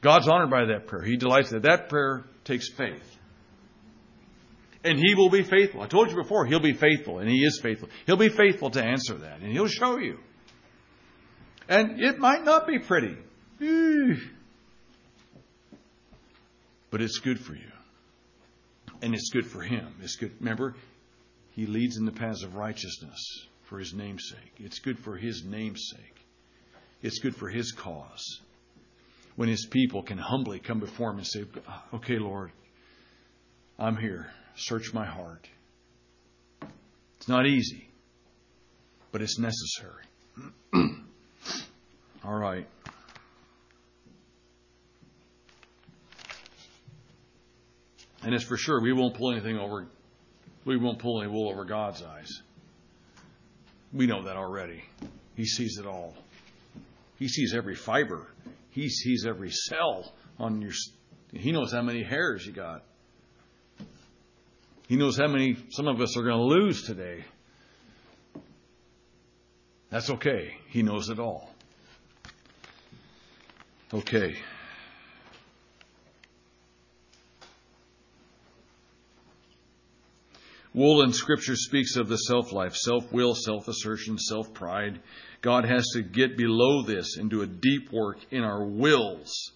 God's 0.03 0.27
honored 0.27 0.51
by 0.51 0.65
that 0.65 0.87
prayer. 0.87 1.01
He 1.01 1.15
delights 1.15 1.51
that. 1.51 1.63
That 1.63 1.87
prayer 1.87 2.25
takes 2.43 2.69
faith. 2.69 3.01
And 4.83 4.99
He 4.99 5.15
will 5.15 5.29
be 5.29 5.43
faithful. 5.43 5.81
I 5.81 5.87
told 5.87 6.11
you 6.11 6.17
before, 6.17 6.45
He'll 6.45 6.59
be 6.59 6.73
faithful, 6.73 7.19
and 7.19 7.29
He 7.29 7.37
is 7.37 7.59
faithful. 7.63 7.87
He'll 8.05 8.17
be 8.17 8.29
faithful 8.29 8.69
to 8.71 8.83
answer 8.83 9.15
that, 9.19 9.39
and 9.39 9.51
He'll 9.51 9.69
show 9.69 9.97
you. 9.97 10.19
And 11.69 12.01
it 12.01 12.19
might 12.19 12.43
not 12.43 12.67
be 12.67 12.79
pretty. 12.79 13.15
But 16.91 17.01
it's 17.01 17.19
good 17.19 17.39
for 17.39 17.55
you. 17.55 17.71
And 19.01 19.15
it's 19.15 19.29
good 19.31 19.47
for 19.47 19.61
Him. 19.61 19.95
It's 20.01 20.17
good. 20.17 20.33
Remember, 20.41 20.75
He 21.51 21.65
leads 21.65 21.95
in 21.95 22.05
the 22.05 22.11
paths 22.11 22.43
of 22.43 22.55
righteousness 22.55 23.47
for 23.69 23.79
His 23.79 23.93
name's 23.93 24.29
sake. 24.29 24.51
It's 24.57 24.79
good 24.79 24.99
for 24.99 25.15
His 25.15 25.45
name's 25.45 25.89
sake. 25.95 26.25
It's 27.01 27.19
good 27.19 27.37
for 27.37 27.47
His 27.47 27.71
cause 27.71 28.41
when 29.35 29.49
his 29.49 29.65
people 29.65 30.03
can 30.03 30.17
humbly 30.17 30.59
come 30.59 30.79
before 30.79 31.11
him 31.11 31.17
and 31.17 31.27
say, 31.27 31.45
Okay, 31.93 32.17
Lord, 32.17 32.51
I'm 33.79 33.97
here. 33.97 34.27
Search 34.55 34.93
my 34.93 35.05
heart. 35.05 35.47
It's 37.17 37.27
not 37.27 37.45
easy, 37.45 37.89
but 39.11 39.21
it's 39.21 39.39
necessary. 39.39 40.03
All 42.23 42.37
right. 42.37 42.67
And 48.23 48.33
it's 48.33 48.45
for 48.45 48.57
sure 48.57 48.81
we 48.81 48.93
won't 48.93 49.15
pull 49.15 49.31
anything 49.31 49.57
over 49.57 49.87
we 50.65 50.77
won't 50.77 50.99
pull 50.99 51.21
any 51.21 51.29
wool 51.29 51.49
over 51.49 51.65
God's 51.65 52.01
eyes. 52.01 52.41
We 53.91 54.07
know 54.07 54.23
that 54.23 54.37
already. 54.37 54.83
He 55.35 55.45
sees 55.45 55.77
it 55.77 55.85
all. 55.85 56.15
He 57.19 57.27
sees 57.27 57.53
every 57.53 57.75
fiber. 57.75 58.27
He 58.73 58.89
sees 58.89 59.25
every 59.27 59.51
cell 59.51 60.11
on 60.39 60.61
your. 60.61 60.71
He 61.31 61.51
knows 61.51 61.71
how 61.71 61.83
many 61.83 62.03
hairs 62.03 62.45
you 62.45 62.51
got. 62.51 62.83
He 64.87 64.95
knows 64.95 65.15
how 65.15 65.27
many 65.27 65.55
some 65.69 65.87
of 65.87 66.01
us 66.01 66.17
are 66.17 66.23
going 66.23 66.37
to 66.37 66.43
lose 66.43 66.83
today. 66.83 67.23
That's 69.91 70.09
okay. 70.09 70.57
He 70.69 70.81
knows 70.81 71.09
it 71.09 71.19
all. 71.19 71.51
Okay. 73.93 74.35
Wool 80.73 81.03
in 81.03 81.13
Scripture 81.13 81.55
speaks 81.55 81.95
of 81.95 82.09
the 82.09 82.17
self 82.17 82.51
life, 82.51 82.75
self 82.75 83.13
will, 83.13 83.35
self 83.35 83.67
assertion, 83.67 84.17
self 84.17 84.51
pride. 84.51 84.99
God 85.43 85.65
has 85.65 85.85
to 85.93 86.01
get 86.01 86.37
below 86.37 86.83
this 86.83 87.17
and 87.17 87.29
do 87.29 87.41
a 87.41 87.47
deep 87.47 87.91
work 87.91 88.17
in 88.31 88.43
our 88.43 88.63
wills 88.63 89.51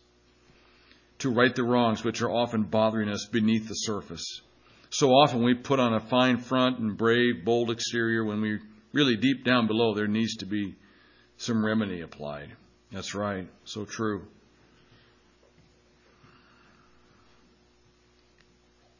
to 1.19 1.31
right 1.31 1.55
the 1.55 1.63
wrongs 1.63 2.03
which 2.03 2.21
are 2.21 2.29
often 2.29 2.63
bothering 2.63 3.07
us 3.07 3.25
beneath 3.31 3.69
the 3.69 3.73
surface. 3.73 4.41
So 4.89 5.11
often 5.11 5.43
we 5.43 5.53
put 5.53 5.79
on 5.79 5.93
a 5.93 6.01
fine 6.01 6.39
front 6.39 6.79
and 6.79 6.97
brave, 6.97 7.45
bold 7.45 7.71
exterior 7.71 8.25
when 8.25 8.41
we 8.41 8.59
really 8.91 9.15
deep 9.15 9.45
down 9.45 9.67
below 9.67 9.93
there 9.93 10.07
needs 10.07 10.35
to 10.37 10.45
be 10.45 10.75
some 11.37 11.65
remedy 11.65 12.01
applied. 12.01 12.51
That's 12.91 13.15
right. 13.15 13.47
So 13.63 13.85
true. 13.85 14.27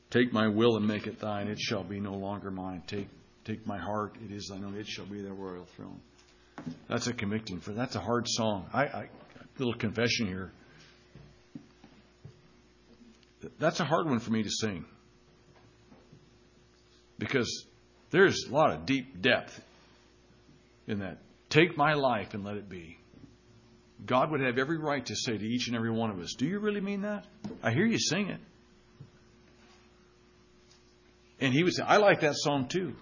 Take 0.10 0.32
my 0.32 0.48
will 0.48 0.78
and 0.78 0.88
make 0.88 1.06
it 1.06 1.20
thine. 1.20 1.50
It 1.50 1.60
shall 1.60 1.84
be 1.84 2.00
no 2.00 2.14
longer 2.14 2.50
mine. 2.50 2.82
Take, 2.88 3.10
take 3.44 3.68
my 3.68 3.78
heart. 3.78 4.16
It 4.24 4.34
is 4.34 4.48
thine 4.48 4.64
own. 4.64 4.78
It 4.78 4.88
shall 4.88 5.06
be 5.06 5.22
thy 5.22 5.32
royal 5.32 5.66
throne. 5.66 6.00
That's 6.88 7.08
a 7.08 7.14
convicting 7.14 7.60
for. 7.60 7.72
That's 7.72 7.95
a 7.95 7.99
hard 7.99 8.26
song. 8.28 8.70
I, 8.74 8.84
I 8.84 9.10
little 9.58 9.74
confession 9.74 10.28
here. 10.28 10.51
That's 13.60 13.80
a 13.80 13.86
hard 13.86 14.08
one 14.08 14.20
for 14.20 14.32
me 14.32 14.43
to 14.43 14.49
sing 14.49 14.86
because 17.20 17.66
there's 18.12 18.45
a 18.45 18.53
lot 18.53 18.74
of 18.74 18.86
deep 18.86 19.22
depth 19.22 19.60
in 20.88 20.99
that. 20.99 21.20
Take 21.49 21.78
my 21.78 21.93
life 21.93 22.34
and 22.34 22.43
let 22.43 22.58
it 22.58 22.68
be. 22.68 22.97
God 24.05 24.32
would 24.32 24.41
have 24.41 24.58
every 24.58 24.78
right 24.78 25.05
to 25.05 25.16
say 25.16 25.38
to 25.38 25.45
each 25.45 25.68
and 25.68 25.76
every 25.76 25.91
one 25.91 26.12
of 26.12 26.20
us, 26.20 26.36
Do 26.38 26.45
you 26.45 26.60
really 26.60 26.82
mean 26.82 27.01
that? 27.01 27.26
I 27.64 27.72
hear 27.72 27.86
you 27.86 27.97
sing 27.97 28.30
it. 28.30 28.39
And 31.39 31.53
he 31.53 31.64
would 31.64 31.74
say, 31.74 31.84
I 31.84 31.97
like 31.97 32.22
that 32.22 32.36
song 32.36 32.68
too. 32.68 32.95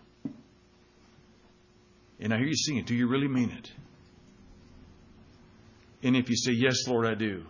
And 2.20 2.34
I 2.34 2.38
hear 2.38 2.48
you 2.48 2.56
sing 2.56 2.78
it. 2.78 2.86
Do 2.86 2.96
you 2.96 3.08
really 3.08 3.28
mean 3.28 3.52
it? 3.52 3.72
And 6.04 6.16
if 6.16 6.30
you 6.30 6.36
say, 6.36 6.52
Yes, 6.52 6.88
Lord, 6.88 7.08
I 7.08 7.16
do, 7.16 7.46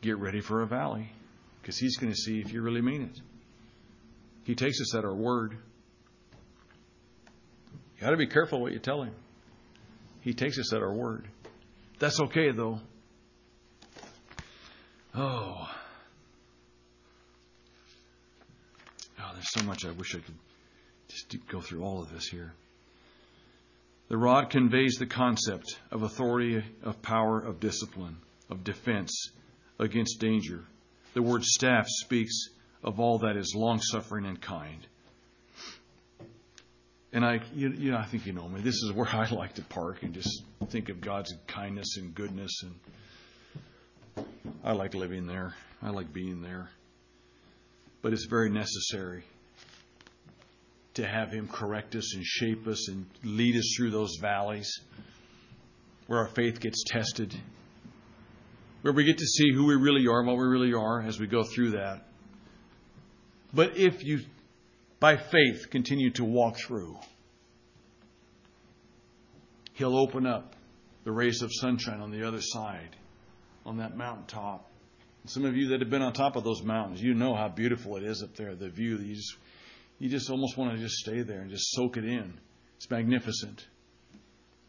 get 0.00 0.18
ready 0.18 0.40
for 0.40 0.62
a 0.62 0.66
valley 0.66 1.10
because 1.60 1.78
He's 1.78 1.96
going 1.96 2.12
to 2.12 2.18
see 2.18 2.40
if 2.40 2.52
you 2.52 2.62
really 2.62 2.80
mean 2.80 3.02
it. 3.02 3.20
He 4.44 4.54
takes 4.54 4.80
us 4.80 4.94
at 4.94 5.04
our 5.04 5.14
word. 5.14 5.56
You 7.96 8.00
got 8.00 8.10
to 8.10 8.16
be 8.16 8.26
careful 8.26 8.60
what 8.60 8.72
you 8.72 8.78
tell 8.78 9.02
Him. 9.02 9.14
He 10.20 10.34
takes 10.34 10.58
us 10.58 10.72
at 10.72 10.82
our 10.82 10.92
word. 10.92 11.28
That's 11.98 12.20
okay, 12.20 12.50
though. 12.50 12.80
Oh. 15.14 15.68
Oh, 19.18 19.30
there's 19.34 19.50
so 19.50 19.62
much 19.62 19.84
I 19.84 19.92
wish 19.92 20.14
I 20.14 20.18
could 20.18 20.34
just 21.16 21.48
go 21.48 21.60
through 21.60 21.82
all 21.82 22.02
of 22.02 22.12
this 22.12 22.26
here. 22.26 22.52
The 24.08 24.16
rod 24.16 24.50
conveys 24.50 24.96
the 24.98 25.06
concept 25.06 25.78
of 25.90 26.02
authority, 26.02 26.62
of 26.82 27.02
power, 27.02 27.40
of 27.40 27.58
discipline, 27.58 28.18
of 28.50 28.62
defense 28.62 29.30
against 29.78 30.20
danger. 30.20 30.64
The 31.14 31.22
word 31.22 31.44
staff 31.44 31.86
speaks 31.88 32.48
of 32.84 33.00
all 33.00 33.18
that 33.20 33.36
is 33.36 33.54
long 33.56 33.80
suffering 33.80 34.26
and 34.26 34.40
kind. 34.40 34.86
And 37.12 37.24
I, 37.24 37.40
you, 37.54 37.70
you 37.70 37.90
know, 37.90 37.98
I 37.98 38.04
think 38.04 38.26
you 38.26 38.32
know 38.32 38.48
me. 38.48 38.60
This 38.60 38.74
is 38.74 38.92
where 38.92 39.08
I 39.08 39.28
like 39.30 39.54
to 39.54 39.62
park 39.62 40.02
and 40.02 40.12
just 40.12 40.42
think 40.68 40.88
of 40.88 41.00
God's 41.00 41.34
kindness 41.46 41.96
and 41.96 42.14
goodness, 42.14 42.62
and 42.62 44.26
I 44.62 44.72
like 44.72 44.94
living 44.94 45.26
there. 45.26 45.54
I 45.82 45.90
like 45.90 46.12
being 46.12 46.42
there. 46.42 46.68
But 48.02 48.12
it's 48.12 48.26
very 48.26 48.50
necessary 48.50 49.24
to 50.96 51.06
have 51.06 51.30
Him 51.30 51.48
correct 51.48 51.94
us 51.94 52.14
and 52.14 52.24
shape 52.24 52.66
us 52.66 52.88
and 52.88 53.06
lead 53.22 53.56
us 53.56 53.74
through 53.76 53.90
those 53.90 54.16
valleys 54.20 54.80
where 56.06 56.20
our 56.20 56.28
faith 56.28 56.60
gets 56.60 56.84
tested, 56.86 57.34
where 58.82 58.92
we 58.92 59.04
get 59.04 59.18
to 59.18 59.26
see 59.26 59.52
who 59.52 59.66
we 59.66 59.74
really 59.74 60.06
are 60.06 60.20
and 60.20 60.28
what 60.28 60.36
we 60.36 60.44
really 60.44 60.72
are 60.72 61.02
as 61.02 61.18
we 61.18 61.26
go 61.26 61.42
through 61.42 61.70
that. 61.72 62.06
But 63.52 63.76
if 63.76 64.04
you, 64.04 64.20
by 65.00 65.16
faith, 65.16 65.70
continue 65.70 66.10
to 66.12 66.24
walk 66.24 66.56
through, 66.58 66.96
He'll 69.74 69.98
open 69.98 70.26
up 70.26 70.56
the 71.04 71.12
rays 71.12 71.42
of 71.42 71.50
sunshine 71.52 72.00
on 72.00 72.10
the 72.10 72.26
other 72.26 72.40
side, 72.40 72.96
on 73.66 73.76
that 73.78 73.94
mountaintop. 73.94 74.70
Some 75.26 75.44
of 75.44 75.54
you 75.54 75.68
that 75.68 75.80
have 75.80 75.90
been 75.90 76.02
on 76.02 76.14
top 76.14 76.36
of 76.36 76.44
those 76.44 76.62
mountains, 76.62 77.02
you 77.02 77.12
know 77.12 77.34
how 77.34 77.48
beautiful 77.48 77.96
it 77.96 78.04
is 78.04 78.22
up 78.22 78.34
there, 78.36 78.54
the 78.54 78.70
view. 78.70 78.96
You 78.96 79.14
just 79.14 79.36
you 79.98 80.08
just 80.08 80.30
almost 80.30 80.56
want 80.56 80.72
to 80.72 80.78
just 80.78 80.96
stay 80.96 81.22
there 81.22 81.40
and 81.40 81.50
just 81.50 81.70
soak 81.72 81.96
it 81.96 82.04
in. 82.04 82.34
It's 82.76 82.90
magnificent. 82.90 83.66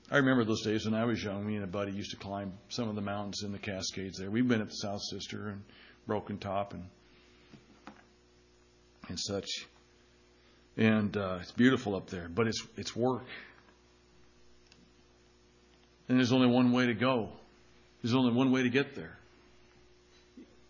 I 0.10 0.18
remember 0.18 0.46
those 0.46 0.64
days 0.64 0.86
when 0.86 0.94
I 0.94 1.04
was 1.04 1.22
young. 1.22 1.46
Me 1.46 1.56
and 1.56 1.64
a 1.66 1.68
buddy 1.68 1.92
used 1.92 2.12
to 2.12 2.18
climb 2.18 2.54
some 2.70 2.88
of 2.88 2.96
the 2.96 3.02
mountains 3.02 3.44
in 3.44 3.52
the 3.52 3.58
Cascades 3.58 4.18
there. 4.18 4.32
We've 4.32 4.48
been 4.48 4.62
at 4.62 4.70
the 4.70 4.76
South 4.76 5.02
Sister 5.02 5.50
and 5.50 5.64
Broken 6.06 6.38
Top 6.38 6.74
and 6.74 6.86
and 9.10 9.20
such. 9.20 9.48
And 10.78 11.16
uh, 11.18 11.40
it's 11.42 11.52
beautiful 11.52 11.96
up 11.96 12.10
there, 12.10 12.30
but 12.30 12.48
it's 12.48 12.66
it's 12.78 12.96
work. 12.96 13.26
And 16.08 16.18
there's 16.18 16.32
only 16.32 16.48
one 16.48 16.72
way 16.72 16.86
to 16.86 16.94
go. 16.94 17.30
There's 18.02 18.16
only 18.16 18.32
one 18.32 18.52
way 18.52 18.64
to 18.64 18.70
get 18.70 18.96
there. 18.96 19.18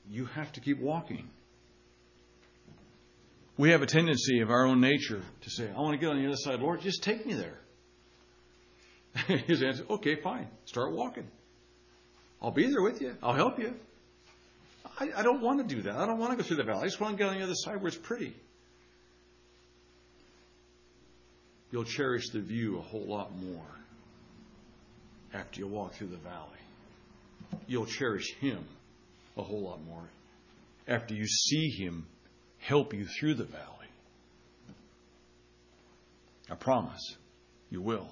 You 0.10 0.26
have 0.26 0.52
to 0.54 0.62
keep 0.62 0.80
walking. 0.80 1.30
We 3.58 3.72
have 3.72 3.82
a 3.82 3.88
tendency 3.88 4.42
of 4.42 4.52
our 4.52 4.66
own 4.66 4.82
nature 4.82 5.22
to 5.42 5.50
say, 5.50 5.70
I 5.76 5.80
want 5.80 5.94
to 5.94 5.98
get 5.98 6.10
on 6.10 6.22
the 6.22 6.28
other 6.28 6.38
side. 6.38 6.60
Lord, 6.60 6.82
just 6.82 7.04
take 7.04 7.26
me 7.26 7.34
there. 7.34 7.58
His 9.48 9.64
answer, 9.64 9.84
okay, 9.90 10.16
fine. 10.16 10.48
Start 10.66 10.94
walking. 10.94 11.28
I'll 12.40 12.52
be 12.52 12.68
there 12.68 12.84
with 12.84 13.02
you. 13.02 13.16
I'll 13.24 13.34
help 13.34 13.58
you. 13.58 13.74
I, 15.00 15.10
I 15.18 15.24
don't 15.24 15.42
want 15.42 15.68
to 15.68 15.76
do 15.76 15.82
that. 15.84 15.96
I 15.96 16.06
don't 16.06 16.20
want 16.20 16.32
to 16.32 16.38
go 16.38 16.44
through 16.44 16.58
the 16.58 16.64
valley. 16.64 16.82
I 16.82 16.86
just 16.86 17.00
want 17.00 17.18
to 17.18 17.24
get 17.24 17.30
on 17.32 17.38
the 17.38 17.44
other 17.44 17.56
side 17.56 17.78
where 17.78 17.88
it's 17.88 17.98
pretty. 17.98 18.36
You'll 21.72 21.84
cherish 21.84 22.30
the 22.30 22.40
view 22.40 22.78
a 22.78 22.82
whole 22.82 23.06
lot 23.06 23.36
more 23.36 23.66
after 25.34 25.60
you 25.60 25.68
walk 25.68 25.94
through 25.94 26.08
the 26.08 26.18
valley. 26.18 26.60
You'll 27.68 27.88
cherish 27.88 28.36
Him 28.40 28.64
a 29.36 29.42
whole 29.42 29.62
lot 29.62 29.84
more 29.84 30.04
after 30.88 31.16
you 31.16 31.26
see 31.26 31.70
Him 31.70 32.06
help 32.68 32.94
you 32.94 33.06
through 33.06 33.34
the 33.34 33.46
valley. 33.46 33.64
I 36.50 36.56
promise 36.56 37.16
you 37.70 37.82
will. 37.82 38.08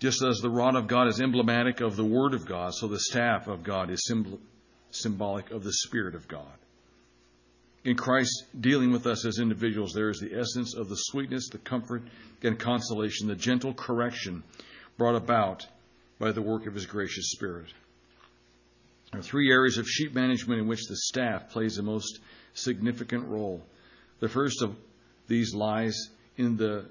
Just 0.00 0.22
as 0.22 0.38
the 0.38 0.50
rod 0.50 0.74
of 0.74 0.88
God 0.88 1.08
is 1.08 1.20
emblematic 1.20 1.80
of 1.80 1.96
the 1.96 2.04
Word 2.04 2.34
of 2.34 2.44
God, 2.44 2.74
so 2.74 2.88
the 2.88 2.98
staff 2.98 3.46
of 3.46 3.62
God 3.62 3.90
is 3.90 4.04
symbol, 4.04 4.40
symbolic 4.90 5.50
of 5.50 5.62
the 5.62 5.72
Spirit 5.72 6.14
of 6.14 6.26
God. 6.26 6.58
In 7.84 7.96
Christ 7.96 8.44
dealing 8.60 8.92
with 8.92 9.06
us 9.06 9.24
as 9.24 9.38
individuals, 9.38 9.92
there 9.92 10.10
is 10.10 10.20
the 10.20 10.34
essence 10.34 10.74
of 10.74 10.88
the 10.88 10.96
sweetness, 10.96 11.48
the 11.50 11.58
comfort, 11.58 12.02
and 12.42 12.58
consolation, 12.58 13.28
the 13.28 13.34
gentle 13.34 13.74
correction 13.74 14.42
brought 14.98 15.16
about 15.16 15.66
by 16.18 16.32
the 16.32 16.42
work 16.42 16.66
of 16.66 16.74
His 16.74 16.86
gracious 16.86 17.30
Spirit. 17.30 17.72
There 19.12 19.20
are 19.20 19.22
three 19.22 19.50
areas 19.50 19.76
of 19.76 19.86
sheep 19.86 20.14
management 20.14 20.60
in 20.60 20.66
which 20.66 20.86
the 20.88 20.96
staff 20.96 21.50
plays 21.50 21.76
the 21.76 21.82
most 21.82 22.18
significant 22.54 23.26
role. 23.26 23.62
The 24.20 24.28
first 24.28 24.62
of 24.62 24.74
these 25.28 25.54
lies 25.54 26.08
in 26.38 26.56
the, 26.56 26.86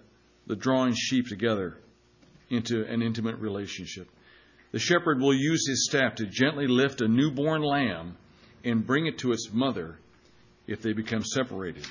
the 0.46 0.56
drawing 0.56 0.94
sheep 0.94 1.28
together 1.28 1.78
into 2.52 2.86
an 2.86 3.02
intimate 3.02 3.40
relationship. 3.40 4.08
The 4.72 4.78
shepherd 4.78 5.20
will 5.20 5.34
use 5.34 5.68
his 5.68 5.88
staff 5.90 6.16
to 6.16 6.28
gently 6.28 6.68
lift 6.68 7.02
a 7.02 7.08
newborn 7.08 7.64
lamb 7.64 8.18
and 8.64 8.86
bring 8.86 9.08
it 9.08 9.18
to 9.20 9.32
its 9.32 9.50
mother 9.52 9.98
if 10.68 10.84
they 10.84 10.94
become 10.94 11.24
separated. 11.24 11.88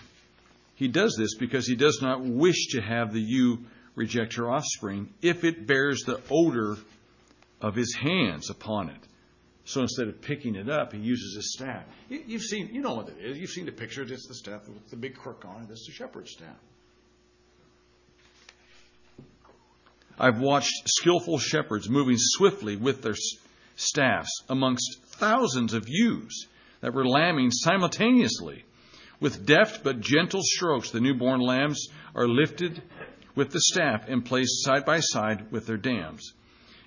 He 0.76 0.86
does 0.86 1.16
this 1.18 1.34
because 1.34 1.66
he 1.66 1.74
does 1.74 2.00
not 2.00 2.22
wish 2.22 2.68
to 2.68 2.80
have 2.80 3.12
the 3.12 3.20
ewe 3.20 3.64
reject 3.96 4.36
her 4.36 4.48
offspring 4.48 5.12
if 5.22 5.42
it 5.42 5.66
bears 5.66 6.02
the 6.02 6.20
odor 6.30 6.76
of 7.60 7.74
his 7.74 7.94
hands 7.94 8.48
upon 8.48 8.90
it. 8.90 9.00
So 9.64 9.82
instead 9.82 10.08
of 10.08 10.20
picking 10.20 10.56
it 10.56 10.68
up, 10.68 10.92
he 10.92 10.98
uses 10.98 11.36
his 11.36 11.52
staff. 11.52 11.84
You've 12.08 12.42
seen, 12.42 12.70
you 12.72 12.80
know 12.80 12.94
what 12.94 13.08
it 13.08 13.18
is. 13.20 13.38
You've 13.38 13.50
seen 13.50 13.66
the 13.66 13.72
picture. 13.72 14.02
It's 14.02 14.26
the 14.26 14.34
staff 14.34 14.66
with 14.66 14.88
the 14.90 14.96
big 14.96 15.14
crook 15.14 15.44
on 15.46 15.62
it. 15.62 15.70
It's 15.70 15.86
the 15.86 15.92
shepherd's 15.92 16.32
staff. 16.32 16.56
I've 20.18 20.40
watched 20.40 20.72
skillful 20.86 21.38
shepherds 21.38 21.88
moving 21.88 22.16
swiftly 22.18 22.76
with 22.76 23.02
their 23.02 23.14
staffs 23.76 24.42
amongst 24.48 24.98
thousands 25.06 25.72
of 25.72 25.84
ewes 25.88 26.46
that 26.80 26.92
were 26.92 27.06
lambing 27.06 27.50
simultaneously. 27.50 28.64
With 29.20 29.46
deft 29.46 29.82
but 29.84 30.00
gentle 30.00 30.40
strokes, 30.42 30.90
the 30.90 31.00
newborn 31.00 31.40
lambs 31.40 31.88
are 32.14 32.28
lifted 32.28 32.82
with 33.34 33.50
the 33.50 33.60
staff 33.60 34.08
and 34.08 34.24
placed 34.24 34.64
side 34.64 34.84
by 34.84 35.00
side 35.00 35.50
with 35.50 35.66
their 35.66 35.76
dams. 35.76 36.32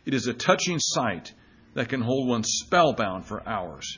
It 0.05 0.13
is 0.13 0.27
a 0.27 0.33
touching 0.33 0.79
sight 0.79 1.33
that 1.73 1.89
can 1.89 2.01
hold 2.01 2.27
one 2.27 2.43
spellbound 2.43 3.25
for 3.25 3.47
hours. 3.47 3.97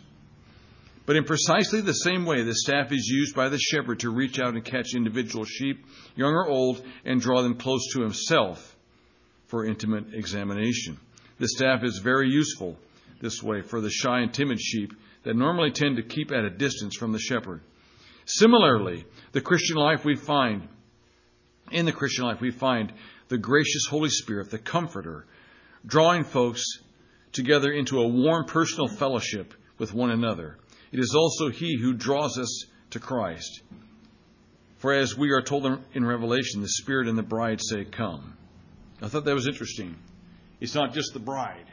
But 1.05 1.17
in 1.17 1.23
precisely 1.23 1.81
the 1.81 1.93
same 1.93 2.25
way, 2.25 2.41
the 2.43 2.55
staff 2.55 2.91
is 2.91 3.07
used 3.07 3.35
by 3.35 3.49
the 3.49 3.59
shepherd 3.59 3.99
to 3.99 4.09
reach 4.09 4.39
out 4.39 4.55
and 4.55 4.65
catch 4.65 4.95
individual 4.95 5.45
sheep, 5.45 5.85
young 6.15 6.33
or 6.33 6.47
old, 6.47 6.83
and 7.03 7.21
draw 7.21 7.43
them 7.43 7.55
close 7.55 7.93
to 7.93 8.01
himself 8.01 8.75
for 9.47 9.65
intimate 9.65 10.13
examination. 10.13 10.97
The 11.37 11.47
staff 11.47 11.83
is 11.83 11.99
very 11.99 12.29
useful 12.29 12.77
this 13.21 13.43
way 13.43 13.61
for 13.61 13.81
the 13.81 13.91
shy 13.91 14.19
and 14.19 14.33
timid 14.33 14.59
sheep 14.59 14.93
that 15.23 15.35
normally 15.35 15.71
tend 15.71 15.97
to 15.97 16.03
keep 16.03 16.31
at 16.31 16.45
a 16.45 16.49
distance 16.49 16.95
from 16.95 17.11
the 17.11 17.19
shepherd. 17.19 17.61
Similarly, 18.25 19.05
the 19.31 19.41
Christian 19.41 19.77
life 19.77 20.03
we 20.03 20.15
find, 20.15 20.67
in 21.71 21.85
the 21.85 21.91
Christian 21.91 22.25
life, 22.25 22.41
we 22.41 22.51
find 22.51 22.91
the 23.27 23.37
gracious 23.37 23.85
Holy 23.89 24.09
Spirit, 24.09 24.49
the 24.49 24.57
Comforter, 24.57 25.25
drawing 25.85 26.23
folks 26.23 26.63
together 27.35 27.71
into 27.71 27.99
a 27.99 28.07
warm 28.07 28.45
personal 28.45 28.87
fellowship 28.87 29.53
with 29.77 29.93
one 29.93 30.09
another. 30.09 30.57
It 30.91 30.99
is 30.99 31.13
also 31.15 31.49
He 31.49 31.77
who 31.79 31.93
draws 31.93 32.39
us 32.39 32.65
to 32.91 32.99
Christ. 32.99 33.61
For 34.77 34.93
as 34.93 35.17
we 35.17 35.31
are 35.31 35.41
told 35.41 35.65
in 35.93 36.05
Revelation, 36.05 36.61
the 36.61 36.69
Spirit 36.69 37.07
and 37.07 37.17
the 37.17 37.23
bride 37.23 37.59
say, 37.61 37.85
Come. 37.85 38.37
I 39.01 39.09
thought 39.09 39.25
that 39.25 39.35
was 39.35 39.47
interesting. 39.47 39.95
It's 40.61 40.73
not 40.73 40.93
just 40.93 41.13
the 41.13 41.19
bride, 41.19 41.67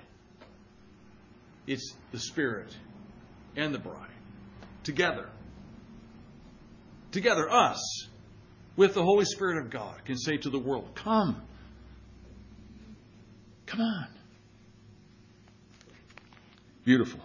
it's 1.66 1.94
the 2.10 2.18
Spirit 2.18 2.76
and 3.56 3.72
the 3.72 3.78
bride 3.78 4.10
together. 4.82 5.28
Together, 7.12 7.48
us, 7.50 8.08
with 8.76 8.94
the 8.94 9.02
Holy 9.02 9.26
Spirit 9.26 9.62
of 9.62 9.70
God, 9.70 10.04
can 10.04 10.16
say 10.16 10.38
to 10.38 10.50
the 10.50 10.58
world, 10.58 10.88
Come. 10.94 11.42
Come 13.66 13.80
on. 13.80 14.08
Beautiful. 16.84 17.20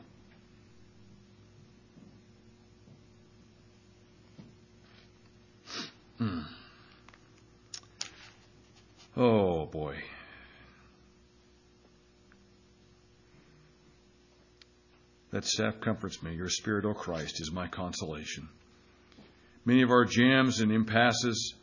Hmm. 6.20 6.42
Oh, 9.16 9.66
boy. 9.66 9.96
That 15.32 15.46
staff 15.46 15.80
comforts 15.82 16.22
me. 16.22 16.36
Your 16.36 16.50
Spirit, 16.50 16.86
O 16.86 16.94
Christ, 16.94 17.42
is 17.42 17.52
my 17.52 17.68
consolation. 17.68 18.48
Many 19.66 19.82
of 19.82 19.90
our 19.90 20.06
jams 20.06 20.62
and 20.62 20.72
impasses 20.72 21.56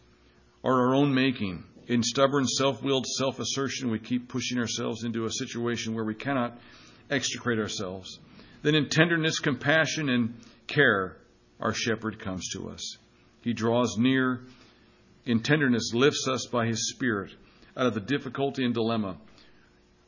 are 0.62 0.88
our 0.88 0.94
own 0.94 1.14
making. 1.14 1.64
In 1.86 2.02
stubborn, 2.02 2.46
self 2.46 2.82
willed 2.82 3.06
self 3.06 3.38
assertion, 3.38 3.90
we 3.90 3.98
keep 3.98 4.28
pushing 4.28 4.58
ourselves 4.58 5.04
into 5.04 5.24
a 5.26 5.30
situation 5.30 5.94
where 5.94 6.04
we 6.04 6.14
cannot 6.14 6.58
extricate 7.10 7.58
ourselves. 7.58 8.18
Then, 8.62 8.74
in 8.74 8.88
tenderness, 8.88 9.38
compassion, 9.38 10.08
and 10.08 10.34
care, 10.66 11.16
our 11.60 11.72
shepherd 11.72 12.18
comes 12.18 12.48
to 12.54 12.70
us. 12.70 12.98
He 13.42 13.52
draws 13.52 13.96
near, 13.98 14.40
in 15.26 15.40
tenderness, 15.40 15.92
lifts 15.92 16.26
us 16.28 16.46
by 16.46 16.66
his 16.66 16.90
Spirit 16.90 17.32
out 17.76 17.86
of 17.86 17.94
the 17.94 18.00
difficulty 18.00 18.64
and 18.64 18.72
dilemma 18.72 19.16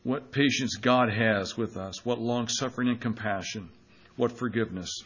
what 0.07 0.31
patience 0.31 0.77
God 0.77 1.13
has 1.13 1.57
with 1.57 1.77
us, 1.77 2.07
what 2.07 2.21
long 2.21 2.47
suffering 2.47 2.89
and 2.89 3.01
compassion, 3.01 3.69
what 4.15 4.31
forgiveness. 4.39 5.03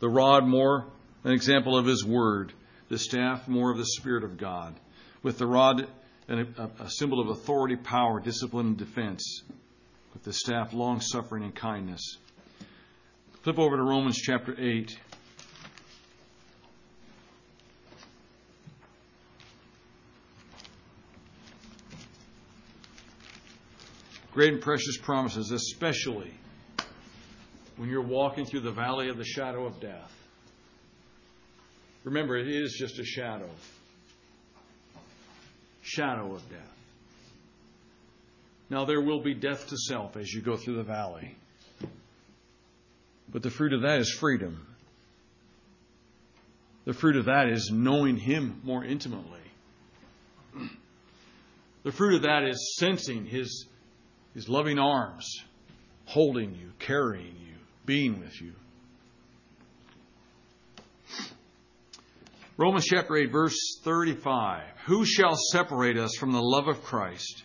The 0.00 0.08
rod, 0.08 0.46
more 0.46 0.84
an 1.24 1.32
example 1.32 1.76
of 1.76 1.86
His 1.86 2.04
Word, 2.04 2.52
the 2.90 2.98
staff, 2.98 3.48
more 3.48 3.70
of 3.70 3.78
the 3.78 3.86
Spirit 3.86 4.22
of 4.22 4.36
God. 4.36 4.78
With 5.22 5.38
the 5.38 5.46
rod, 5.46 5.86
a, 6.28 6.90
symbol 6.90 7.20
of 7.20 7.28
authority, 7.28 7.76
power, 7.76 8.20
discipline, 8.20 8.66
and 8.66 8.76
defense. 8.76 9.42
With 10.18 10.24
the 10.24 10.32
staff, 10.32 10.72
long 10.72 11.00
suffering 11.00 11.44
and 11.44 11.54
kindness. 11.54 12.16
Flip 13.42 13.56
over 13.56 13.76
to 13.76 13.82
Romans 13.84 14.18
chapter 14.18 14.52
8. 14.58 14.98
great 24.32 24.54
and 24.54 24.60
precious 24.60 24.98
promises, 24.98 25.52
especially 25.52 26.32
when 27.76 27.88
you're 27.88 28.02
walking 28.02 28.44
through 28.44 28.60
the 28.60 28.72
valley 28.72 29.08
of 29.08 29.18
the 29.18 29.24
shadow 29.24 29.66
of 29.66 29.78
death. 29.80 30.12
Remember, 32.02 32.36
it 32.36 32.48
is 32.48 32.76
just 32.76 32.98
a 32.98 33.04
shadow. 33.04 33.50
Shadow 35.82 36.34
of 36.34 36.48
death. 36.50 36.77
Now, 38.70 38.84
there 38.84 39.00
will 39.00 39.22
be 39.22 39.34
death 39.34 39.68
to 39.68 39.76
self 39.76 40.16
as 40.16 40.32
you 40.32 40.42
go 40.42 40.56
through 40.56 40.76
the 40.76 40.82
valley. 40.82 41.36
But 43.30 43.42
the 43.42 43.50
fruit 43.50 43.72
of 43.72 43.82
that 43.82 43.98
is 43.98 44.10
freedom. 44.10 44.66
The 46.84 46.94
fruit 46.94 47.16
of 47.16 47.26
that 47.26 47.48
is 47.48 47.70
knowing 47.72 48.16
Him 48.16 48.60
more 48.64 48.84
intimately 48.84 49.38
The 51.82 51.92
fruit 51.92 52.16
of 52.16 52.22
that 52.22 52.44
is 52.44 52.76
sensing 52.78 53.24
His, 53.24 53.66
His 54.34 54.48
loving 54.48 54.78
arms, 54.78 55.26
holding 56.06 56.54
you, 56.54 56.72
carrying 56.78 57.36
you, 57.36 57.54
being 57.86 58.20
with 58.20 58.40
you. 58.40 58.52
Romans 62.56 62.84
chapter 62.86 63.16
8, 63.16 63.30
verse 63.30 63.78
35. 63.84 64.64
Who 64.86 65.06
shall 65.06 65.36
separate 65.52 65.96
us 65.96 66.16
from 66.18 66.32
the 66.32 66.42
love 66.42 66.66
of 66.68 66.82
Christ? 66.82 67.44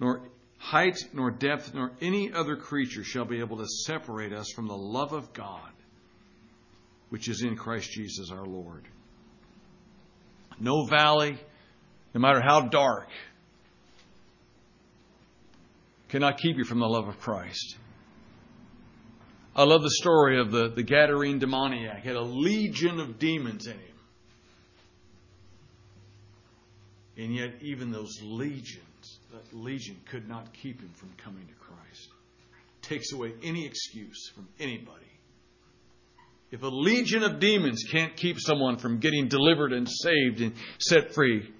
nor 0.00 0.22
height 0.58 0.98
nor 1.12 1.30
depth, 1.30 1.74
nor 1.74 1.92
any 2.00 2.32
other 2.32 2.56
creature 2.56 3.04
shall 3.04 3.24
be 3.24 3.40
able 3.40 3.58
to 3.58 3.66
separate 3.66 4.32
us 4.32 4.50
from 4.54 4.66
the 4.66 4.76
love 4.76 5.12
of 5.12 5.32
God, 5.32 5.70
which 7.10 7.28
is 7.28 7.42
in 7.42 7.56
Christ 7.56 7.90
Jesus 7.90 8.30
our 8.30 8.46
Lord. 8.46 8.84
No 10.58 10.86
valley, 10.86 11.38
no 12.14 12.20
matter 12.20 12.40
how 12.40 12.62
dark, 12.62 13.08
cannot 16.08 16.38
keep 16.38 16.56
you 16.56 16.64
from 16.64 16.78
the 16.78 16.86
love 16.86 17.08
of 17.08 17.18
Christ. 17.20 17.76
I 19.56 19.64
love 19.64 19.82
the 19.82 19.90
story 19.90 20.40
of 20.40 20.50
the, 20.50 20.68
the 20.68 20.82
Gadarene 20.82 21.38
demoniac. 21.38 22.02
He 22.02 22.08
had 22.08 22.16
a 22.16 22.22
legion 22.22 22.98
of 22.98 23.18
demons 23.18 23.66
in 23.66 23.74
him. 23.74 23.80
And 27.16 27.34
yet, 27.34 27.62
even 27.62 27.92
those 27.92 28.20
legions, 28.22 28.82
legion 29.52 29.96
could 30.10 30.28
not 30.28 30.52
keep 30.52 30.80
him 30.80 30.90
from 30.94 31.10
coming 31.16 31.46
to 31.46 31.54
Christ. 31.54 32.08
Takes 32.82 33.12
away 33.12 33.32
any 33.42 33.66
excuse 33.66 34.30
from 34.34 34.48
anybody. 34.58 35.04
If 36.50 36.62
a 36.62 36.68
legion 36.68 37.22
of 37.22 37.40
demons 37.40 37.84
can't 37.90 38.14
keep 38.16 38.38
someone 38.38 38.76
from 38.76 38.98
getting 38.98 39.28
delivered 39.28 39.72
and 39.72 39.88
saved 39.88 40.40
and 40.40 40.52
set 40.78 41.12
free, 41.12 41.50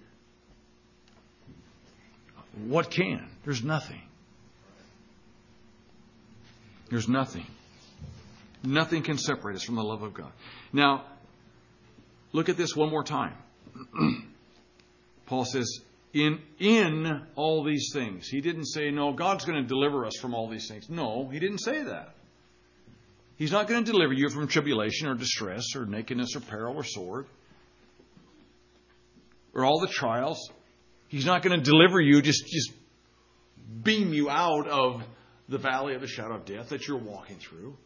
what 2.67 2.91
can? 2.91 3.29
There's 3.45 3.65
nothing. 3.65 4.01
There's 6.91 7.09
nothing. 7.09 7.47
Nothing 8.63 9.03
can 9.03 9.19
separate 9.19 9.57
us 9.57 9.63
from 9.63 9.75
the 9.75 9.83
love 9.83 10.03
of 10.03 10.15
God. 10.15 10.31
Now, 10.73 11.05
look 12.33 12.49
at 12.49 12.57
this 12.57 12.77
one 12.77 12.91
more 12.91 13.03
time. 13.03 13.35
Paul 15.27 15.45
says, 15.45 15.81
in, 16.15 16.39
in 16.61 17.23
all 17.35 17.65
these 17.65 17.91
things. 17.93 18.29
He 18.29 18.41
didn't 18.41 18.67
say, 18.67 18.91
no, 18.91 19.13
God's 19.13 19.45
going 19.45 19.61
to 19.61 19.69
deliver 19.69 20.07
us 20.07 20.15
from 20.21 20.33
all 20.33 20.49
these 20.49 20.69
things. 20.69 20.89
No, 20.89 21.29
he 21.29 21.41
didn't 21.41 21.59
say 21.59 21.83
that. 21.83 22.15
He's 23.37 23.51
not 23.51 23.67
going 23.67 23.85
to 23.85 23.91
deliver 23.91 24.13
you 24.13 24.31
from 24.31 24.47
tribulation 24.47 25.09
or 25.09 25.17
distress 25.17 25.75
or 25.75 25.87
nakedness 25.87 26.37
or 26.37 26.41
peril 26.41 26.77
or 26.77 26.85
sword 26.85 27.27
or 29.53 29.65
all 29.65 29.81
the 29.81 29.89
trials. 29.89 30.39
He's 31.09 31.27
not 31.27 31.43
going 31.43 31.59
to 31.59 31.65
deliver 31.65 32.01
you, 32.01 32.23
just, 32.23 32.47
just 32.47 32.73
beam 33.83 34.15
you 34.15 34.31
out 34.31 34.69
of 34.69 35.03
the 35.49 35.59
valley 35.59 35.97
of 35.97 36.01
the 36.01 36.07
shadow 36.07 36.37
of 36.37 36.45
death 36.45 36.69
that 36.69 36.87
you're 36.87 36.97
walking 36.97 37.37
through. 37.37 37.77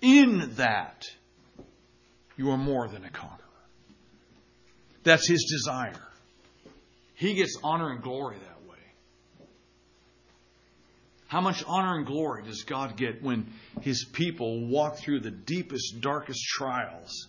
In 0.00 0.54
that, 0.56 1.04
you 2.36 2.50
are 2.50 2.56
more 2.56 2.86
than 2.88 3.04
a 3.04 3.10
conqueror. 3.10 3.49
That's 5.02 5.26
his 5.26 5.44
desire. 5.50 6.00
He 7.14 7.34
gets 7.34 7.56
honor 7.62 7.90
and 7.90 8.02
glory 8.02 8.36
that 8.36 8.68
way. 8.68 8.78
How 11.28 11.40
much 11.40 11.62
honor 11.66 11.96
and 11.96 12.06
glory 12.06 12.42
does 12.44 12.62
God 12.64 12.96
get 12.96 13.22
when 13.22 13.46
his 13.82 14.06
people 14.12 14.66
walk 14.66 14.98
through 14.98 15.20
the 15.20 15.30
deepest, 15.30 16.00
darkest 16.00 16.40
trials 16.44 17.28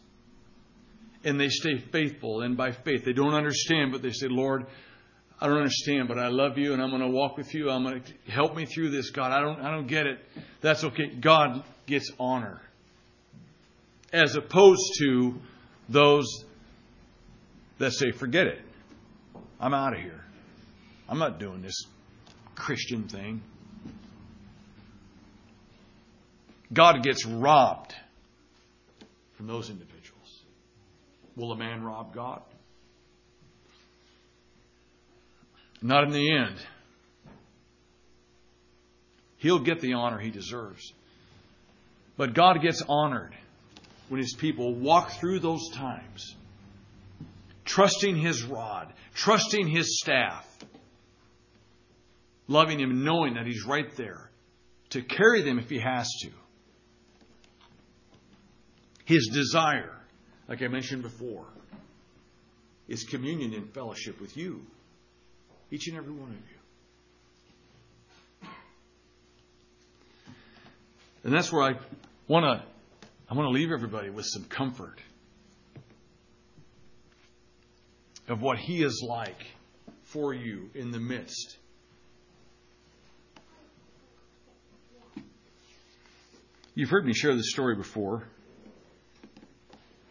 and 1.24 1.40
they 1.40 1.50
stay 1.50 1.78
faithful 1.78 2.42
and 2.42 2.58
by 2.58 2.72
faith? 2.72 3.06
They 3.06 3.14
don't 3.14 3.34
understand, 3.34 3.92
but 3.92 4.02
they 4.02 4.12
say, 4.12 4.28
Lord, 4.28 4.66
I 5.40 5.48
don't 5.48 5.58
understand, 5.58 6.08
but 6.08 6.20
I 6.20 6.28
love 6.28 6.58
you 6.58 6.74
and 6.74 6.82
I'm 6.82 6.90
going 6.90 7.02
to 7.02 7.10
walk 7.10 7.36
with 7.36 7.54
you. 7.54 7.70
I'm 7.70 7.84
going 7.84 8.02
to 8.04 8.32
help 8.32 8.56
me 8.56 8.66
through 8.66 8.92
this, 8.92 9.10
God. 9.10 9.32
I 9.32 9.42
don't, 9.42 9.60
I 9.60 9.72
don't 9.72 9.88
get 9.88 10.06
it. 10.06 10.20
That's 10.62 10.84
okay. 10.84 11.08
God 11.20 11.64
gets 11.86 12.12
honor. 12.20 12.62
As 14.14 14.36
opposed 14.36 14.84
to 15.00 15.36
those 15.90 16.26
that 17.80 17.92
say, 17.92 18.12
forget 18.12 18.48
it. 18.48 18.62
I'm 19.60 19.74
out 19.74 19.94
of 19.94 20.00
here. 20.00 20.24
I'm 21.08 21.20
not 21.20 21.40
doing 21.40 21.62
this 21.62 21.86
Christian 22.56 23.08
thing. 23.08 23.42
God 26.74 27.04
gets 27.04 27.26
robbed 27.26 27.94
from 29.34 29.48
those 29.48 29.70
individuals. 29.70 30.44
Will 31.36 31.52
a 31.52 31.58
man 31.58 31.84
rob 31.84 32.14
God? 32.14 32.42
Not 35.82 36.04
in 36.04 36.12
the 36.12 36.32
end. 36.34 36.56
He'll 39.38 39.60
get 39.60 39.82
the 39.82 39.94
honor 39.94 40.20
he 40.20 40.30
deserves. 40.30 40.94
But 42.16 42.36
God 42.36 42.62
gets 42.62 42.84
honored 42.88 43.36
when 44.08 44.20
his 44.20 44.36
people 44.38 44.76
walk 44.76 45.12
through 45.20 45.40
those 45.40 45.70
times, 45.74 46.36
trusting 47.66 48.16
his 48.16 48.44
rod, 48.44 48.94
trusting 49.14 49.68
his 49.68 50.00
staff, 50.00 50.48
loving 52.48 52.80
him, 52.80 53.04
knowing 53.04 53.36
that 53.36 53.46
he's 53.46 53.66
right 53.66 53.96
there 53.96 54.30
to 54.90 55.02
carry 55.02 55.42
them 55.42 55.60
if 55.60 55.70
he 55.70 55.80
has 55.80 56.08
to. 56.22 56.30
His 59.06 59.30
desire, 59.34 59.98
like 60.48 60.62
I 60.62 60.68
mentioned 60.68 61.02
before, 61.02 61.48
is 62.88 63.04
communion 63.04 63.54
and 63.54 63.74
fellowship 63.74 64.20
with 64.20 64.36
you. 64.36 64.62
Each 65.72 65.88
and 65.88 65.98
every 65.98 66.12
one 66.12 66.30
of 66.30 66.36
you. 66.36 66.62
And 71.24 71.34
that's 71.34 71.52
where 71.52 71.64
I 71.64 71.74
want 72.28 72.46
to 72.46 72.66
I 73.30 73.34
want 73.34 73.48
to 73.48 73.52
leave 73.52 73.72
everybody 73.72 74.10
with 74.10 74.26
some 74.26 74.44
comfort 74.44 75.00
of 78.32 78.42
what 78.42 78.58
he 78.58 78.84
is 78.84 79.04
like 79.08 79.46
for 80.04 80.34
you 80.34 80.70
in 80.74 80.92
the 80.92 81.00
midst. 81.00 81.58
You've 86.74 86.90
heard 86.90 87.06
me 87.06 87.14
share 87.14 87.36
this 87.36 87.52
story 87.52 87.76
before 87.76 88.24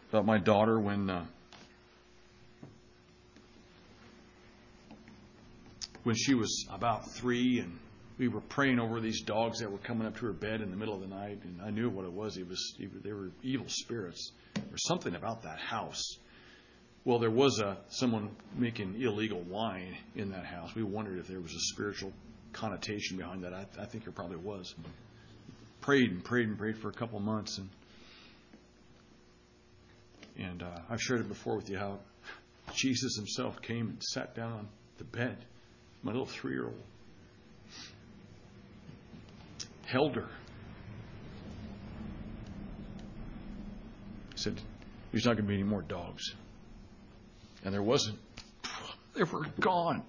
about 0.09 0.25
my 0.25 0.37
daughter 0.37 0.79
when 0.79 1.09
uh, 1.09 1.25
when 6.03 6.15
she 6.15 6.33
was 6.33 6.67
about 6.71 7.11
three, 7.11 7.59
and 7.59 7.79
we 8.17 8.27
were 8.27 8.41
praying 8.41 8.79
over 8.79 8.99
these 8.99 9.21
dogs 9.21 9.59
that 9.59 9.71
were 9.71 9.77
coming 9.79 10.05
up 10.05 10.17
to 10.17 10.25
her 10.25 10.33
bed 10.33 10.61
in 10.61 10.69
the 10.69 10.77
middle 10.77 10.93
of 10.93 11.01
the 11.01 11.07
night, 11.07 11.39
and 11.43 11.61
I 11.61 11.71
knew 11.71 11.89
what 11.89 12.05
it 12.05 12.11
was. 12.11 12.37
It 12.37 12.47
was 12.47 12.75
they 13.03 13.13
were 13.13 13.31
evil 13.41 13.67
spirits. 13.67 14.31
Was 14.71 14.83
something 14.85 15.15
about 15.15 15.43
that 15.43 15.59
house. 15.59 16.17
Well, 17.03 17.17
there 17.17 17.31
was 17.31 17.59
a 17.59 17.77
someone 17.89 18.29
making 18.55 19.01
illegal 19.01 19.41
wine 19.41 19.97
in 20.15 20.31
that 20.31 20.45
house. 20.45 20.75
We 20.75 20.83
wondered 20.83 21.17
if 21.17 21.27
there 21.27 21.39
was 21.39 21.53
a 21.53 21.59
spiritual 21.73 22.13
connotation 22.53 23.17
behind 23.17 23.43
that. 23.43 23.53
I, 23.53 23.65
I 23.79 23.85
think 23.85 24.03
there 24.03 24.13
probably 24.13 24.37
was. 24.37 24.75
Prayed 25.81 26.11
and 26.11 26.23
prayed 26.23 26.47
and 26.47 26.57
prayed 26.57 26.77
for 26.77 26.89
a 26.89 26.93
couple 26.93 27.19
months, 27.19 27.57
and 27.57 27.69
and 30.37 30.61
uh, 30.61 30.79
I've 30.89 31.01
shared 31.01 31.21
it 31.21 31.27
before 31.27 31.55
with 31.55 31.69
you 31.69 31.77
how 31.77 31.99
Jesus 32.73 33.15
Himself 33.15 33.61
came 33.61 33.89
and 33.89 34.03
sat 34.03 34.35
down 34.35 34.53
on 34.53 34.67
the 34.97 35.03
bed 35.03 35.37
my 36.03 36.11
little 36.11 36.25
three 36.25 36.53
year 36.53 36.65
old. 36.65 36.81
Held 39.85 40.15
her. 40.15 40.27
He 44.33 44.37
said, 44.37 44.59
There's 45.11 45.25
not 45.25 45.33
going 45.33 45.45
to 45.45 45.49
be 45.49 45.55
any 45.55 45.63
more 45.63 45.81
dogs. 45.81 46.23
And 47.63 47.73
there 47.73 47.83
wasn't. 47.83 48.19
They 49.13 49.23
were 49.23 49.45
gone. 49.59 50.03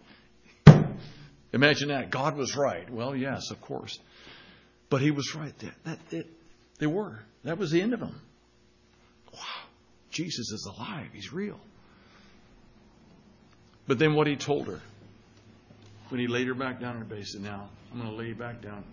Imagine 1.52 1.88
that. 1.88 2.10
God 2.10 2.36
was 2.36 2.56
right. 2.56 2.88
Well, 2.88 3.16
yes, 3.16 3.50
of 3.50 3.60
course. 3.60 3.98
But 4.88 5.00
he 5.00 5.10
was 5.10 5.34
right. 5.34 5.52
That, 5.58 5.74
that, 5.84 5.98
it, 6.12 6.30
they 6.78 6.86
were. 6.86 7.18
That 7.42 7.58
was 7.58 7.72
the 7.72 7.82
end 7.82 7.94
of 7.94 8.00
them. 8.00 8.20
Wow. 9.34 9.40
Jesus 10.10 10.52
is 10.52 10.66
alive. 10.66 11.08
He's 11.12 11.32
real. 11.32 11.58
But 13.88 13.98
then 13.98 14.14
what 14.14 14.26
he 14.26 14.36
told 14.36 14.68
her 14.68 14.80
when 16.08 16.20
he 16.20 16.26
laid 16.26 16.46
her 16.46 16.54
back 16.54 16.80
down 16.80 16.94
in 16.94 17.00
the 17.00 17.14
basin, 17.14 17.42
Now, 17.42 17.68
I'm 17.90 17.98
going 17.98 18.10
to 18.10 18.16
lay 18.16 18.28
you 18.28 18.34
back 18.34 18.62
down. 18.62 18.84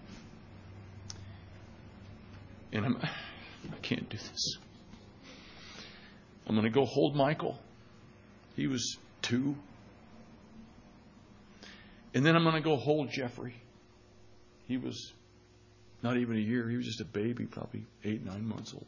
And 2.72 2.86
I'm, 2.86 2.98
I 3.04 3.78
can't 3.82 4.10
do 4.10 4.18
this. 4.18 4.58
I'm 6.48 6.56
going 6.56 6.66
to 6.66 6.72
go 6.72 6.86
hold 6.86 7.16
Michael. 7.16 7.60
He 8.60 8.68
was 8.68 8.98
two. 9.22 9.56
And 12.14 12.26
then 12.26 12.36
I'm 12.36 12.44
going 12.44 12.56
to 12.56 12.62
go 12.62 12.76
hold 12.76 13.10
Jeffrey. 13.10 13.56
He 14.68 14.76
was 14.76 15.14
not 16.04 16.18
even 16.18 16.36
a 16.36 16.42
year. 16.42 16.68
He 16.70 16.76
was 16.76 16.86
just 16.86 17.00
a 17.00 17.06
baby, 17.06 17.46
probably 17.46 17.86
eight, 18.04 18.26
nine 18.26 18.46
months 18.46 18.74
old. 18.74 18.86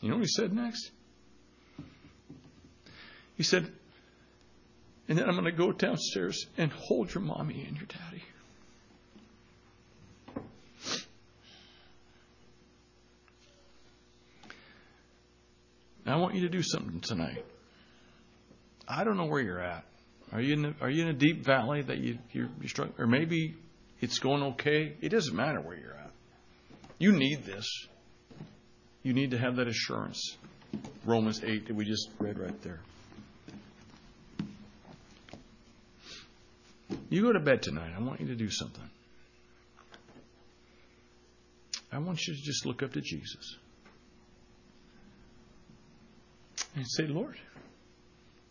You 0.00 0.08
know 0.08 0.14
what 0.14 0.22
he 0.22 0.28
said 0.28 0.54
next? 0.54 0.92
He 3.36 3.42
said, 3.42 3.70
and 5.08 5.18
then 5.18 5.28
I'm 5.28 5.34
going 5.34 5.44
to 5.44 5.52
go 5.52 5.72
downstairs 5.72 6.46
and 6.56 6.72
hold 6.72 7.12
your 7.12 7.22
mommy 7.22 7.66
and 7.68 7.76
your 7.76 7.86
daddy. 7.86 8.22
I 16.10 16.16
want 16.16 16.34
you 16.34 16.42
to 16.42 16.48
do 16.48 16.62
something 16.62 17.00
tonight. 17.00 17.44
I 18.88 19.04
don't 19.04 19.16
know 19.16 19.26
where 19.26 19.40
you're 19.40 19.60
at. 19.60 19.84
Are 20.32 20.40
you 20.40 20.54
in 20.54 20.64
a, 20.64 20.74
are 20.80 20.90
you 20.90 21.02
in 21.02 21.08
a 21.08 21.12
deep 21.12 21.44
valley 21.44 21.82
that 21.82 21.98
you 21.98 22.18
you're, 22.32 22.48
you're 22.60 22.68
struggling, 22.68 23.00
or 23.00 23.06
maybe 23.06 23.54
it's 24.00 24.18
going 24.18 24.42
okay? 24.54 24.96
It 25.00 25.10
doesn't 25.10 25.34
matter 25.34 25.60
where 25.60 25.76
you're 25.76 25.94
at. 25.94 26.10
You 26.98 27.12
need 27.12 27.44
this. 27.44 27.66
You 29.02 29.12
need 29.12 29.32
to 29.32 29.38
have 29.38 29.56
that 29.56 29.68
assurance. 29.68 30.36
Romans 31.04 31.42
eight 31.44 31.66
that 31.66 31.74
we 31.74 31.84
just 31.84 32.08
read 32.18 32.38
right 32.38 32.62
there. 32.62 32.80
You 37.08 37.22
go 37.22 37.32
to 37.32 37.40
bed 37.40 37.62
tonight. 37.62 37.92
I 37.96 38.00
want 38.00 38.20
you 38.20 38.28
to 38.28 38.36
do 38.36 38.50
something. 38.50 38.88
I 41.92 41.98
want 41.98 42.20
you 42.26 42.34
to 42.34 42.40
just 42.40 42.66
look 42.66 42.82
up 42.82 42.92
to 42.92 43.00
Jesus 43.00 43.56
and 46.74 46.86
say, 46.86 47.06
Lord, 47.06 47.36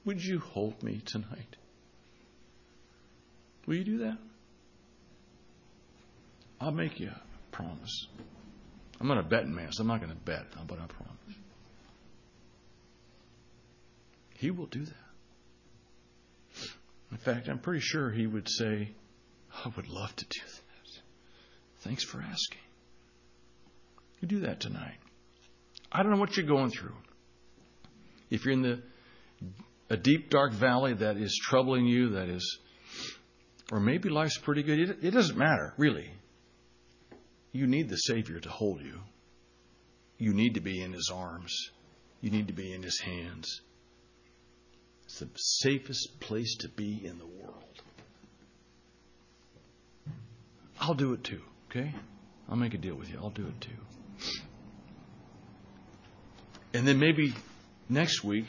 would 0.06 0.24
you 0.24 0.40
hold 0.40 0.82
me 0.84 1.02
tonight? 1.06 1.56
Will 3.66 3.76
you 3.76 3.84
do 3.84 3.98
that? 4.00 4.18
I'll 6.60 6.72
make 6.72 7.00
you 7.00 7.10
a 7.10 7.22
promise. 7.56 8.08
I'm 9.00 9.08
not 9.08 9.18
a 9.18 9.24
betting 9.24 9.56
man, 9.56 9.72
so 9.72 9.82
I'm 9.82 9.88
not 9.88 10.02
going 10.02 10.12
to 10.12 10.18
bet, 10.18 10.46
but 10.68 10.80
I 10.80 10.86
promise. 10.88 11.16
He 14.36 14.52
will 14.52 14.66
do 14.66 14.84
that. 14.86 14.94
In 17.12 17.18
fact, 17.18 17.48
I'm 17.50 17.60
pretty 17.60 17.82
sure 17.82 18.12
he 18.12 18.28
would 18.28 18.48
say, 18.50 18.92
I 19.66 19.72
would 19.76 19.88
love 19.88 20.16
to 20.16 20.26
do 20.26 20.40
that. 20.42 20.60
Thanks 21.82 22.04
for 22.04 22.22
asking. 22.22 22.60
You 24.22 24.28
do 24.28 24.40
that 24.42 24.60
tonight. 24.60 24.98
I 25.92 26.04
don't 26.04 26.12
know 26.12 26.20
what 26.20 26.36
you're 26.36 26.46
going 26.46 26.72
through. 26.72 26.96
If 28.30 28.46
you're 28.46 28.54
in 28.54 28.62
the 28.62 28.82
a 29.90 29.98
deep 29.98 30.30
dark 30.30 30.54
valley 30.54 30.94
that 30.94 31.18
is 31.18 31.36
troubling 31.42 31.86
you, 31.86 32.10
that 32.10 32.30
is, 32.30 32.60
or 33.72 33.80
maybe 33.80 34.10
life's 34.10 34.38
pretty 34.38 34.64
good. 34.64 34.80
It, 34.80 34.98
it 35.02 35.12
doesn't 35.12 35.38
matter, 35.38 35.74
really. 35.78 36.12
You 37.52 37.66
need 37.66 37.90
the 37.90 37.96
Savior 37.96 38.40
to 38.40 38.50
hold 38.50 38.82
you. 38.82 39.00
You 40.18 40.34
need 40.34 40.56
to 40.56 40.62
be 40.62 40.82
in 40.82 40.94
His 40.94 41.12
arms. 41.14 41.56
You 42.22 42.30
need 42.30 42.48
to 42.48 42.54
be 42.54 42.72
in 42.72 42.84
His 42.84 43.00
hands. 43.00 43.62
It's 45.06 45.20
the 45.20 45.30
safest 45.36 46.20
place 46.20 46.56
to 46.60 46.70
be 46.70 47.02
in 47.04 47.18
the 47.18 47.26
world. 47.26 47.64
I'll 50.80 50.94
do 50.94 51.14
it 51.14 51.24
too, 51.24 51.42
okay? 51.70 51.94
I'll 52.48 52.56
make 52.56 52.74
a 52.74 52.78
deal 52.78 52.96
with 52.96 53.10
you. 53.10 53.18
I'll 53.22 53.32
do 53.32 53.48
it 53.48 53.62
too. 53.62 53.72
And 56.74 56.88
then 56.88 57.00
maybe 57.00 57.34
next 57.90 58.24
week, 58.24 58.46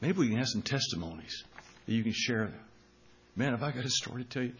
maybe 0.00 0.18
we 0.18 0.28
can 0.28 0.38
have 0.38 0.48
some 0.48 0.62
testimonies 0.62 1.44
that 1.86 1.92
you 1.92 2.02
can 2.02 2.12
share. 2.12 2.52
Man, 3.36 3.50
have 3.50 3.62
I 3.62 3.70
got 3.70 3.84
a 3.84 3.90
story 3.90 4.24
to 4.24 4.28
tell 4.28 4.42
you? 4.42 4.54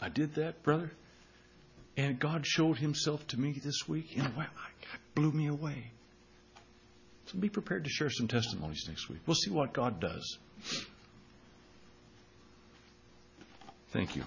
I 0.00 0.08
did 0.08 0.34
that, 0.36 0.62
brother. 0.62 0.92
And 1.96 2.18
God 2.18 2.46
showed 2.46 2.76
himself 2.76 3.26
to 3.28 3.40
me 3.40 3.58
this 3.64 3.88
week 3.88 4.14
in 4.14 4.20
a 4.20 4.28
way 4.28 4.44
that 4.44 5.00
blew 5.14 5.32
me 5.32 5.48
away. 5.48 5.90
So 7.26 7.38
be 7.38 7.48
prepared 7.48 7.84
to 7.84 7.90
share 7.90 8.10
some 8.10 8.28
testimonies 8.28 8.84
next 8.86 9.08
week. 9.08 9.18
We'll 9.26 9.34
see 9.34 9.50
what 9.50 9.72
God 9.72 9.98
does. 9.98 10.38
Thank 13.92 14.14
you. 14.14 14.24